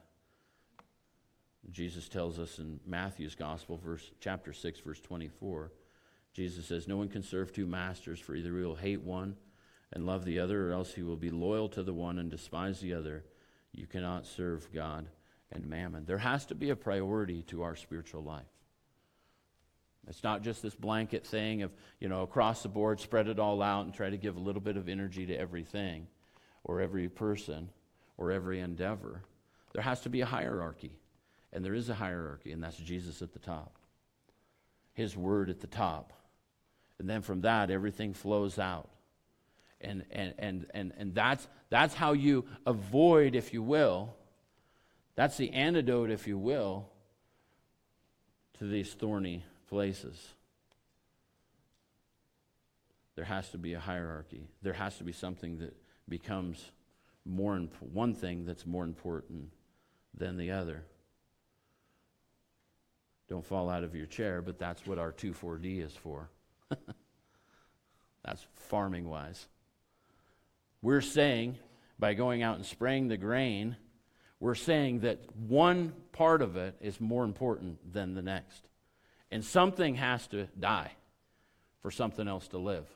Jesus 1.70 2.08
tells 2.08 2.38
us 2.38 2.58
in 2.58 2.80
Matthew's 2.86 3.34
Gospel, 3.34 3.76
verse, 3.76 4.10
chapter 4.20 4.52
6, 4.52 4.80
verse 4.80 5.00
24. 5.00 5.72
Jesus 6.32 6.66
says, 6.66 6.88
No 6.88 6.96
one 6.96 7.08
can 7.08 7.22
serve 7.22 7.52
two 7.52 7.66
masters, 7.66 8.18
for 8.18 8.34
either 8.34 8.56
he 8.56 8.64
will 8.64 8.76
hate 8.76 9.02
one 9.02 9.36
and 9.92 10.06
love 10.06 10.24
the 10.24 10.38
other, 10.38 10.68
or 10.68 10.72
else 10.72 10.94
he 10.94 11.02
will 11.02 11.16
be 11.16 11.30
loyal 11.30 11.68
to 11.70 11.82
the 11.82 11.92
one 11.92 12.18
and 12.18 12.30
despise 12.30 12.80
the 12.80 12.94
other. 12.94 13.24
You 13.72 13.86
cannot 13.86 14.26
serve 14.26 14.72
God 14.72 15.06
and 15.52 15.66
mammon. 15.66 16.04
There 16.06 16.18
has 16.18 16.46
to 16.46 16.54
be 16.54 16.70
a 16.70 16.76
priority 16.76 17.42
to 17.44 17.62
our 17.62 17.76
spiritual 17.76 18.22
life. 18.22 18.44
It's 20.08 20.24
not 20.24 20.42
just 20.42 20.62
this 20.62 20.74
blanket 20.74 21.26
thing 21.26 21.62
of, 21.62 21.72
you 22.00 22.08
know, 22.08 22.22
across 22.22 22.62
the 22.62 22.68
board, 22.68 23.00
spread 23.00 23.28
it 23.28 23.38
all 23.38 23.62
out 23.62 23.84
and 23.84 23.94
try 23.94 24.10
to 24.10 24.16
give 24.16 24.36
a 24.36 24.40
little 24.40 24.62
bit 24.62 24.76
of 24.76 24.88
energy 24.88 25.26
to 25.26 25.36
everything 25.36 26.06
or 26.64 26.80
every 26.80 27.08
person 27.08 27.68
or 28.16 28.32
every 28.32 28.60
endeavor. 28.60 29.22
There 29.72 29.82
has 29.82 30.00
to 30.02 30.08
be 30.08 30.22
a 30.22 30.26
hierarchy. 30.26 30.92
And 31.52 31.64
there 31.64 31.74
is 31.74 31.88
a 31.88 31.94
hierarchy, 31.94 32.52
and 32.52 32.62
that's 32.62 32.76
Jesus 32.76 33.22
at 33.22 33.32
the 33.32 33.38
top, 33.38 33.76
His 34.92 35.16
word 35.16 35.50
at 35.50 35.60
the 35.60 35.66
top. 35.66 36.12
And 36.98 37.08
then 37.08 37.22
from 37.22 37.40
that, 37.42 37.70
everything 37.70 38.12
flows 38.12 38.58
out. 38.58 38.90
And, 39.80 40.04
and, 40.10 40.34
and, 40.38 40.66
and, 40.74 40.92
and 40.98 41.14
that's, 41.14 41.48
that's 41.70 41.94
how 41.94 42.12
you 42.12 42.44
avoid, 42.66 43.34
if 43.34 43.54
you 43.54 43.62
will, 43.62 44.14
that's 45.14 45.36
the 45.36 45.50
antidote, 45.52 46.10
if 46.10 46.26
you 46.26 46.38
will, 46.38 46.88
to 48.58 48.66
these 48.66 48.92
thorny 48.92 49.44
places. 49.68 50.18
There 53.16 53.24
has 53.24 53.48
to 53.50 53.58
be 53.58 53.74
a 53.74 53.80
hierarchy. 53.80 54.48
There 54.62 54.72
has 54.72 54.96
to 54.98 55.04
be 55.04 55.12
something 55.12 55.58
that 55.58 55.76
becomes 56.08 56.70
more 57.24 57.56
imp- 57.56 57.82
one 57.82 58.14
thing 58.14 58.46
that's 58.46 58.66
more 58.66 58.84
important 58.84 59.50
than 60.14 60.36
the 60.36 60.52
other. 60.52 60.84
Don't 63.30 63.46
fall 63.46 63.70
out 63.70 63.84
of 63.84 63.94
your 63.94 64.06
chair, 64.06 64.42
but 64.42 64.58
that's 64.58 64.84
what 64.84 64.98
our 64.98 65.12
2,4-D 65.12 65.78
is 65.78 65.92
for. 65.92 66.28
that's 68.24 68.44
farming 68.54 69.08
wise. 69.08 69.46
We're 70.82 71.00
saying 71.00 71.56
by 71.96 72.14
going 72.14 72.42
out 72.42 72.56
and 72.56 72.66
spraying 72.66 73.06
the 73.06 73.16
grain, 73.16 73.76
we're 74.40 74.56
saying 74.56 75.00
that 75.00 75.20
one 75.36 75.92
part 76.10 76.42
of 76.42 76.56
it 76.56 76.74
is 76.80 77.00
more 77.00 77.22
important 77.22 77.92
than 77.92 78.14
the 78.14 78.22
next. 78.22 78.66
And 79.30 79.44
something 79.44 79.94
has 79.94 80.26
to 80.28 80.48
die 80.58 80.90
for 81.82 81.92
something 81.92 82.26
else 82.26 82.48
to 82.48 82.58
live. 82.58 82.86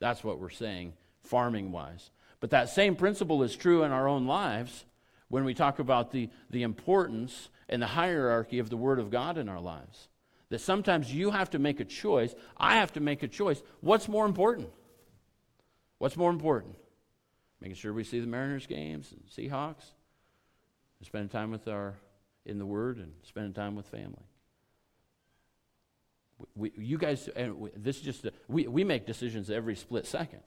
That's 0.00 0.22
what 0.22 0.38
we're 0.38 0.50
saying, 0.50 0.92
farming 1.22 1.72
wise. 1.72 2.10
But 2.40 2.50
that 2.50 2.68
same 2.68 2.94
principle 2.94 3.42
is 3.42 3.56
true 3.56 3.84
in 3.84 3.90
our 3.90 4.06
own 4.06 4.26
lives 4.26 4.84
when 5.30 5.44
we 5.44 5.54
talk 5.54 5.78
about 5.78 6.10
the, 6.10 6.28
the 6.50 6.62
importance 6.62 7.48
and 7.68 7.80
the 7.80 7.86
hierarchy 7.86 8.58
of 8.58 8.68
the 8.68 8.76
Word 8.76 8.98
of 8.98 9.10
God 9.10 9.38
in 9.38 9.48
our 9.48 9.60
lives. 9.60 10.08
That 10.50 10.60
sometimes 10.60 11.14
you 11.14 11.30
have 11.30 11.50
to 11.50 11.60
make 11.60 11.78
a 11.78 11.84
choice. 11.84 12.34
I 12.56 12.76
have 12.76 12.92
to 12.94 13.00
make 13.00 13.22
a 13.22 13.28
choice. 13.28 13.62
What's 13.80 14.08
more 14.08 14.26
important? 14.26 14.68
What's 15.98 16.16
more 16.16 16.30
important? 16.30 16.74
Making 17.60 17.76
sure 17.76 17.92
we 17.92 18.04
see 18.04 18.18
the 18.18 18.26
Mariners 18.26 18.66
games 18.66 19.12
and 19.12 19.22
Seahawks, 19.28 19.84
and 20.98 21.06
spending 21.06 21.28
time 21.28 21.52
with 21.52 21.68
our 21.68 21.94
in 22.44 22.58
the 22.58 22.66
Word 22.66 22.96
and 22.96 23.12
spending 23.22 23.52
time 23.52 23.76
with 23.76 23.86
family. 23.86 24.26
We, 26.56 26.72
you 26.76 26.98
guys, 26.98 27.28
and 27.36 27.70
this 27.76 27.98
is 27.98 28.02
just, 28.02 28.24
a, 28.24 28.32
we, 28.48 28.66
we 28.66 28.82
make 28.82 29.06
decisions 29.06 29.50
every 29.50 29.76
split 29.76 30.06
second. 30.06 30.40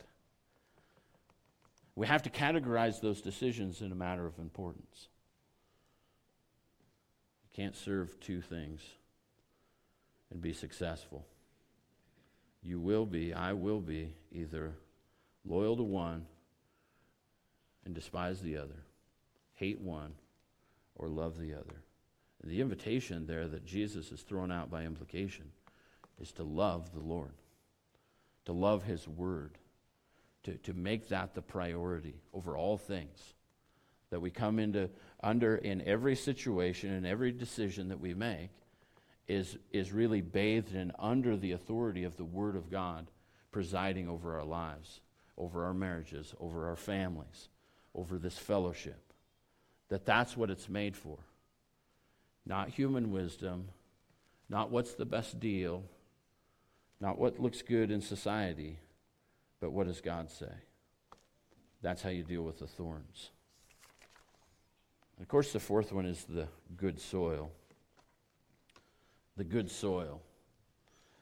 We 1.95 2.07
have 2.07 2.23
to 2.23 2.29
categorize 2.29 2.99
those 2.99 3.21
decisions 3.21 3.81
in 3.81 3.91
a 3.91 3.95
matter 3.95 4.25
of 4.25 4.39
importance. 4.39 5.07
You 7.43 7.63
can't 7.63 7.75
serve 7.75 8.19
two 8.19 8.41
things 8.41 8.81
and 10.31 10.41
be 10.41 10.53
successful. 10.53 11.25
You 12.63 12.79
will 12.79 13.05
be, 13.05 13.33
I 13.33 13.53
will 13.53 13.81
be, 13.81 14.15
either 14.31 14.73
loyal 15.45 15.77
to 15.77 15.83
one 15.83 16.25
and 17.85 17.93
despise 17.93 18.41
the 18.41 18.57
other, 18.57 18.85
hate 19.53 19.79
one, 19.79 20.13
or 20.95 21.07
love 21.07 21.37
the 21.37 21.53
other. 21.53 21.83
And 22.41 22.51
the 22.51 22.61
invitation 22.61 23.27
there 23.27 23.47
that 23.47 23.65
Jesus 23.65 24.09
has 24.09 24.21
thrown 24.21 24.51
out 24.51 24.71
by 24.71 24.83
implication 24.83 25.51
is 26.19 26.31
to 26.33 26.43
love 26.43 26.93
the 26.93 27.01
Lord, 27.01 27.33
to 28.45 28.53
love 28.53 28.83
His 28.83 29.07
Word, 29.07 29.57
to, 30.43 30.57
to 30.57 30.73
make 30.73 31.09
that 31.09 31.33
the 31.33 31.41
priority 31.41 32.15
over 32.33 32.57
all 32.57 32.77
things. 32.77 33.33
That 34.09 34.19
we 34.19 34.29
come 34.29 34.59
into 34.59 34.89
under 35.23 35.55
in 35.55 35.81
every 35.81 36.15
situation 36.15 36.91
and 36.93 37.05
every 37.05 37.31
decision 37.31 37.89
that 37.89 37.99
we 37.99 38.13
make 38.13 38.49
is, 39.27 39.57
is 39.71 39.91
really 39.91 40.21
bathed 40.21 40.75
in 40.75 40.91
under 40.99 41.37
the 41.37 41.53
authority 41.53 42.03
of 42.03 42.17
the 42.17 42.25
Word 42.25 42.55
of 42.55 42.69
God 42.69 43.07
presiding 43.51 44.09
over 44.09 44.37
our 44.37 44.45
lives, 44.45 44.99
over 45.37 45.65
our 45.65 45.73
marriages, 45.73 46.33
over 46.39 46.67
our 46.67 46.75
families, 46.75 47.49
over 47.95 48.17
this 48.17 48.37
fellowship. 48.37 49.13
That 49.89 50.05
that's 50.05 50.35
what 50.35 50.49
it's 50.49 50.69
made 50.69 50.97
for. 50.97 51.17
Not 52.45 52.69
human 52.69 53.11
wisdom, 53.11 53.69
not 54.49 54.71
what's 54.71 54.95
the 54.95 55.05
best 55.05 55.39
deal, 55.39 55.83
not 56.99 57.17
what 57.17 57.39
looks 57.39 57.61
good 57.61 57.91
in 57.91 58.01
society, 58.01 58.79
but 59.64 59.72
what 59.72 59.88
does 59.88 60.01
God 60.01 60.30
say? 60.30 60.51
That's 61.82 62.01
how 62.01 62.09
you 62.09 62.24
deal 62.24 62.41
with 62.41 62.59
the 62.59 62.68
thorns. 62.68 63.30
And 65.16 65.24
of 65.24 65.30
course, 65.30 65.53
the 65.53 65.59
fourth 65.61 65.93
one 65.93 66.05
is 66.05 66.26
the 66.26 66.49
good 66.76 66.99
soil. 66.99 67.49
The 69.38 69.45
good 69.45 69.72
soil. 69.72 70.22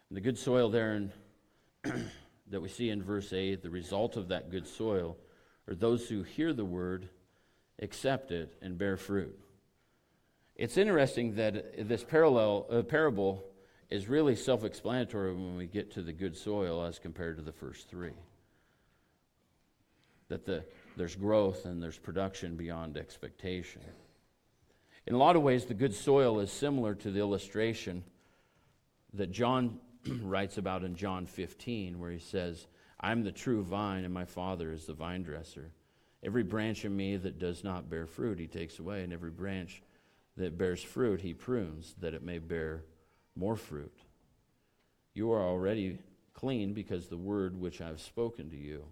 And 0.09 0.17
the 0.17 0.21
good 0.21 0.39
soil 0.39 0.71
there 0.71 0.95
in, 0.95 1.11
that 2.49 2.59
we 2.59 2.67
see 2.67 2.89
in 2.89 3.03
verse 3.03 3.31
8, 3.31 3.61
the 3.61 3.69
result 3.69 4.17
of 4.17 4.29
that 4.29 4.49
good 4.49 4.65
soil 4.65 5.17
are 5.67 5.75
those 5.75 6.09
who 6.09 6.23
hear 6.23 6.51
the 6.51 6.65
word 6.65 7.09
accept 7.79 8.31
it, 8.31 8.57
and 8.59 8.75
bear 8.75 8.97
fruit. 8.97 9.37
It's 10.55 10.77
interesting 10.77 11.35
that 11.35 11.87
this 11.87 12.03
parallel 12.03 12.65
uh, 12.71 12.81
parable 12.81 13.43
is 13.91 14.09
really 14.09 14.35
self 14.35 14.63
explanatory 14.63 15.31
when 15.31 15.57
we 15.57 15.67
get 15.67 15.91
to 15.91 16.01
the 16.01 16.13
good 16.13 16.35
soil 16.35 16.83
as 16.83 16.97
compared 16.97 17.37
to 17.37 17.43
the 17.43 17.51
first 17.51 17.87
three. 17.87 18.13
That 20.31 20.45
the, 20.45 20.63
there's 20.95 21.17
growth 21.17 21.65
and 21.65 21.83
there's 21.83 21.97
production 21.97 22.55
beyond 22.55 22.95
expectation. 22.95 23.81
In 25.05 25.13
a 25.13 25.17
lot 25.17 25.35
of 25.35 25.41
ways, 25.41 25.65
the 25.65 25.73
good 25.73 25.93
soil 25.93 26.39
is 26.39 26.49
similar 26.49 26.95
to 26.95 27.11
the 27.11 27.19
illustration 27.19 28.05
that 29.13 29.33
John 29.33 29.79
writes 30.21 30.57
about 30.57 30.85
in 30.85 30.95
John 30.95 31.25
15, 31.25 31.99
where 31.99 32.11
he 32.11 32.19
says, 32.19 32.67
I'm 32.97 33.25
the 33.25 33.33
true 33.33 33.61
vine, 33.61 34.05
and 34.05 34.13
my 34.13 34.23
Father 34.23 34.71
is 34.71 34.85
the 34.85 34.93
vine 34.93 35.23
dresser. 35.23 35.73
Every 36.23 36.43
branch 36.43 36.85
in 36.85 36.95
me 36.95 37.17
that 37.17 37.37
does 37.37 37.65
not 37.65 37.89
bear 37.89 38.05
fruit, 38.05 38.39
he 38.39 38.47
takes 38.47 38.79
away, 38.79 39.03
and 39.03 39.11
every 39.11 39.31
branch 39.31 39.83
that 40.37 40.57
bears 40.57 40.81
fruit, 40.81 41.19
he 41.19 41.33
prunes, 41.33 41.93
that 41.99 42.13
it 42.13 42.23
may 42.23 42.37
bear 42.37 42.85
more 43.35 43.57
fruit. 43.57 43.97
You 45.13 45.33
are 45.33 45.45
already 45.45 45.99
clean 46.33 46.73
because 46.73 47.09
the 47.09 47.17
word 47.17 47.59
which 47.59 47.81
I 47.81 47.87
have 47.87 47.99
spoken 47.99 48.49
to 48.51 48.55
you. 48.55 48.85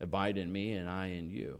Abide 0.00 0.38
in 0.38 0.50
me, 0.52 0.72
and 0.72 0.88
I 0.88 1.08
in 1.08 1.30
you. 1.30 1.58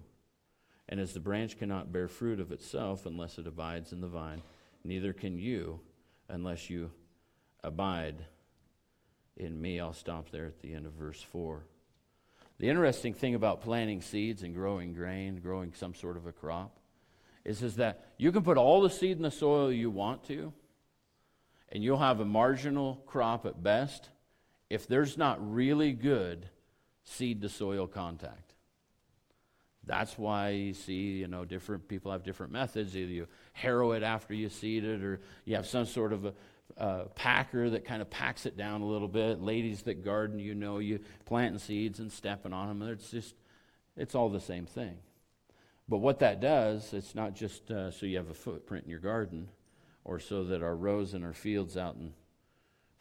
And 0.89 1.01
as 1.01 1.13
the 1.13 1.21
branch 1.21 1.59
cannot 1.59 1.93
bear 1.93 2.09
fruit 2.09 2.41
of 2.41 2.53
itself 2.53 3.05
unless 3.05 3.39
it 3.39 3.47
abides 3.47 3.93
in 3.93 4.01
the 4.01 4.07
vine, 4.07 4.43
neither 4.85 5.13
can 5.13 5.39
you 5.39 5.81
unless 6.29 6.71
you 6.71 6.91
abide 7.63 8.25
in 9.37 9.61
me. 9.61 9.81
I'll 9.81 9.93
stop 9.93 10.31
there 10.31 10.47
at 10.47 10.61
the 10.61 10.73
end 10.73 10.87
of 10.87 10.93
verse 10.93 11.21
4. 11.21 11.65
The 12.59 12.69
interesting 12.69 13.15
thing 13.15 13.35
about 13.35 13.63
planting 13.63 14.01
seeds 14.01 14.43
and 14.43 14.55
growing 14.55 14.93
grain, 14.93 15.41
growing 15.41 15.73
some 15.75 15.95
sort 15.95 16.17
of 16.17 16.27
a 16.27 16.33
crop, 16.33 16.77
is, 17.45 17.63
is 17.63 17.77
that 17.77 18.07
you 18.17 18.33
can 18.33 18.43
put 18.43 18.57
all 18.57 18.81
the 18.81 18.91
seed 18.91 19.17
in 19.17 19.23
the 19.23 19.31
soil 19.31 19.71
you 19.71 19.91
want 19.91 20.25
to, 20.25 20.53
and 21.71 21.85
you'll 21.85 21.99
have 21.99 22.21
a 22.21 22.25
marginal 22.25 23.03
crop 23.07 23.47
at 23.47 23.63
best 23.63 24.09
if 24.71 24.87
there's 24.87 25.17
not 25.17 25.39
really 25.53 25.93
good 25.93 26.49
seed 27.09 27.43
to 27.43 27.49
soil 27.49 27.87
contact. 27.87 28.55
That's 29.85 30.19
why 30.19 30.51
you 30.51 30.75
see, 30.75 31.19
you 31.19 31.29
know, 31.29 31.45
different 31.47 31.89
people 31.89 32.13
have 32.13 32.23
different 32.23 32.53
methods. 32.53 32.95
Either 32.95 33.11
you 33.11 33.27
harrow 33.55 33.93
it 33.93 34.03
after 34.03 34.35
you 34.35 34.51
seed 34.51 34.85
it, 34.85 35.03
or 35.03 35.21
you 35.47 35.57
have 35.57 35.67
some 35.67 35.87
sort 35.87 36.13
of 36.13 36.27
a, 36.27 36.35
a 36.77 37.07
packer 37.15 37.71
that 37.71 37.87
kind 37.87 38.03
of 38.03 38.11
packs 38.11 38.45
it 38.45 38.57
down 38.57 38.83
a 38.83 38.87
little 38.87 39.09
bit. 39.09 39.41
Ladies 39.41 39.83
that 39.83 40.05
garden, 40.05 40.39
you 40.39 40.55
know, 40.55 40.79
you 40.79 41.01
planting 41.25 41.59
seeds 41.59 42.01
and 42.01 42.13
stepping 42.13 42.53
on 42.53 42.79
them. 42.79 42.89
It's 42.89 43.11
just, 43.11 43.35
it's 43.97 44.15
all 44.15 44.29
the 44.29 44.41
same 44.41 44.67
thing. 44.67 44.99
But 45.89 45.99
what 45.99 46.19
that 46.19 46.41
does, 46.41 46.93
it's 46.93 47.15
not 47.15 47.35
just 47.35 47.71
uh, 47.71 47.91
so 47.91 48.05
you 48.05 48.19
have 48.19 48.29
a 48.29 48.35
footprint 48.35 48.85
in 48.85 48.91
your 48.91 49.01
garden 49.01 49.49
or 50.05 50.19
so 50.21 50.45
that 50.45 50.63
our 50.63 50.77
rows 50.77 51.15
and 51.15 51.25
our 51.25 51.33
fields 51.33 51.79
out 51.79 51.97
in 51.97 52.13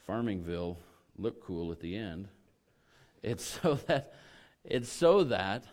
Farmingville 0.08 0.78
look 1.18 1.44
cool 1.44 1.74
at 1.74 1.82
the 1.82 1.98
end. 1.98 2.30
It's 3.24 3.44
so 3.62 3.76
that 3.88 4.14
it's 4.64 4.90
so 4.90 5.24
that 5.26 5.66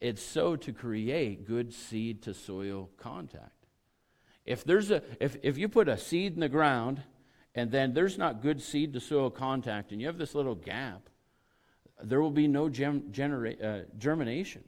it's 0.00 0.22
so 0.22 0.56
to 0.56 0.72
create 0.72 1.46
good 1.46 1.72
seed 1.72 2.22
to 2.22 2.34
soil 2.34 2.90
contact. 2.96 3.52
If 4.44 4.64
there's 4.64 4.90
a 4.90 5.02
if, 5.20 5.36
if 5.42 5.58
you 5.58 5.68
put 5.68 5.88
a 5.88 5.98
seed 5.98 6.34
in 6.34 6.40
the 6.40 6.48
ground 6.48 7.02
and 7.54 7.70
then 7.70 7.94
there's 7.94 8.18
not 8.18 8.42
good 8.42 8.62
seed 8.62 8.92
to 8.92 9.00
soil 9.00 9.30
contact 9.30 9.92
and 9.92 10.00
you 10.00 10.06
have 10.06 10.18
this 10.18 10.34
little 10.34 10.54
gap, 10.54 11.08
there 12.02 12.20
will 12.20 12.30
be 12.30 12.46
no 12.46 12.68
gem, 12.68 13.04
genera- 13.10 13.54
uh, 13.54 13.82
germination. 13.98 14.64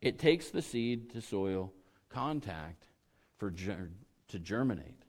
It 0.00 0.18
takes 0.18 0.50
the 0.50 0.62
seed 0.62 1.10
to 1.12 1.20
soil 1.20 1.72
contact 2.08 2.84
for 3.38 3.50
ger- 3.50 3.90
to 4.28 4.38
germinate. 4.38 5.02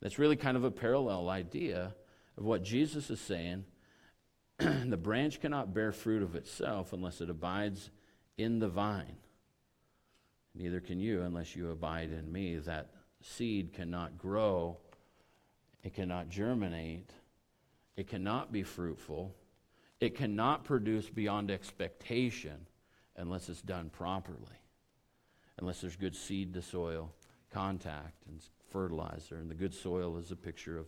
That's 0.00 0.18
really 0.18 0.36
kind 0.36 0.56
of 0.56 0.64
a 0.64 0.70
parallel 0.70 1.28
idea 1.28 1.94
of 2.36 2.44
what 2.44 2.62
Jesus 2.62 3.10
is 3.10 3.20
saying. 3.20 3.64
the 4.86 4.96
branch 4.96 5.40
cannot 5.40 5.72
bear 5.72 5.90
fruit 5.90 6.22
of 6.22 6.36
itself 6.36 6.92
unless 6.92 7.20
it 7.20 7.30
abides 7.30 7.90
in 8.36 8.58
the 8.58 8.68
vine. 8.68 9.16
Neither 10.54 10.80
can 10.80 11.00
you 11.00 11.22
unless 11.22 11.56
you 11.56 11.70
abide 11.70 12.10
in 12.10 12.30
me. 12.30 12.56
That 12.56 12.90
seed 13.22 13.72
cannot 13.72 14.18
grow, 14.18 14.76
it 15.82 15.94
cannot 15.94 16.28
germinate, 16.28 17.10
it 17.96 18.06
cannot 18.06 18.52
be 18.52 18.62
fruitful, 18.62 19.34
it 19.98 20.14
cannot 20.14 20.64
produce 20.64 21.08
beyond 21.08 21.50
expectation 21.50 22.66
unless 23.16 23.48
it's 23.48 23.62
done 23.62 23.88
properly, 23.88 24.60
unless 25.58 25.80
there's 25.80 25.96
good 25.96 26.16
seed 26.16 26.52
to 26.54 26.62
soil 26.62 27.12
contact 27.50 28.26
and 28.28 28.40
fertilizer. 28.70 29.36
And 29.36 29.50
the 29.50 29.54
good 29.54 29.74
soil 29.74 30.18
is 30.18 30.30
a 30.30 30.36
picture 30.36 30.76
of 30.78 30.86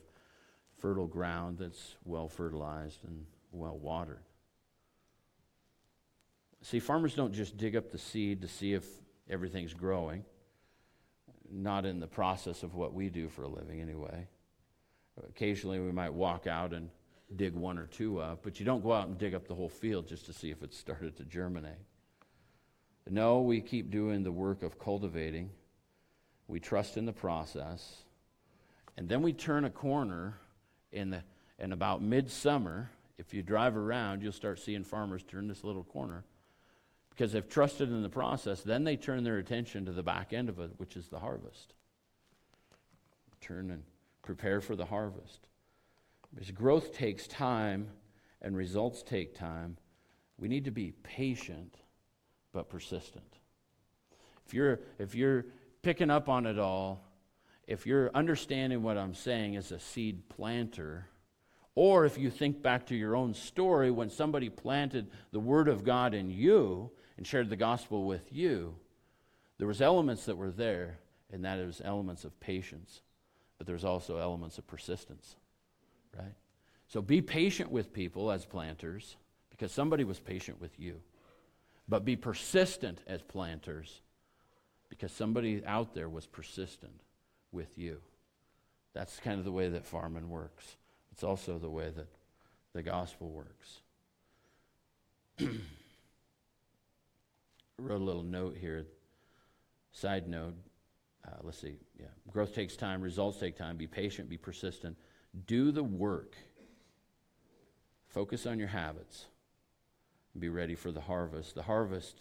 fertile 0.76 1.06
ground 1.06 1.58
that's 1.58 1.96
well 2.04 2.28
fertilized 2.28 3.04
and 3.04 3.24
well 3.52 3.78
watered. 3.78 4.22
See, 6.62 6.80
farmers 6.80 7.14
don't 7.14 7.32
just 7.32 7.56
dig 7.56 7.76
up 7.76 7.90
the 7.90 7.98
seed 7.98 8.42
to 8.42 8.48
see 8.48 8.72
if 8.72 8.84
everything's 9.28 9.74
growing, 9.74 10.24
not 11.50 11.84
in 11.84 12.00
the 12.00 12.06
process 12.06 12.62
of 12.62 12.74
what 12.74 12.94
we 12.94 13.08
do 13.08 13.28
for 13.28 13.42
a 13.42 13.48
living, 13.48 13.80
anyway. 13.80 14.26
Occasionally, 15.28 15.80
we 15.80 15.92
might 15.92 16.12
walk 16.12 16.46
out 16.46 16.72
and 16.72 16.88
dig 17.36 17.54
one 17.54 17.78
or 17.78 17.86
two 17.86 18.20
up, 18.20 18.40
but 18.42 18.60
you 18.60 18.66
don't 18.66 18.82
go 18.82 18.92
out 18.92 19.08
and 19.08 19.18
dig 19.18 19.34
up 19.34 19.48
the 19.48 19.54
whole 19.54 19.68
field 19.68 20.06
just 20.06 20.26
to 20.26 20.32
see 20.32 20.50
if 20.50 20.62
it's 20.62 20.78
started 20.78 21.16
to 21.16 21.24
germinate. 21.24 21.74
No, 23.10 23.40
we 23.40 23.60
keep 23.60 23.90
doing 23.90 24.22
the 24.22 24.32
work 24.32 24.62
of 24.62 24.78
cultivating. 24.78 25.50
We 26.46 26.60
trust 26.60 26.96
in 26.96 27.06
the 27.06 27.12
process. 27.12 28.04
And 28.96 29.08
then 29.08 29.22
we 29.22 29.32
turn 29.32 29.64
a 29.64 29.70
corner 29.70 30.38
in, 30.92 31.10
the, 31.10 31.22
in 31.58 31.72
about 31.72 32.02
midsummer. 32.02 32.90
If 33.22 33.32
you 33.32 33.42
drive 33.44 33.76
around, 33.76 34.20
you'll 34.20 34.32
start 34.32 34.58
seeing 34.58 34.82
farmers 34.82 35.22
turn 35.22 35.46
this 35.46 35.62
little 35.62 35.84
corner 35.84 36.24
because 37.10 37.30
they've 37.30 37.48
trusted 37.48 37.88
in 37.88 38.02
the 38.02 38.08
process. 38.08 38.62
Then 38.62 38.82
they 38.82 38.96
turn 38.96 39.22
their 39.22 39.38
attention 39.38 39.84
to 39.84 39.92
the 39.92 40.02
back 40.02 40.32
end 40.32 40.48
of 40.48 40.58
it, 40.58 40.72
which 40.78 40.96
is 40.96 41.06
the 41.06 41.20
harvest. 41.20 41.74
Turn 43.40 43.70
and 43.70 43.84
prepare 44.22 44.60
for 44.60 44.74
the 44.74 44.86
harvest. 44.86 45.46
Because 46.34 46.50
growth 46.50 46.92
takes 46.92 47.28
time 47.28 47.90
and 48.40 48.56
results 48.56 49.04
take 49.04 49.36
time, 49.36 49.76
we 50.36 50.48
need 50.48 50.64
to 50.64 50.72
be 50.72 50.90
patient 51.04 51.76
but 52.52 52.68
persistent. 52.68 53.38
If 54.44 54.52
you're, 54.52 54.80
if 54.98 55.14
you're 55.14 55.46
picking 55.82 56.10
up 56.10 56.28
on 56.28 56.44
it 56.44 56.58
all, 56.58 57.04
if 57.68 57.86
you're 57.86 58.10
understanding 58.16 58.82
what 58.82 58.98
I'm 58.98 59.14
saying 59.14 59.54
as 59.54 59.70
a 59.70 59.78
seed 59.78 60.28
planter, 60.28 61.06
or 61.74 62.04
if 62.04 62.18
you 62.18 62.30
think 62.30 62.62
back 62.62 62.86
to 62.86 62.96
your 62.96 63.16
own 63.16 63.34
story 63.34 63.90
when 63.90 64.10
somebody 64.10 64.48
planted 64.48 65.10
the 65.30 65.40
Word 65.40 65.68
of 65.68 65.84
God 65.84 66.14
in 66.14 66.30
you 66.30 66.90
and 67.16 67.26
shared 67.26 67.48
the 67.48 67.56
gospel 67.56 68.04
with 68.04 68.32
you, 68.32 68.74
there 69.58 69.68
was 69.68 69.80
elements 69.80 70.26
that 70.26 70.36
were 70.36 70.50
there, 70.50 70.98
and 71.32 71.44
that 71.44 71.58
is 71.58 71.80
elements 71.84 72.24
of 72.24 72.38
patience, 72.40 73.00
but 73.58 73.66
there's 73.66 73.84
also 73.84 74.18
elements 74.18 74.58
of 74.58 74.66
persistence, 74.66 75.36
right? 76.18 76.34
So 76.88 77.00
be 77.00 77.22
patient 77.22 77.70
with 77.70 77.92
people 77.92 78.30
as 78.30 78.44
planters 78.44 79.16
because 79.50 79.72
somebody 79.72 80.04
was 80.04 80.20
patient 80.20 80.60
with 80.60 80.78
you. 80.78 81.00
But 81.88 82.04
be 82.04 82.16
persistent 82.16 82.98
as 83.06 83.22
planters 83.22 84.02
because 84.88 85.12
somebody 85.12 85.64
out 85.64 85.94
there 85.94 86.08
was 86.08 86.26
persistent 86.26 87.00
with 87.50 87.78
you. 87.78 88.00
That's 88.92 89.18
kind 89.20 89.38
of 89.38 89.44
the 89.44 89.52
way 89.52 89.68
that 89.68 89.86
farming 89.86 90.28
works. 90.28 90.76
It's 91.12 91.22
also 91.22 91.58
the 91.58 91.70
way 91.70 91.90
that 91.90 92.08
the 92.72 92.82
gospel 92.82 93.30
works. 93.30 93.80
I 95.38 95.48
wrote 97.78 98.00
a 98.00 98.04
little 98.04 98.22
note 98.22 98.56
here. 98.58 98.86
Side 99.92 100.28
note. 100.28 100.54
Uh, 101.26 101.36
let's 101.42 101.58
see. 101.58 101.76
Yeah. 102.00 102.06
Growth 102.32 102.54
takes 102.54 102.76
time. 102.76 103.02
Results 103.02 103.38
take 103.38 103.56
time. 103.56 103.76
Be 103.76 103.86
patient. 103.86 104.28
Be 104.28 104.38
persistent. 104.38 104.96
Do 105.46 105.70
the 105.70 105.84
work. 105.84 106.34
Focus 108.08 108.46
on 108.46 108.58
your 108.58 108.68
habits 108.68 109.26
be 110.38 110.48
ready 110.48 110.74
for 110.74 110.90
the 110.90 111.00
harvest. 111.00 111.54
The 111.54 111.62
harvest 111.62 112.16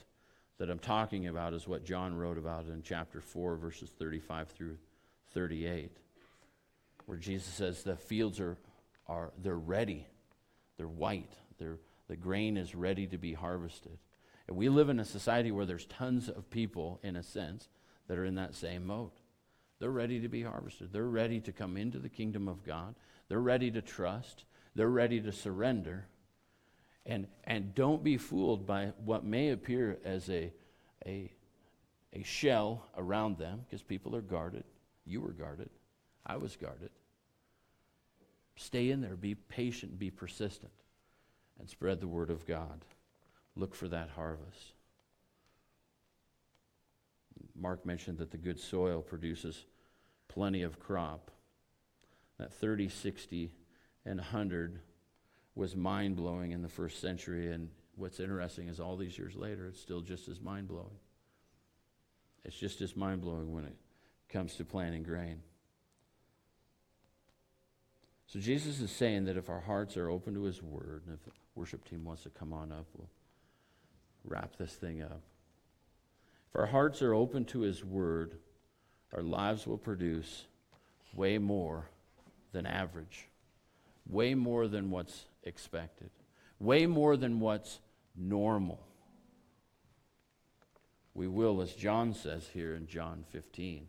that 0.57 0.69
I'm 0.69 0.79
talking 0.79 1.27
about 1.27 1.53
is 1.53 1.67
what 1.67 1.85
John 1.85 2.15
wrote 2.15 2.37
about 2.37 2.67
in 2.67 2.81
chapter 2.83 3.21
4, 3.21 3.55
verses 3.55 3.89
35 3.89 4.49
through 4.49 4.77
38, 5.33 5.91
where 7.05 7.17
Jesus 7.17 7.53
says 7.53 7.83
the 7.83 7.95
fields 7.95 8.39
are, 8.39 8.57
are 9.11 9.31
they're 9.41 9.55
ready. 9.55 10.07
They're 10.77 10.87
white. 10.87 11.33
They're, 11.57 11.79
the 12.07 12.15
grain 12.15 12.57
is 12.57 12.75
ready 12.75 13.07
to 13.07 13.17
be 13.17 13.33
harvested. 13.33 13.97
And 14.47 14.57
we 14.57 14.69
live 14.69 14.89
in 14.89 14.99
a 14.99 15.05
society 15.05 15.51
where 15.51 15.65
there's 15.65 15.85
tons 15.85 16.29
of 16.29 16.49
people, 16.49 16.99
in 17.03 17.15
a 17.15 17.23
sense, 17.23 17.69
that 18.07 18.17
are 18.17 18.25
in 18.25 18.35
that 18.35 18.55
same 18.55 18.85
mode. 18.85 19.11
They're 19.79 19.91
ready 19.91 20.19
to 20.21 20.27
be 20.27 20.43
harvested. 20.43 20.91
They're 20.91 21.03
ready 21.03 21.39
to 21.41 21.51
come 21.51 21.77
into 21.77 21.99
the 21.99 22.09
kingdom 22.09 22.47
of 22.47 22.63
God. 22.63 22.95
They're 23.27 23.39
ready 23.39 23.71
to 23.71 23.81
trust. 23.81 24.45
They're 24.75 24.89
ready 24.89 25.19
to 25.21 25.31
surrender. 25.31 26.05
And, 27.05 27.27
and 27.43 27.73
don't 27.75 28.03
be 28.03 28.17
fooled 28.17 28.65
by 28.65 28.93
what 29.03 29.23
may 29.23 29.49
appear 29.49 29.97
as 30.05 30.29
a, 30.29 30.51
a 31.05 31.31
a 32.13 32.23
shell 32.23 32.87
around 32.97 33.37
them 33.37 33.61
because 33.65 33.81
people 33.81 34.15
are 34.15 34.21
guarded. 34.21 34.63
You 35.05 35.21
were 35.21 35.31
guarded. 35.31 35.69
I 36.25 36.37
was 36.37 36.55
guarded. 36.55 36.89
Stay 38.61 38.91
in 38.91 39.01
there, 39.01 39.15
be 39.15 39.33
patient, 39.33 39.97
be 39.97 40.11
persistent, 40.11 40.71
and 41.59 41.67
spread 41.67 41.99
the 41.99 42.07
word 42.07 42.29
of 42.29 42.45
God. 42.45 42.85
Look 43.55 43.73
for 43.73 43.87
that 43.87 44.09
harvest. 44.15 44.73
Mark 47.55 47.87
mentioned 47.87 48.19
that 48.19 48.29
the 48.29 48.37
good 48.37 48.59
soil 48.59 49.01
produces 49.01 49.65
plenty 50.27 50.61
of 50.61 50.79
crop. 50.79 51.31
That 52.37 52.53
30, 52.53 52.87
60, 52.87 53.51
and 54.05 54.19
100 54.19 54.79
was 55.55 55.75
mind 55.75 56.15
blowing 56.15 56.51
in 56.51 56.61
the 56.61 56.69
first 56.69 57.01
century. 57.01 57.51
And 57.51 57.69
what's 57.95 58.19
interesting 58.19 58.67
is 58.67 58.79
all 58.79 58.95
these 58.95 59.17
years 59.17 59.35
later, 59.35 59.65
it's 59.65 59.81
still 59.81 60.01
just 60.01 60.27
as 60.27 60.39
mind 60.39 60.67
blowing. 60.67 60.99
It's 62.45 62.57
just 62.57 62.79
as 62.81 62.95
mind 62.95 63.21
blowing 63.21 63.53
when 63.53 63.65
it 63.65 63.75
comes 64.29 64.53
to 64.57 64.65
planting 64.65 65.01
grain. 65.01 65.41
So 68.31 68.39
Jesus 68.39 68.79
is 68.79 68.91
saying 68.91 69.25
that 69.25 69.35
if 69.35 69.49
our 69.49 69.59
hearts 69.59 69.97
are 69.97 70.09
open 70.09 70.33
to 70.35 70.43
his 70.43 70.63
word, 70.63 71.01
and 71.05 71.15
if 71.15 71.25
the 71.25 71.31
worship 71.53 71.83
team 71.83 72.05
wants 72.05 72.23
to 72.23 72.29
come 72.29 72.53
on 72.53 72.71
up, 72.71 72.85
we'll 72.95 73.09
wrap 74.23 74.55
this 74.55 74.71
thing 74.71 75.01
up. 75.01 75.21
If 76.49 76.55
our 76.55 76.67
hearts 76.67 77.01
are 77.01 77.13
open 77.13 77.43
to 77.45 77.59
his 77.59 77.83
word, 77.83 78.37
our 79.13 79.21
lives 79.21 79.67
will 79.67 79.77
produce 79.77 80.45
way 81.13 81.39
more 81.39 81.89
than 82.53 82.65
average, 82.65 83.27
way 84.07 84.33
more 84.33 84.69
than 84.69 84.91
what's 84.91 85.25
expected, 85.43 86.09
way 86.57 86.85
more 86.85 87.17
than 87.17 87.41
what's 87.41 87.81
normal. 88.15 88.79
We 91.13 91.27
will, 91.27 91.61
as 91.61 91.73
John 91.73 92.13
says 92.13 92.47
here 92.53 92.75
in 92.75 92.87
John 92.87 93.25
15, 93.33 93.87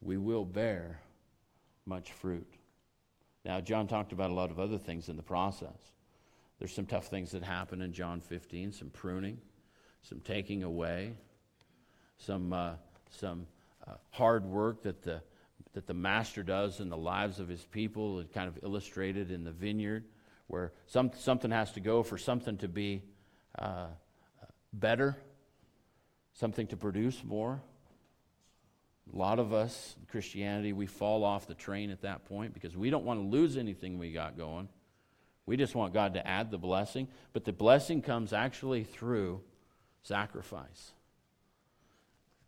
we 0.00 0.16
will 0.16 0.46
bear 0.46 1.00
much 1.84 2.12
fruit. 2.12 2.50
Now, 3.44 3.60
John 3.60 3.88
talked 3.88 4.12
about 4.12 4.30
a 4.30 4.34
lot 4.34 4.50
of 4.50 4.60
other 4.60 4.78
things 4.78 5.08
in 5.08 5.16
the 5.16 5.22
process. 5.22 5.92
There's 6.58 6.72
some 6.72 6.86
tough 6.86 7.08
things 7.08 7.32
that 7.32 7.42
happen 7.42 7.82
in 7.82 7.92
John 7.92 8.20
15, 8.20 8.72
some 8.72 8.90
pruning, 8.90 9.38
some 10.02 10.20
taking 10.20 10.62
away, 10.62 11.14
some, 12.18 12.52
uh, 12.52 12.74
some 13.10 13.46
uh, 13.86 13.94
hard 14.10 14.44
work 14.44 14.82
that 14.82 15.02
the, 15.02 15.22
that 15.72 15.86
the 15.86 15.94
master 15.94 16.44
does 16.44 16.78
in 16.78 16.88
the 16.88 16.96
lives 16.96 17.40
of 17.40 17.48
his 17.48 17.64
people, 17.64 18.20
it 18.20 18.32
kind 18.32 18.46
of 18.46 18.62
illustrated 18.62 19.32
in 19.32 19.42
the 19.42 19.50
vineyard, 19.50 20.04
where 20.46 20.72
some, 20.86 21.10
something 21.18 21.50
has 21.50 21.72
to 21.72 21.80
go 21.80 22.02
for 22.02 22.16
something 22.16 22.56
to 22.58 22.68
be 22.68 23.02
uh, 23.58 23.86
better, 24.72 25.16
something 26.34 26.66
to 26.68 26.76
produce 26.76 27.24
more. 27.24 27.60
A 29.10 29.16
lot 29.16 29.38
of 29.38 29.52
us 29.52 29.96
Christianity, 30.10 30.72
we 30.72 30.86
fall 30.86 31.24
off 31.24 31.46
the 31.46 31.54
train 31.54 31.90
at 31.90 32.02
that 32.02 32.24
point 32.26 32.54
because 32.54 32.76
we 32.76 32.90
don't 32.90 33.04
want 33.04 33.20
to 33.20 33.24
lose 33.24 33.56
anything 33.56 33.98
we 33.98 34.12
got 34.12 34.36
going. 34.36 34.68
We 35.46 35.56
just 35.56 35.74
want 35.74 35.92
God 35.92 36.14
to 36.14 36.26
add 36.26 36.50
the 36.50 36.58
blessing, 36.58 37.08
but 37.32 37.44
the 37.44 37.52
blessing 37.52 38.00
comes 38.00 38.32
actually 38.32 38.84
through 38.84 39.40
sacrifice. 40.02 40.92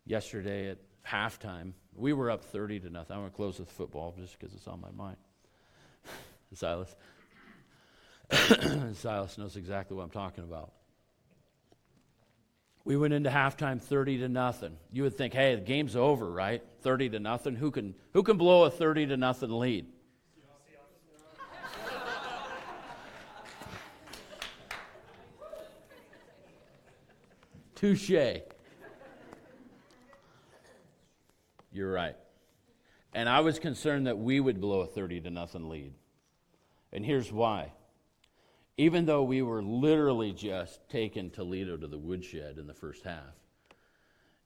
Yesterday 0.05 0.69
at 0.69 0.77
halftime, 1.05 1.73
we 1.95 2.13
were 2.13 2.31
up 2.31 2.43
30 2.43 2.81
to 2.81 2.89
nothing. 2.89 3.15
I'm 3.15 3.21
going 3.23 3.31
to 3.31 3.35
close 3.35 3.59
with 3.59 3.69
football 3.69 4.13
just 4.17 4.39
because 4.39 4.53
it's 4.55 4.67
on 4.67 4.79
my 4.79 4.91
mind. 4.91 5.17
Silas. 6.53 6.95
Silas 8.93 9.37
knows 9.37 9.57
exactly 9.57 9.97
what 9.97 10.03
I'm 10.03 10.09
talking 10.09 10.43
about. 10.43 10.71
We 12.85 12.95
went 12.97 13.15
into 13.15 13.31
halftime 13.31 13.81
30 13.81 14.19
to 14.19 14.29
nothing. 14.29 14.77
You 14.91 15.03
would 15.03 15.17
think, 15.17 15.33
hey, 15.33 15.55
the 15.55 15.61
game's 15.61 15.95
over, 15.95 16.31
right? 16.31 16.61
30 16.81 17.09
to 17.09 17.19
nothing. 17.19 17.55
Who 17.55 17.71
can, 17.71 17.95
who 18.13 18.21
can 18.21 18.37
blow 18.37 18.63
a 18.65 18.69
30 18.69 19.07
to 19.07 19.17
nothing 19.17 19.49
lead? 19.49 19.87
Touche. 27.73 28.09
You're 31.71 31.91
right. 31.91 32.15
And 33.13 33.27
I 33.27 33.39
was 33.41 33.59
concerned 33.59 34.07
that 34.07 34.17
we 34.17 34.39
would 34.39 34.61
blow 34.61 34.81
a 34.81 34.87
30 34.87 35.21
to 35.21 35.29
nothing 35.31 35.69
lead. 35.69 35.93
And 36.93 37.03
here's 37.03 37.31
why. 37.31 37.71
Even 38.77 39.05
though 39.05 39.23
we 39.23 39.41
were 39.41 39.63
literally 39.63 40.33
just 40.33 40.89
taking 40.89 41.29
Toledo 41.29 41.77
to 41.77 41.87
the 41.87 41.97
woodshed 41.97 42.57
in 42.57 42.67
the 42.67 42.73
first 42.73 43.03
half, 43.03 43.35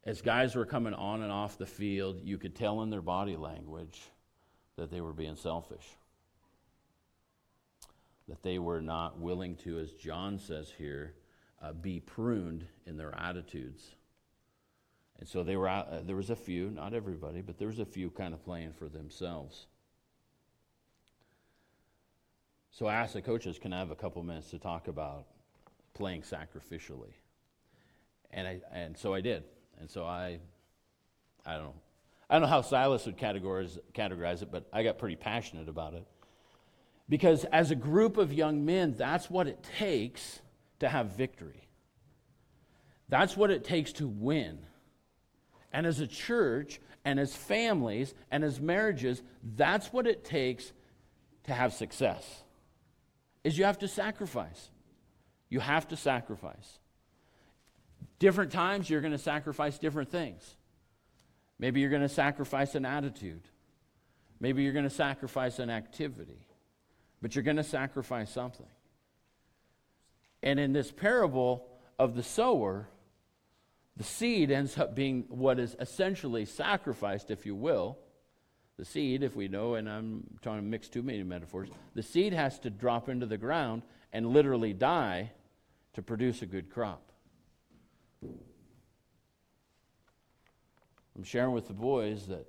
as 0.03 0.21
guys 0.21 0.55
were 0.55 0.65
coming 0.65 0.93
on 0.93 1.21
and 1.21 1.31
off 1.31 1.57
the 1.57 1.65
field, 1.65 2.21
you 2.23 2.37
could 2.37 2.55
tell 2.55 2.81
in 2.83 2.89
their 2.89 3.01
body 3.01 3.35
language 3.35 4.01
that 4.77 4.91
they 4.91 5.01
were 5.01 5.13
being 5.13 5.35
selfish. 5.35 5.85
That 8.27 8.43
they 8.43 8.59
were 8.59 8.81
not 8.81 9.19
willing 9.19 9.55
to, 9.57 9.79
as 9.79 9.91
John 9.93 10.39
says 10.39 10.71
here, 10.77 11.15
uh, 11.61 11.73
be 11.73 11.99
pruned 11.99 12.65
in 12.85 12.97
their 12.97 13.13
attitudes. 13.17 13.95
And 15.19 15.27
so 15.27 15.43
they 15.43 15.57
were 15.57 15.67
out, 15.67 15.89
uh, 15.91 15.99
there 16.03 16.15
was 16.15 16.29
a 16.29 16.35
few, 16.35 16.69
not 16.69 16.93
everybody, 16.93 17.41
but 17.41 17.57
there 17.57 17.67
was 17.67 17.79
a 17.79 17.85
few 17.85 18.09
kind 18.09 18.33
of 18.33 18.43
playing 18.43 18.73
for 18.73 18.87
themselves. 18.87 19.65
So 22.71 22.85
I 22.85 22.95
asked 22.95 23.13
the 23.13 23.21
coaches, 23.21 23.59
can 23.59 23.73
I 23.73 23.79
have 23.79 23.91
a 23.91 23.95
couple 23.95 24.23
minutes 24.23 24.51
to 24.51 24.59
talk 24.59 24.87
about 24.87 25.25
playing 25.93 26.21
sacrificially? 26.21 27.13
And, 28.31 28.47
I, 28.47 28.61
and 28.71 28.97
so 28.97 29.13
I 29.13 29.21
did. 29.21 29.43
And 29.79 29.89
so 29.89 30.05
I, 30.05 30.39
I 31.45 31.55
don't 31.55 31.63
know. 31.63 31.73
I 32.29 32.35
don't 32.35 32.43
know 32.43 32.47
how 32.47 32.61
Silas 32.61 33.05
would 33.07 33.17
categorize, 33.17 33.79
categorize 33.93 34.43
it, 34.43 34.51
but 34.51 34.67
I 34.71 34.83
got 34.83 34.99
pretty 34.99 35.15
passionate 35.15 35.67
about 35.67 35.95
it. 35.95 36.05
Because 37.09 37.43
as 37.45 37.71
a 37.71 37.75
group 37.75 38.17
of 38.17 38.31
young 38.31 38.65
men, 38.65 38.93
that's 38.95 39.31
what 39.31 39.47
it 39.47 39.65
takes 39.79 40.41
to 40.79 40.87
have 40.87 41.17
victory. 41.17 41.67
That's 43.07 43.35
what 43.35 43.49
it 43.49 43.63
takes 43.63 43.93
to 43.93 44.07
win. 44.07 44.59
And 45.73 45.87
as 45.87 45.99
a 45.99 46.07
church, 46.07 46.79
and 47.03 47.19
as 47.19 47.35
families, 47.35 48.13
and 48.29 48.43
as 48.43 48.59
marriages, 48.59 49.23
that's 49.55 49.91
what 49.91 50.05
it 50.05 50.23
takes 50.23 50.71
to 51.45 51.53
have 51.53 51.73
success. 51.73 52.43
Is 53.43 53.57
you 53.57 53.65
have 53.65 53.79
to 53.79 53.87
sacrifice. 53.87 54.69
You 55.49 55.59
have 55.59 55.87
to 55.89 55.97
sacrifice. 55.97 56.79
Different 58.19 58.51
times 58.51 58.89
you're 58.89 59.01
going 59.01 59.13
to 59.13 59.17
sacrifice 59.17 59.77
different 59.77 60.09
things. 60.11 60.55
Maybe 61.57 61.79
you're 61.81 61.89
going 61.89 62.01
to 62.01 62.09
sacrifice 62.09 62.75
an 62.75 62.85
attitude. 62.85 63.41
Maybe 64.39 64.63
you're 64.63 64.73
going 64.73 64.83
to 64.83 64.89
sacrifice 64.89 65.59
an 65.59 65.69
activity. 65.69 66.45
But 67.21 67.35
you're 67.35 67.43
going 67.43 67.57
to 67.57 67.63
sacrifice 67.63 68.31
something. 68.31 68.65
And 70.41 70.59
in 70.59 70.71
this 70.71 70.91
parable 70.91 71.67
of 71.97 72.15
the 72.15 72.23
sower, 72.23 72.87
the 73.97 74.03
seed 74.05 74.51
ends 74.51 74.77
up 74.77 74.95
being 74.95 75.25
what 75.27 75.59
is 75.59 75.75
essentially 75.79 76.45
sacrificed, 76.45 77.31
if 77.31 77.45
you 77.45 77.55
will. 77.55 77.97
The 78.79 78.85
seed, 78.85 79.23
if 79.23 79.35
we 79.35 79.49
know, 79.49 79.75
and 79.75 79.89
I'm 79.89 80.23
trying 80.41 80.59
to 80.59 80.61
mix 80.61 80.87
too 80.87 81.03
many 81.03 81.21
metaphors, 81.21 81.67
the 81.95 82.01
seed 82.01 82.31
has 82.31 82.57
to 82.59 82.69
drop 82.69 83.09
into 83.09 83.25
the 83.25 83.37
ground 83.37 83.81
and 84.13 84.27
literally 84.27 84.71
die 84.71 85.33
to 85.95 86.01
produce 86.01 86.41
a 86.41 86.45
good 86.45 86.69
crop. 86.69 87.11
I'm 88.23 88.39
sharing 91.25 91.51
with 91.51 91.67
the 91.67 91.73
boys 91.73 92.27
that 92.27 92.47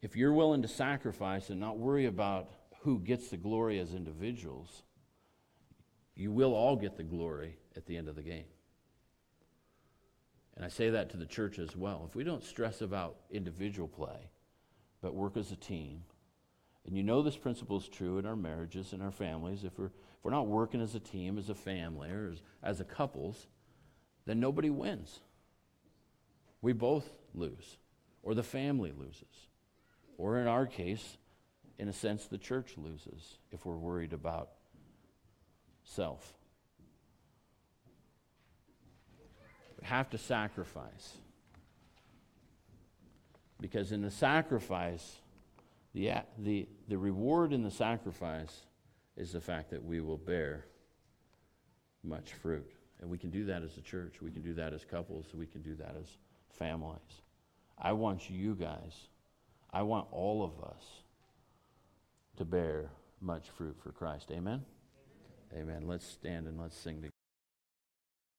if 0.00 0.16
you're 0.16 0.32
willing 0.32 0.62
to 0.62 0.68
sacrifice 0.68 1.50
and 1.50 1.60
not 1.60 1.76
worry 1.76 2.06
about 2.06 2.48
who 2.80 2.98
gets 2.98 3.28
the 3.28 3.36
glory 3.36 3.80
as 3.80 3.92
individuals, 3.92 4.82
you 6.16 6.32
will 6.32 6.54
all 6.54 6.74
get 6.74 6.96
the 6.96 7.02
glory 7.02 7.58
at 7.76 7.84
the 7.84 7.98
end 7.98 8.08
of 8.08 8.16
the 8.16 8.22
game. 8.22 8.46
And 10.56 10.64
I 10.64 10.68
say 10.68 10.88
that 10.88 11.10
to 11.10 11.18
the 11.18 11.26
church 11.26 11.58
as 11.58 11.76
well. 11.76 12.06
If 12.08 12.16
we 12.16 12.24
don't 12.24 12.42
stress 12.42 12.80
about 12.80 13.16
individual 13.30 13.88
play, 13.88 14.30
but 15.02 15.14
work 15.14 15.36
as 15.36 15.52
a 15.52 15.56
team, 15.56 16.04
and 16.86 16.96
you 16.96 17.02
know 17.02 17.22
this 17.22 17.36
principle 17.36 17.76
is 17.76 17.88
true 17.88 18.18
in 18.18 18.26
our 18.26 18.36
marriages 18.36 18.92
and 18.92 19.02
our 19.02 19.10
families, 19.10 19.64
if 19.64 19.78
we're, 19.78 19.86
if 19.86 19.92
we're 20.22 20.30
not 20.30 20.46
working 20.46 20.80
as 20.80 20.94
a 20.94 21.00
team, 21.00 21.36
as 21.38 21.50
a 21.50 21.54
family, 21.54 22.08
or 22.08 22.30
as, 22.32 22.42
as 22.62 22.80
a 22.80 22.84
couples, 22.84 23.46
then 24.24 24.40
nobody 24.40 24.70
wins. 24.70 25.20
We 26.60 26.72
both 26.72 27.12
lose, 27.34 27.76
or 28.22 28.34
the 28.34 28.42
family 28.42 28.92
loses. 28.96 29.48
Or 30.16 30.38
in 30.38 30.46
our 30.46 30.66
case, 30.66 31.18
in 31.78 31.88
a 31.88 31.92
sense, 31.92 32.26
the 32.26 32.38
church 32.38 32.74
loses 32.76 33.38
if 33.50 33.66
we're 33.66 33.76
worried 33.76 34.12
about 34.12 34.50
self. 35.84 36.34
We 39.80 39.86
have 39.88 40.10
to 40.10 40.18
sacrifice. 40.18 41.14
Because 43.62 43.92
in 43.92 44.02
the 44.02 44.10
sacrifice, 44.10 45.20
the, 45.94 46.10
the, 46.36 46.68
the 46.88 46.98
reward 46.98 47.52
in 47.52 47.62
the 47.62 47.70
sacrifice 47.70 48.66
is 49.16 49.32
the 49.32 49.40
fact 49.40 49.70
that 49.70 49.82
we 49.82 50.00
will 50.00 50.18
bear 50.18 50.66
much 52.02 52.32
fruit. 52.32 52.70
And 53.00 53.08
we 53.08 53.18
can 53.18 53.30
do 53.30 53.44
that 53.44 53.62
as 53.62 53.78
a 53.78 53.80
church. 53.80 54.20
We 54.20 54.32
can 54.32 54.42
do 54.42 54.52
that 54.54 54.72
as 54.72 54.84
couples. 54.84 55.26
We 55.32 55.46
can 55.46 55.62
do 55.62 55.76
that 55.76 55.94
as 56.00 56.08
families. 56.58 57.22
I 57.78 57.92
want 57.92 58.28
you 58.28 58.54
guys, 58.56 59.08
I 59.72 59.82
want 59.82 60.08
all 60.10 60.44
of 60.44 60.62
us 60.68 60.84
to 62.38 62.44
bear 62.44 62.90
much 63.20 63.48
fruit 63.50 63.76
for 63.82 63.92
Christ. 63.92 64.30
Amen? 64.32 64.64
Amen. 65.54 65.86
Let's 65.86 66.06
stand 66.06 66.48
and 66.48 66.60
let's 66.60 66.76
sing 66.76 66.96
together. 66.96 67.21